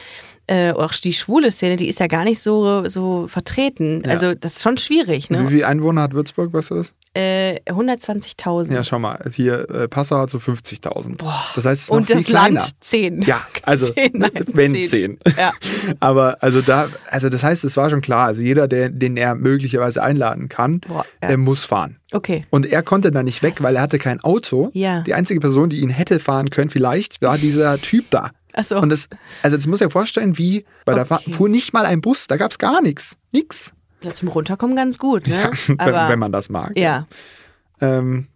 äh, 0.53 0.73
auch 0.73 0.93
die 0.93 1.15
schwule 1.15 1.51
Szene, 1.51 1.77
die 1.77 1.89
ist 1.89 1.99
ja 1.99 2.07
gar 2.07 2.25
nicht 2.25 2.41
so, 2.41 2.87
so 2.87 3.27
vertreten. 3.29 4.03
Ja. 4.05 4.11
Also 4.13 4.35
das 4.35 4.57
ist 4.57 4.63
schon 4.63 4.77
schwierig, 4.77 5.31
Wie 5.31 5.37
ne? 5.37 5.49
viele 5.49 5.67
Einwohner 5.67 6.03
hat 6.03 6.13
Würzburg, 6.13 6.53
weißt 6.53 6.71
du 6.71 6.75
das? 6.77 6.93
Äh, 7.15 7.61
120.000. 7.67 8.73
Ja, 8.73 8.85
schau 8.85 8.99
mal, 8.99 9.19
hier 9.35 9.69
äh, 9.71 9.89
Passau 9.89 10.19
hat 10.19 10.31
so 10.31 10.39
50.000. 10.39 11.19
Das 11.55 11.65
heißt, 11.65 11.67
es 11.67 11.83
ist 11.85 11.91
und 11.91 12.11
das 12.11 12.25
kleiner. 12.25 12.61
Land 12.61 12.71
10. 12.81 13.23
Ja, 13.23 13.41
also 13.63 13.87
Zehn, 13.95 14.13
nein, 14.15 14.31
wenn 14.53 14.73
zehn. 14.73 14.89
zehn. 14.89 15.19
Ja. 15.37 15.53
Aber 16.01 16.39
also 16.43 16.61
da, 16.61 16.89
also 17.11 17.29
das 17.29 17.43
heißt, 17.43 17.65
es 17.65 17.77
war 17.77 17.91
schon 17.91 18.01
klar, 18.01 18.27
also 18.27 18.43
jeder, 18.43 18.69
der, 18.69 18.89
den 18.91 19.17
er 19.17 19.35
möglicherweise 19.35 20.03
einladen 20.03 20.49
kann, 20.49 20.81
Boah, 20.81 21.05
ja. 21.23 21.29
der 21.29 21.37
muss 21.39 21.65
fahren. 21.65 21.97
Okay. 22.13 22.45
Und 22.51 22.67
er 22.67 22.83
konnte 22.83 23.11
da 23.11 23.23
nicht 23.23 23.43
weg, 23.43 23.63
weil 23.63 23.77
er 23.77 23.83
hatte 23.83 23.99
kein 23.99 24.21
Auto. 24.21 24.71
Ja. 24.75 25.01
Die 25.03 25.15
einzige 25.15 25.41
Person, 25.41 25.71
die 25.71 25.81
ihn 25.81 25.91
hätte 25.91 26.19
fahren 26.19 26.51
können, 26.51 26.71
vielleicht, 26.71 27.23
war 27.23 27.39
dieser 27.39 27.81
Typ 27.81 28.11
da. 28.11 28.31
Ach 28.55 28.65
so. 28.65 28.79
Und 28.79 28.91
das, 28.91 29.09
also 29.43 29.57
das 29.57 29.67
muss 29.67 29.81
ich 29.81 29.87
mir 29.87 29.91
vorstellen, 29.91 30.37
wie 30.39 30.65
bei 30.85 30.95
der 30.95 31.07
Fahrt 31.07 31.25
fuhr 31.25 31.49
nicht 31.49 31.73
mal 31.73 31.87
ein 31.87 32.01
Bus, 32.01 32.27
da 32.27 32.37
gab 32.37 32.51
es 32.51 32.59
gar 32.59 32.83
nichts. 32.83 33.17
Nix. 33.33 33.73
Ja, 34.03 34.13
zum 34.13 34.29
Runterkommen 34.29 34.77
ganz 34.77 34.99
gut, 34.99 35.27
ne? 35.27 35.51
wenn, 35.67 35.81
Aber, 35.81 36.09
wenn 36.09 36.19
man 36.19 36.33
das 36.33 36.49
mag. 36.49 36.77
ja. 36.77 37.07
Ähm, 37.81 38.29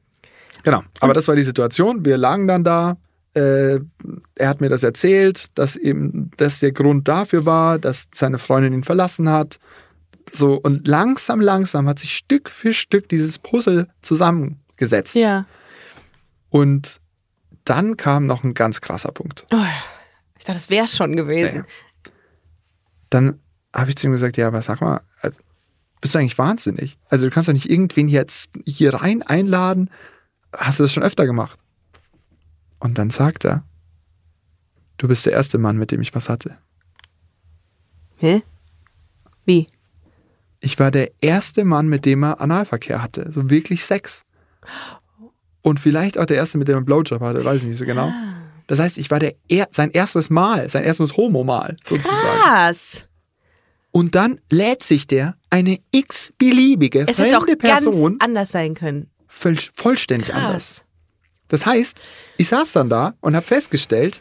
genau, 0.65 0.83
aber 1.01 1.13
das 1.13 1.29
war 1.29 1.37
die 1.37 1.45
Situation. 1.45 2.05
Wir 2.05 2.17
lagen 2.17 2.49
dann 2.49 2.65
da. 2.65 2.97
Äh, 3.35 3.81
er 4.35 4.49
hat 4.49 4.61
mir 4.61 4.69
das 4.69 4.83
erzählt, 4.83 5.57
dass 5.57 5.77
eben 5.77 6.31
das 6.37 6.59
der 6.59 6.73
Grund 6.73 7.07
dafür 7.07 7.45
war, 7.45 7.79
dass 7.79 8.09
seine 8.15 8.39
Freundin 8.39 8.73
ihn 8.73 8.83
verlassen 8.83 9.29
hat. 9.29 9.59
So, 10.33 10.55
und 10.55 10.89
langsam, 10.89 11.41
langsam 11.41 11.87
hat 11.87 12.01
sich 12.01 12.17
Stück 12.17 12.51
für 12.51 12.73
Stück 12.73 13.09
dieses 13.09 13.39
Puzzle 13.39 13.89
zusammengesetzt. 14.03 15.15
Ja. 15.15 15.47
Und 16.51 17.01
dann 17.65 17.97
kam 17.97 18.27
noch 18.27 18.43
ein 18.43 18.55
ganz 18.55 18.81
krasser 18.81 19.13
Punkt. 19.13 19.47
Oh, 19.53 19.57
dachte, 19.57 19.69
das 20.55 20.71
wäre 20.71 20.87
schon 20.87 21.17
gewesen. 21.17 21.65
Dann 23.11 23.41
habe 23.75 23.91
ich 23.91 23.97
zu 23.97 24.07
ihm 24.07 24.13
gesagt, 24.13 24.37
ja, 24.37 24.49
aber 24.49 24.63
sag 24.63 24.81
mal, 24.81 25.01
äh, 25.23 25.31
bist 26.01 26.15
du 26.15 26.19
eigentlich 26.19 26.39
wahnsinnig? 26.39 26.99
Also 27.09 27.27
du 27.27 27.31
kannst 27.31 27.49
doch 27.49 27.55
nicht 27.55 27.71
irgendwen 27.71 28.09
jetzt 28.09 28.51
hier 28.65 28.95
rein 28.95 29.23
einladen. 29.23 29.91
Hast 30.53 30.79
du 30.79 30.85
das 30.85 30.93
schon 30.93 31.03
öfter 31.03 31.27
gemacht? 31.27 31.59
Und 32.79 32.99
dann 32.99 33.11
sagt 33.11 33.45
er, 33.45 33.65
du 34.99 35.09
bist 35.09 35.27
der 35.27 35.33
erste 35.33 35.59
Mann, 35.59 35.77
mit 35.77 35.91
dem 35.91 36.01
ich 36.01 36.15
was 36.15 36.29
hatte. 36.29 36.59
Hä? 38.17 38.43
Wie? 39.45 39.69
Ich 40.61 40.79
war 40.79 40.91
der 40.91 41.11
erste 41.21 41.65
Mann, 41.65 41.89
mit 41.89 42.05
dem 42.05 42.25
er 42.25 42.41
Analverkehr 42.41 43.03
hatte. 43.03 43.31
So 43.33 43.51
wirklich 43.51 43.85
Sex. 43.85 44.25
Und 45.63 45.81
vielleicht 45.81 46.19
auch 46.19 46.27
der 46.27 46.37
erste, 46.37 46.59
mit 46.59 46.69
dem 46.69 46.77
er 46.77 46.83
Blowjob 46.83 47.21
hatte, 47.21 47.45
weiß 47.45 47.63
ich 47.63 47.69
nicht 47.69 47.79
so 47.79 47.85
genau. 47.85 48.13
Das 48.67 48.79
heißt, 48.81 48.99
ich 48.99 49.11
war 49.11 49.19
der 49.19 49.35
er 49.49 49.69
sein 49.71 49.91
erstes 49.91 50.31
Mal, 50.31 50.69
sein 50.69 50.85
erstes 50.85 51.17
Homo-Mal 51.17 51.77
sozusagen. 51.85 52.41
Was? 52.45 53.07
Und 53.93 54.15
dann 54.15 54.41
lädt 54.51 54.83
sich 54.83 55.07
der 55.07 55.37
eine 55.51 55.79
x-beliebige 55.93 57.07
Es 57.09 57.19
hätte 57.19 57.39
auch 57.39 57.45
fremde 57.45 57.57
ganz 57.57 57.85
Person 57.85 58.17
anders 58.21 58.51
sein 58.51 58.75
können. 58.75 59.11
voll, 59.27 59.57
vollständig 59.75 60.29
Krass. 60.29 60.45
anders. 60.45 60.83
Das 61.49 61.65
heißt, 61.65 62.03
ich 62.37 62.49
saß 62.49 62.73
dann 62.73 62.89
da 62.91 63.15
und 63.21 63.37
habe 63.37 63.47
festgestellt, 63.47 64.21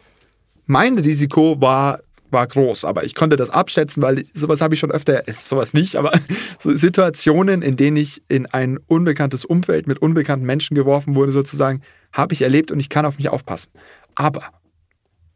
mein 0.67 0.97
Risiko 0.97 1.59
war, 1.59 1.99
war 2.29 2.45
groß, 2.47 2.85
aber 2.85 3.03
ich 3.03 3.15
konnte 3.15 3.35
das 3.35 3.49
abschätzen, 3.49 4.01
weil 4.03 4.19
ich, 4.19 4.31
sowas 4.33 4.61
habe 4.61 4.75
ich 4.75 4.79
schon 4.79 4.91
öfter, 4.91 5.27
äh, 5.27 5.33
sowas 5.33 5.73
nicht, 5.73 5.95
aber 5.95 6.11
so 6.59 6.75
Situationen, 6.77 7.61
in 7.61 7.75
denen 7.77 7.97
ich 7.97 8.21
in 8.27 8.45
ein 8.45 8.77
unbekanntes 8.87 9.43
Umfeld 9.43 9.87
mit 9.87 9.99
unbekannten 9.99 10.45
Menschen 10.45 10.75
geworfen 10.75 11.15
wurde, 11.15 11.31
sozusagen, 11.31 11.81
habe 12.13 12.33
ich 12.33 12.43
erlebt 12.43 12.71
und 12.71 12.79
ich 12.79 12.89
kann 12.89 13.05
auf 13.05 13.17
mich 13.17 13.29
aufpassen. 13.29 13.71
Aber 14.15 14.49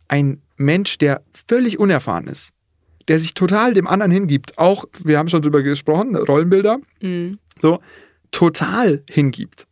ein 0.08 0.42
Mensch, 0.58 0.98
der 0.98 1.22
völlig 1.48 1.80
unerfahren 1.80 2.28
ist, 2.28 2.50
der 3.08 3.20
sich 3.20 3.34
total 3.34 3.74
dem 3.74 3.88
anderen 3.88 4.12
hingibt, 4.12 4.58
auch, 4.58 4.86
wir 5.04 5.18
haben 5.18 5.30
schon 5.30 5.42
drüber 5.42 5.62
gesprochen, 5.64 6.16
Rollenbilder, 6.16 6.80
so, 7.62 7.80
total 8.32 9.04
hingibt, 9.10 9.68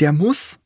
der 0.00 0.12
muss 0.12 0.58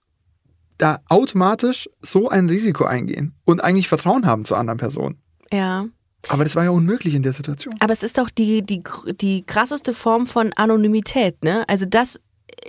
da 0.78 1.00
automatisch 1.08 1.88
so 2.00 2.28
ein 2.28 2.48
Risiko 2.48 2.84
eingehen 2.84 3.34
und 3.44 3.62
eigentlich 3.62 3.88
Vertrauen 3.88 4.26
haben 4.26 4.44
zur 4.44 4.58
anderen 4.58 4.78
Person. 4.78 5.18
Ja. 5.52 5.86
Aber 6.28 6.44
das 6.44 6.56
war 6.56 6.64
ja 6.64 6.70
unmöglich 6.70 7.14
in 7.14 7.22
der 7.22 7.32
Situation. 7.32 7.74
Aber 7.80 7.92
es 7.92 8.02
ist 8.02 8.18
doch 8.18 8.30
die, 8.30 8.62
die, 8.62 8.82
die 9.20 9.44
krasseste 9.44 9.92
Form 9.92 10.26
von 10.26 10.52
Anonymität, 10.54 11.42
ne? 11.42 11.64
Also 11.68 11.86
das, 11.86 12.20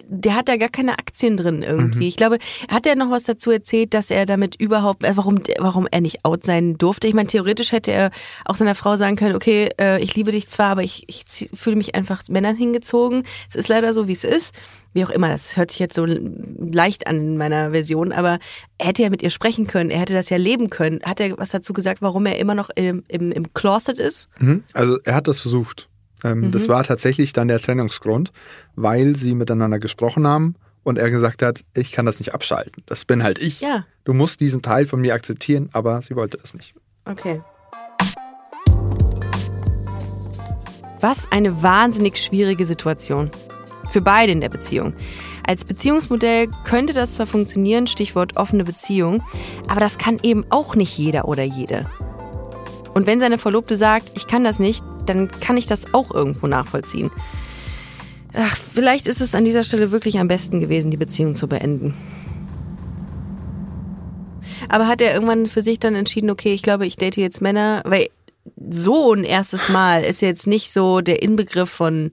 der 0.08 0.36
hat 0.36 0.48
da 0.48 0.58
gar 0.58 0.70
keine 0.70 0.94
Aktien 0.94 1.38
drin 1.38 1.62
irgendwie. 1.64 2.08
Ich 2.08 2.16
glaube, 2.16 2.38
hat 2.70 2.86
er 2.86 2.96
noch 2.96 3.12
was 3.12 3.24
dazu 3.24 3.52
erzählt, 3.52 3.94
dass 3.94 4.10
er 4.10 4.26
damit 4.26 4.56
überhaupt, 4.56 5.04
äh, 5.04 5.12
warum, 5.16 5.42
warum 5.60 5.88
er 5.90 6.02
nicht 6.02 6.26
out 6.26 6.44
sein 6.44 6.78
durfte? 6.78 7.08
Ich 7.08 7.14
meine, 7.14 7.28
theoretisch 7.28 7.72
hätte 7.72 7.92
er 7.92 8.12
auch 8.46 8.56
seiner 8.56 8.76
Frau 8.76 8.96
sagen 8.96 9.16
können, 9.16 9.36
okay, 9.36 9.70
äh, 9.80 10.02
ich 10.02 10.16
liebe 10.16 10.32
dich 10.32 10.48
zwar, 10.48 10.68
aber 10.68 10.84
ich, 10.84 11.04
ich 11.08 11.50
fühle 11.54 11.76
mich 11.76 11.96
einfach 11.96 12.24
Männern 12.30 12.56
hingezogen. 12.56 13.24
Es 13.50 13.56
ist 13.56 13.68
leider 13.68 13.94
so, 13.94 14.08
wie 14.08 14.14
es 14.14 14.24
ist. 14.24 14.54
Wie 14.94 15.06
auch 15.06 15.12
immer, 15.12 15.30
das 15.30 15.56
hört 15.56 15.70
sich 15.70 15.80
jetzt 15.80 15.96
so 15.96 16.06
leicht 16.06 17.06
an 17.06 17.18
in 17.18 17.38
meiner 17.38 17.72
Version, 17.72 18.12
aber 18.12 18.40
er 18.80 18.88
hätte 18.88 19.04
ja 19.04 19.12
mit 19.12 19.22
ihr 19.22 19.30
sprechen 19.30 19.68
können, 19.68 19.92
er 19.92 20.00
hätte 20.00 20.14
das 20.14 20.30
ja 20.30 20.38
leben 20.38 20.72
können. 20.72 21.00
Hat 21.06 21.20
er 21.20 21.38
was 21.38 21.50
dazu 21.50 21.74
gesagt, 21.74 22.02
warum 22.02 22.26
er 22.26 22.40
immer 22.40 22.56
noch 22.56 22.72
im, 22.76 23.04
im, 23.08 23.32
im 23.32 23.54
Closet 23.54 24.00
ist? 24.00 24.30
Mhm. 24.40 24.64
Also 24.74 24.98
er 25.04 25.14
hat 25.14 25.28
das 25.28 25.42
versucht. 25.42 25.90
Ähm, 26.24 26.52
Das 26.52 26.68
war 26.70 26.84
tatsächlich 26.84 27.34
dann 27.34 27.48
der 27.48 27.60
Trennungsgrund, 27.60 28.32
weil 28.76 29.16
sie 29.16 29.36
miteinander 29.36 29.80
gesprochen 29.80 30.28
haben 30.28 30.56
und 30.84 30.98
er 30.98 31.12
gesagt 31.12 31.42
hat, 31.42 31.64
ich 31.74 31.92
kann 31.92 32.06
das 32.06 32.20
nicht 32.20 32.34
abschalten. 32.34 32.84
Das 32.86 33.06
bin 33.06 33.24
halt 33.24 33.40
ich. 33.40 33.62
Ja. 33.62 33.86
Du 34.04 34.14
musst 34.14 34.42
diesen 34.42 34.62
Teil 34.62 34.86
von 34.86 35.02
mir 35.02 35.14
akzeptieren, 35.14 35.70
aber 35.74 36.02
sie 36.02 36.16
wollte 36.16 36.38
das 36.38 36.54
nicht. 36.54 36.74
Okay. 37.06 37.42
Was 41.02 41.32
eine 41.32 41.64
wahnsinnig 41.64 42.18
schwierige 42.18 42.66
Situation. 42.66 43.32
Für 43.90 44.02
beide 44.02 44.32
in 44.32 44.42
der 44.42 44.50
Beziehung. 44.50 44.94
Als 45.48 45.66
Beziehungsmodell 45.66 46.48
könnte 46.64 46.94
das 46.94 47.16
zwar 47.16 47.26
funktionieren, 47.26 47.88
Stichwort 47.88 48.38
offene 48.38 48.64
Beziehung, 48.64 49.24
aber 49.68 49.80
das 49.80 49.98
kann 49.98 50.20
eben 50.22 50.46
auch 50.50 50.76
nicht 50.76 50.96
jeder 50.98 51.28
oder 51.28 51.44
jede. 51.44 51.88
Und 52.94 53.06
wenn 53.06 53.20
seine 53.20 53.38
Verlobte 53.38 53.78
sagt, 53.78 54.12
ich 54.16 54.28
kann 54.28 54.44
das 54.44 54.60
nicht, 54.60 54.84
dann 55.06 55.30
kann 55.40 55.58
ich 55.58 55.66
das 55.66 55.94
auch 55.94 56.14
irgendwo 56.14 56.48
nachvollziehen. 56.48 57.12
Ach, 58.34 58.58
vielleicht 58.74 59.08
ist 59.08 59.22
es 59.22 59.36
an 59.36 59.46
dieser 59.46 59.64
Stelle 59.64 59.92
wirklich 59.92 60.20
am 60.20 60.28
besten 60.28 60.60
gewesen, 60.60 60.92
die 60.92 60.98
Beziehung 60.98 61.36
zu 61.36 61.48
beenden. 61.48 61.94
Aber 64.68 64.88
hat 64.88 65.02
er 65.02 65.14
irgendwann 65.14 65.46
für 65.46 65.62
sich 65.62 65.80
dann 65.80 65.96
entschieden, 65.96 66.30
okay, 66.30 66.54
ich 66.54 66.62
glaube, 66.62 66.86
ich 66.86 66.96
date 66.96 67.18
jetzt 67.18 67.42
Männer, 67.42 67.82
weil 67.86 68.08
so 68.70 69.14
ein 69.14 69.24
erstes 69.24 69.70
Mal 69.70 70.04
ist 70.04 70.22
jetzt 70.22 70.48
nicht 70.48 70.72
so 70.72 71.02
der 71.02 71.22
Inbegriff 71.24 71.70
von 71.70 72.12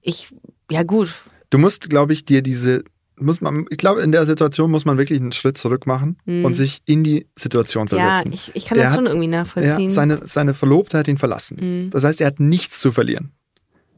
ich, 0.00 0.28
ja 0.70 0.82
gut, 0.82 1.10
Du 1.54 1.58
musst, 1.58 1.88
glaube 1.88 2.12
ich, 2.12 2.24
dir 2.24 2.42
diese 2.42 2.82
muss 3.18 3.40
man, 3.40 3.66
ich 3.70 3.78
glaube, 3.78 4.00
in 4.02 4.10
der 4.12 4.26
Situation 4.26 4.70
muss 4.70 4.84
man 4.84 4.98
wirklich 4.98 5.20
einen 5.20 5.32
Schritt 5.32 5.56
zurück 5.56 5.86
machen 5.86 6.16
und 6.26 6.54
sich 6.54 6.82
in 6.84 7.04
die 7.04 7.26
Situation 7.38 7.88
Mhm. 7.90 7.96
Ja, 7.98 8.06
versetzen. 8.22 8.32
ich, 8.32 8.50
ich 8.54 8.64
kann 8.66 8.76
Der 8.78 8.86
das 8.88 8.94
schon 8.96 9.04
hat- 9.04 9.12
irgendwie 9.12 9.28
nachvollziehen. 9.28 9.90
Seine, 9.90 10.20
seine 10.26 10.52
Verlobte 10.54 10.98
hat 10.98 11.06
ihn 11.08 11.18
verlassen. 11.18 11.58
Mhm. 11.86 11.90
Das 11.90 12.02
heißt, 12.04 12.20
er 12.20 12.26
hat 12.26 12.40
nichts 12.40 12.80
zu 12.80 12.90
verlieren. 12.92 13.32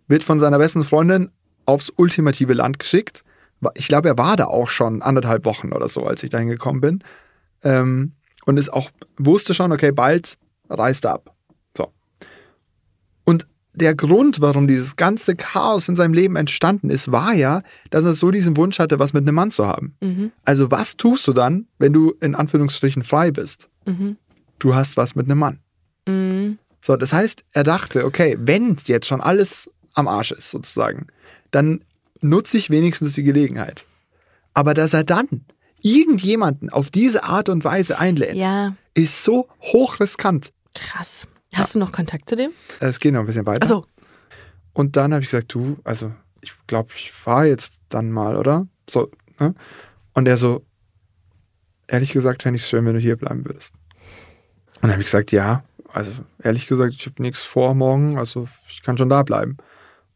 Wird 0.08 0.22
von 0.22 0.38
seiner 0.38 0.58
besten 0.58 0.84
Freundin 0.84 1.30
aufs 1.64 1.90
ultimative 1.96 2.52
Land 2.52 2.78
geschickt. 2.78 3.24
Ich 3.74 3.88
glaube, 3.88 4.08
er 4.08 4.18
war 4.18 4.36
da 4.36 4.44
auch 4.46 4.68
schon 4.68 5.00
anderthalb 5.02 5.44
Wochen 5.46 5.72
oder 5.72 5.88
so, 5.88 6.04
als 6.04 6.22
ich 6.22 6.30
dahin 6.30 6.48
gekommen 6.48 6.80
bin. 6.80 7.02
Ähm, 7.62 8.12
und 8.44 8.58
ist 8.58 8.72
auch, 8.72 8.90
wusste 9.18 9.54
schon, 9.54 9.72
okay, 9.72 9.92
bald 9.92 10.36
reist 10.68 11.04
er 11.06 11.14
ab. 11.14 11.34
Der 13.76 13.94
Grund, 13.94 14.40
warum 14.40 14.66
dieses 14.66 14.96
ganze 14.96 15.36
Chaos 15.36 15.88
in 15.88 15.96
seinem 15.96 16.14
Leben 16.14 16.36
entstanden 16.36 16.88
ist, 16.88 17.12
war 17.12 17.34
ja, 17.34 17.62
dass 17.90 18.04
er 18.04 18.14
so 18.14 18.30
diesen 18.30 18.56
Wunsch 18.56 18.78
hatte, 18.78 18.98
was 18.98 19.12
mit 19.12 19.22
einem 19.22 19.34
Mann 19.34 19.50
zu 19.50 19.66
haben. 19.66 19.94
Mhm. 20.00 20.32
Also 20.44 20.70
was 20.70 20.96
tust 20.96 21.28
du 21.28 21.34
dann, 21.34 21.66
wenn 21.78 21.92
du 21.92 22.14
in 22.20 22.34
Anführungsstrichen 22.34 23.02
frei 23.02 23.30
bist? 23.30 23.68
Mhm. 23.84 24.16
Du 24.58 24.74
hast 24.74 24.96
was 24.96 25.14
mit 25.14 25.26
einem 25.26 25.38
Mann. 25.38 25.58
Mhm. 26.08 26.58
So, 26.80 26.96
das 26.96 27.12
heißt, 27.12 27.44
er 27.52 27.64
dachte, 27.64 28.06
okay, 28.06 28.36
wenn 28.40 28.76
jetzt 28.86 29.06
schon 29.06 29.20
alles 29.20 29.70
am 29.92 30.08
Arsch 30.08 30.32
ist, 30.32 30.50
sozusagen, 30.50 31.08
dann 31.50 31.82
nutze 32.22 32.56
ich 32.56 32.70
wenigstens 32.70 33.12
die 33.14 33.24
Gelegenheit. 33.24 33.84
Aber 34.54 34.72
dass 34.72 34.94
er 34.94 35.04
dann 35.04 35.44
irgendjemanden 35.82 36.70
auf 36.70 36.90
diese 36.90 37.24
Art 37.24 37.48
und 37.50 37.62
Weise 37.64 37.98
einlädt, 37.98 38.36
Ja, 38.36 38.74
ist 38.94 39.22
so 39.22 39.48
hochriskant. 39.60 40.52
krass. 40.74 41.28
Hast 41.56 41.74
du 41.74 41.78
noch 41.78 41.92
Kontakt 41.92 42.28
zu 42.28 42.36
dem? 42.36 42.50
Es 42.80 43.00
geht 43.00 43.12
noch 43.14 43.20
ein 43.20 43.26
bisschen 43.26 43.46
weiter. 43.46 43.62
Achso, 43.64 43.86
Und 44.72 44.96
dann 44.96 45.12
habe 45.12 45.22
ich 45.22 45.30
gesagt, 45.30 45.52
du, 45.54 45.78
also 45.84 46.12
ich 46.42 46.54
glaube, 46.66 46.90
ich 46.94 47.10
fahre 47.12 47.46
jetzt 47.46 47.80
dann 47.88 48.10
mal, 48.10 48.36
oder? 48.36 48.66
So, 48.88 49.10
ne? 49.40 49.54
Und 50.12 50.28
er 50.28 50.36
so, 50.36 50.64
ehrlich 51.88 52.12
gesagt, 52.12 52.42
fände 52.42 52.56
ich 52.56 52.62
es 52.62 52.68
schön, 52.68 52.84
wenn 52.84 52.94
du 52.94 53.00
hier 53.00 53.16
bleiben 53.16 53.44
würdest. 53.44 53.74
Und 54.76 54.82
dann 54.82 54.92
habe 54.92 55.00
ich 55.00 55.06
gesagt, 55.06 55.32
ja, 55.32 55.64
also 55.92 56.12
ehrlich 56.42 56.66
gesagt, 56.66 56.94
ich 56.94 57.06
habe 57.06 57.22
nichts 57.22 57.42
vor 57.42 57.74
morgen, 57.74 58.18
also 58.18 58.48
ich 58.68 58.82
kann 58.82 58.98
schon 58.98 59.08
da 59.08 59.22
bleiben. 59.22 59.56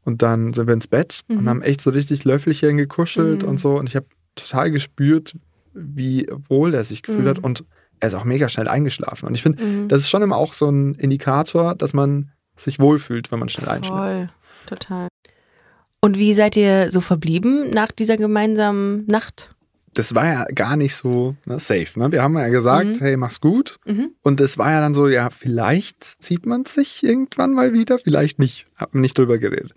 Und 0.05 0.23
dann 0.23 0.53
sind 0.53 0.67
wir 0.67 0.75
ins 0.75 0.89
Bett 0.89 1.21
und 1.29 1.49
haben 1.49 1.63
echt 1.63 1.81
so 1.81 1.91
richtig 1.91 2.25
Löffelchen 2.25 2.77
gekuschelt 2.77 3.45
und 3.45 3.61
so. 3.61 3.79
Und 3.79 3.89
ich 3.89 3.97
habe 3.97 4.07
total 4.35 4.71
gespürt, 4.71 5.37
wie 5.73 6.27
wohl 6.49 6.75
er 6.75 6.85
sich 6.85 7.03
gefühlt 7.03 7.27
hat. 7.29 7.39
Und 7.39 7.65
er 8.01 8.09
ist 8.09 8.15
auch 8.15 8.25
mega 8.25 8.49
schnell 8.49 8.69
eingeschlafen. 8.69 9.27
Und 9.27 9.35
ich 9.35 9.43
finde, 9.43 9.87
das 9.89 10.01
ist 10.01 10.11
schon 10.11 10.23
immer 10.23 10.37
auch 10.37 10.55
so 10.55 10.69
ein 10.69 10.95
Indikator, 10.95 11.75
dass 11.75 11.93
man 11.93 12.33
sich 12.57 12.79
wohlfühlt, 12.79 13.31
wenn 13.31 13.39
man 13.39 13.49
schnell 13.49 13.69
einschläft. 13.69 13.97
voll. 13.97 14.29
Total. 14.67 15.09
Und 16.01 16.19
wie 16.19 16.33
seid 16.35 16.57
ihr 16.57 16.91
so 16.91 17.01
verblieben 17.01 17.71
nach 17.71 17.91
dieser 17.91 18.17
gemeinsamen 18.17 19.07
Nacht? 19.07 19.51
das 19.95 20.15
war 20.15 20.27
ja 20.27 20.45
gar 20.55 20.77
nicht 20.77 20.95
so 20.95 21.37
ne, 21.47 21.59
safe. 21.59 21.99
Ne? 21.99 22.13
Wir 22.13 22.23
haben 22.23 22.37
ja 22.39 22.49
gesagt, 22.49 23.01
hey, 23.01 23.17
mach's 23.17 23.41
gut. 23.41 23.77
Mhm. 23.87 24.13
Und 24.23 24.41
es 24.41 24.57
war 24.57 24.71
ja 24.71 24.81
dann 24.81 24.95
so, 24.95 25.09
ja, 25.09 25.31
vielleicht 25.31 26.23
sieht 26.23 26.47
man 26.47 26.65
sich 26.65 27.03
irgendwann 27.03 27.55
mal 27.55 27.73
wieder, 27.73 27.99
vielleicht 27.99 28.39
nicht. 28.39 28.67
Hab 28.77 28.95
nicht 28.95 29.19
drüber 29.19 29.39
geredet. 29.39 29.75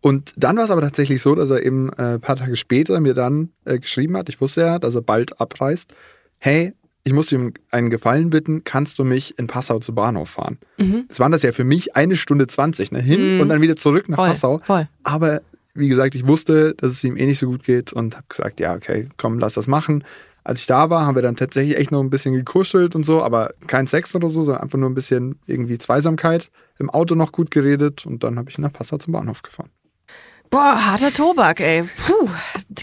Und 0.00 0.32
dann 0.36 0.56
war 0.56 0.64
es 0.64 0.70
aber 0.70 0.80
tatsächlich 0.80 1.20
so, 1.20 1.34
dass 1.34 1.50
er 1.50 1.62
eben 1.62 1.90
äh, 1.92 2.14
ein 2.14 2.20
paar 2.20 2.36
Tage 2.36 2.56
später 2.56 3.00
mir 3.00 3.12
dann 3.12 3.50
äh, 3.66 3.78
geschrieben 3.78 4.16
hat, 4.16 4.30
ich 4.30 4.40
wusste 4.40 4.62
ja, 4.62 4.78
dass 4.78 4.94
er 4.94 5.02
bald 5.02 5.40
abreist, 5.40 5.94
hey, 6.38 6.72
ich 7.04 7.12
muss 7.12 7.32
um 7.32 7.52
einen 7.70 7.90
Gefallen 7.90 8.30
bitten, 8.30 8.64
kannst 8.64 8.98
du 8.98 9.04
mich 9.04 9.38
in 9.38 9.46
Passau 9.46 9.78
zu 9.78 9.94
Bahnhof 9.94 10.30
fahren? 10.30 10.58
Mhm. 10.78 11.04
Das 11.08 11.20
waren 11.20 11.32
das 11.32 11.42
ja 11.42 11.52
für 11.52 11.64
mich 11.64 11.96
eine 11.96 12.16
Stunde 12.16 12.46
20, 12.46 12.92
ne? 12.92 13.00
hin 13.00 13.40
und 13.40 13.48
dann 13.48 13.60
wieder 13.60 13.76
zurück 13.76 14.08
nach 14.08 14.16
Voll, 14.16 14.28
Passau. 14.28 14.58
voll. 14.62 14.88
Aber 15.02 15.40
wie 15.74 15.88
gesagt, 15.88 16.14
ich 16.14 16.26
wusste, 16.26 16.74
dass 16.74 16.92
es 16.92 17.04
ihm 17.04 17.16
eh 17.16 17.26
nicht 17.26 17.38
so 17.38 17.46
gut 17.46 17.62
geht 17.64 17.92
und 17.92 18.16
habe 18.16 18.26
gesagt, 18.28 18.60
ja, 18.60 18.74
okay, 18.74 19.08
komm, 19.16 19.38
lass 19.38 19.54
das 19.54 19.66
machen. 19.66 20.04
Als 20.42 20.60
ich 20.60 20.66
da 20.66 20.90
war, 20.90 21.06
haben 21.06 21.14
wir 21.14 21.22
dann 21.22 21.36
tatsächlich 21.36 21.76
echt 21.76 21.90
noch 21.90 22.00
ein 22.00 22.10
bisschen 22.10 22.34
gekuschelt 22.34 22.94
und 22.94 23.04
so, 23.04 23.22
aber 23.22 23.52
kein 23.66 23.86
Sex 23.86 24.14
oder 24.14 24.28
so, 24.28 24.44
sondern 24.44 24.62
einfach 24.62 24.78
nur 24.78 24.90
ein 24.90 24.94
bisschen 24.94 25.36
irgendwie 25.46 25.78
Zweisamkeit. 25.78 26.50
Im 26.78 26.90
Auto 26.90 27.14
noch 27.14 27.32
gut 27.32 27.50
geredet 27.50 28.06
und 28.06 28.24
dann 28.24 28.38
habe 28.38 28.50
ich 28.50 28.58
ihn 28.58 28.62
nach 28.62 28.72
Passau 28.72 28.96
zum 28.96 29.12
Bahnhof 29.12 29.42
gefahren. 29.42 29.70
Boah, 30.50 30.84
harter 30.84 31.12
Tobak, 31.12 31.60
ey. 31.60 31.84
Puh, 32.06 32.28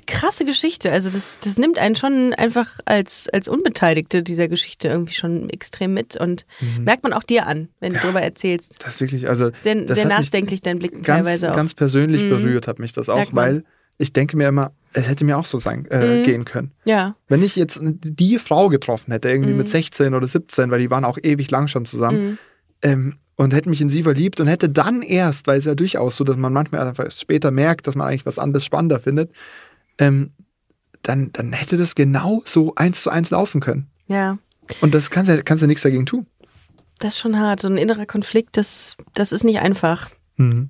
krasse 0.07 0.45
Geschichte. 0.45 0.89
Also 0.91 1.09
das, 1.09 1.39
das 1.43 1.57
nimmt 1.57 1.77
einen 1.77 1.97
schon 1.97 2.33
einfach 2.33 2.79
als, 2.85 3.27
als 3.33 3.49
Unbeteiligte 3.49 4.23
dieser 4.23 4.47
Geschichte 4.47 4.87
irgendwie 4.87 5.13
schon 5.13 5.49
extrem 5.49 5.93
mit 5.93 6.15
und 6.15 6.45
merkt 6.79 7.03
man 7.03 7.11
auch 7.11 7.23
dir 7.23 7.45
an, 7.45 7.67
wenn 7.81 7.93
du 7.93 7.99
darüber 7.99 8.21
erzählst. 8.21 8.77
Das 8.85 8.95
ist 8.95 9.01
wirklich, 9.01 9.27
also 9.27 9.51
Sehr, 9.59 9.75
das 9.83 9.97
sehr 9.99 10.07
nachdenklich 10.07 10.61
dein 10.61 10.79
Blick 10.79 10.93
ganz, 10.93 11.05
teilweise 11.05 11.51
auch. 11.51 11.55
ganz 11.55 11.73
persönlich 11.73 12.21
berührt 12.29 12.67
hat 12.67 12.79
mich 12.79 12.93
das 12.93 13.09
auch, 13.09 13.27
weil 13.33 13.65
ich 13.97 14.13
denke 14.13 14.37
mir 14.37 14.47
immer, 14.47 14.71
es 14.93 15.09
hätte 15.09 15.25
mir 15.25 15.37
auch 15.37 15.45
so 15.45 15.59
sein, 15.59 15.85
äh, 15.91 16.21
gehen 16.23 16.45
können. 16.45 16.71
ja. 16.85 17.15
Wenn 17.27 17.43
ich 17.43 17.55
jetzt 17.57 17.79
die 17.81 18.39
Frau 18.39 18.69
getroffen 18.69 19.11
hätte, 19.11 19.27
irgendwie 19.29 19.51
Mhm. 19.51 19.57
mit 19.57 19.69
16 19.69 20.13
oder 20.13 20.27
17, 20.27 20.71
weil 20.71 20.79
die 20.79 20.89
waren 20.89 21.03
auch 21.03 21.17
ewig 21.21 21.51
lang 21.51 21.67
schon 21.67 21.85
zusammen, 21.85 22.37
ähm, 22.81 23.17
und 23.37 23.53
hätte 23.53 23.69
mich 23.69 23.81
in 23.81 23.89
sie 23.89 24.03
verliebt 24.03 24.39
und 24.41 24.47
hätte 24.47 24.67
dann 24.67 25.01
erst, 25.01 25.47
weil 25.47 25.59
es 25.59 25.65
ja 25.65 25.75
durchaus 25.75 26.17
so, 26.17 26.23
dass 26.23 26.35
man 26.35 26.51
manchmal 26.51 26.85
einfach 26.85 27.09
später 27.11 27.51
merkt, 27.51 27.87
dass 27.87 27.95
man 27.95 28.07
eigentlich 28.07 28.25
was 28.25 28.39
anderes 28.39 28.65
spannender 28.65 28.99
findet, 28.99 29.31
ähm, 29.99 30.31
dann, 31.03 31.31
dann 31.31 31.53
hätte 31.53 31.77
das 31.77 31.95
genau 31.95 32.41
so 32.45 32.73
eins 32.75 33.03
zu 33.03 33.11
eins 33.11 33.29
laufen 33.29 33.61
können. 33.61 33.87
Ja. 34.07 34.39
Und 34.81 34.93
das 34.93 35.11
kannst 35.11 35.31
du, 35.31 35.41
kannst 35.43 35.63
du 35.63 35.67
nichts 35.67 35.83
dagegen 35.83 36.05
tun. 36.05 36.25
Das 36.99 37.13
ist 37.13 37.19
schon 37.19 37.39
hart. 37.39 37.61
So 37.61 37.67
ein 37.67 37.77
innerer 37.77 38.07
Konflikt, 38.07 38.57
das, 38.57 38.97
das 39.13 39.31
ist 39.31 39.43
nicht 39.43 39.59
einfach. 39.59 40.09
Mhm. 40.37 40.69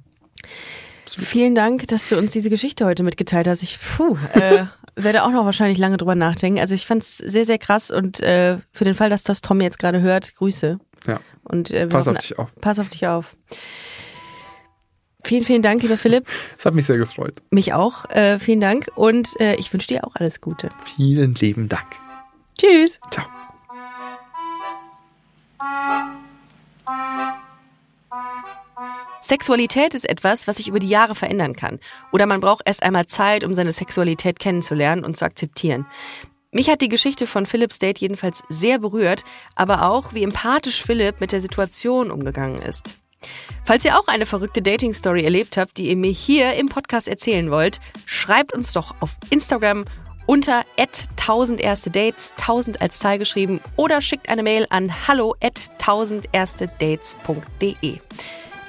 Vielen 1.06 1.56
Dank, 1.56 1.88
dass 1.88 2.10
du 2.10 2.18
uns 2.18 2.34
diese 2.34 2.50
Geschichte 2.50 2.86
heute 2.86 3.02
mitgeteilt 3.04 3.48
hast. 3.48 3.64
Ich 3.64 3.80
puh, 3.80 4.18
äh, 4.34 4.66
werde 4.98 5.24
auch 5.24 5.32
noch 5.32 5.46
wahrscheinlich 5.46 5.78
lange 5.78 5.96
drüber 5.96 6.16
nachdenken. 6.16 6.60
Also 6.60 6.76
ich 6.76 6.86
fand 6.86 7.02
es 7.02 7.18
sehr, 7.18 7.46
sehr 7.46 7.58
krass 7.58 7.92
und 7.92 8.22
äh, 8.22 8.58
für 8.74 8.84
den 8.84 8.94
Fall, 8.94 9.10
dass 9.10 9.24
das 9.24 9.40
Tom 9.40 9.62
jetzt 9.62 9.80
gerade 9.80 10.02
hört, 10.02 10.36
Grüße. 10.36 10.80
Ja. 11.08 11.20
Und 11.44 11.72
äh, 11.72 11.88
Pass 11.88 12.08
auf 12.08 12.16
hoffen- 12.16 12.22
dich 12.22 12.38
auf. 12.40 12.50
Pass 12.62 12.80
auf 12.80 12.90
dich 12.90 13.08
auf. 13.08 13.36
Vielen, 15.24 15.44
vielen 15.44 15.62
Dank, 15.62 15.82
lieber 15.82 15.98
Philipp. 15.98 16.26
Das 16.56 16.66
hat 16.66 16.74
mich 16.74 16.86
sehr 16.86 16.98
gefreut. 16.98 17.42
Mich 17.52 17.74
auch. 17.74 18.06
Äh, 18.10 18.40
vielen 18.40 18.62
Dank 18.62 18.88
und 18.96 19.30
äh, 19.40 19.56
ich 19.56 19.72
wünsche 19.74 19.88
dir 19.88 20.06
auch 20.06 20.16
alles 20.16 20.40
Gute. 20.42 20.70
Vielen 20.96 21.34
lieben 21.36 21.68
Dank. 21.70 21.88
Tschüss. 22.58 23.00
Ciao. 23.12 23.26
Sexualität 29.22 29.94
ist 29.94 30.08
etwas, 30.08 30.48
was 30.48 30.58
sich 30.58 30.68
über 30.68 30.80
die 30.80 30.88
Jahre 30.90 31.16
verändern 31.16 31.56
kann. 31.56 31.80
Oder 32.12 32.26
man 32.26 32.40
braucht 32.40 32.62
erst 32.66 32.84
einmal 32.84 33.08
Zeit, 33.08 33.44
um 33.44 33.56
seine 33.56 33.74
Sexualität 33.74 34.40
kennenzulernen 34.40 35.04
und 35.04 35.18
zu 35.18 35.26
akzeptieren. 35.26 35.86
Mich 36.52 36.70
hat 36.70 36.82
die 36.82 36.90
Geschichte 36.90 37.28
von 37.28 37.46
Philipps 37.46 37.80
Date 37.80 38.00
jedenfalls 38.00 38.44
sehr 38.50 38.80
berührt, 38.80 39.24
aber 39.56 39.84
auch, 39.84 40.14
wie 40.14 40.24
empathisch 40.24 40.82
Philipp 40.84 41.20
mit 41.20 41.32
der 41.32 41.42
Situation 41.42 42.10
umgegangen 42.10 42.62
ist. 42.62 42.96
Falls 43.66 43.84
ihr 43.84 44.00
auch 44.00 44.08
eine 44.08 44.26
verrückte 44.26 44.62
Dating-Story 44.62 45.24
erlebt 45.24 45.58
habt, 45.58 45.78
die 45.78 45.90
ihr 45.90 45.98
mir 45.98 46.12
hier 46.12 46.54
im 46.54 46.70
Podcast 46.70 47.08
erzählen 47.08 47.52
wollt, 47.52 47.80
schreibt 48.06 48.54
uns 48.54 48.72
doch 48.72 48.96
auf 49.02 49.18
Instagram 49.30 49.86
unter 50.26 50.64
1000 50.78 51.60
erste 51.60 51.90
Dates, 51.90 52.32
1000 52.40 52.82
als 52.82 53.00
Zahl 53.00 53.18
geschrieben, 53.18 53.60
oder 53.76 54.02
schickt 54.02 54.30
eine 54.30 54.44
Mail 54.44 54.68
an 54.70 55.08
hallo 55.08 55.36
at 55.42 55.70
1000 55.80 56.28
erste 56.32 56.68
Dates.de. 56.80 58.00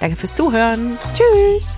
Danke 0.01 0.17
fürs 0.17 0.37
Zuhören. 0.37 0.99
Tschüss. 1.15 1.77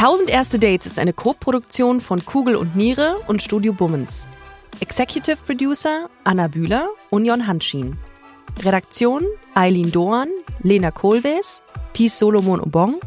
1000 0.00 0.30
erste 0.30 0.58
Dates 0.58 0.86
ist 0.86 0.98
eine 0.98 1.12
Co-Produktion 1.12 2.00
von 2.00 2.24
Kugel 2.24 2.56
und 2.56 2.74
Niere 2.74 3.16
und 3.26 3.42
Studio 3.42 3.74
Bummens. 3.74 4.26
Executive 4.80 5.36
Producer 5.44 6.08
Anna 6.24 6.48
Bühler 6.48 6.88
und 7.10 7.26
Jon 7.26 7.46
Hanschin. 7.46 7.98
Redaktion 8.62 9.26
Eileen 9.54 9.92
Doan, 9.92 10.28
Lena 10.62 10.90
Kohlwees, 10.90 11.62
Peace 11.92 12.18
Solomon 12.18 12.62
Obong, 12.62 12.98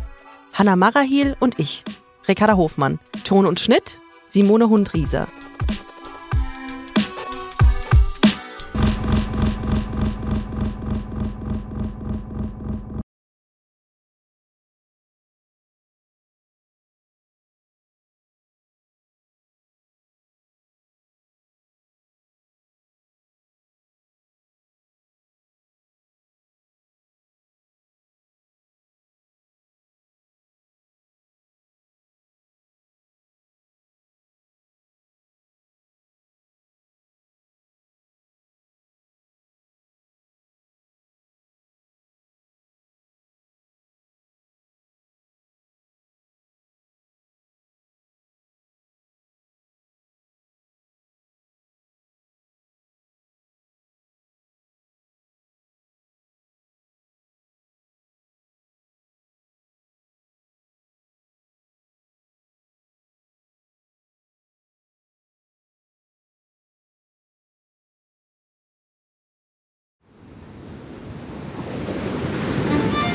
Hanna 0.53 0.75
Marahil 0.75 1.35
und 1.39 1.59
ich, 1.59 1.83
Ricarda 2.27 2.57
Hofmann. 2.57 2.99
Ton 3.23 3.47
und 3.47 3.59
Schnitt 3.59 3.99
Simone 4.27 4.69
Hundrieser. 4.69 5.27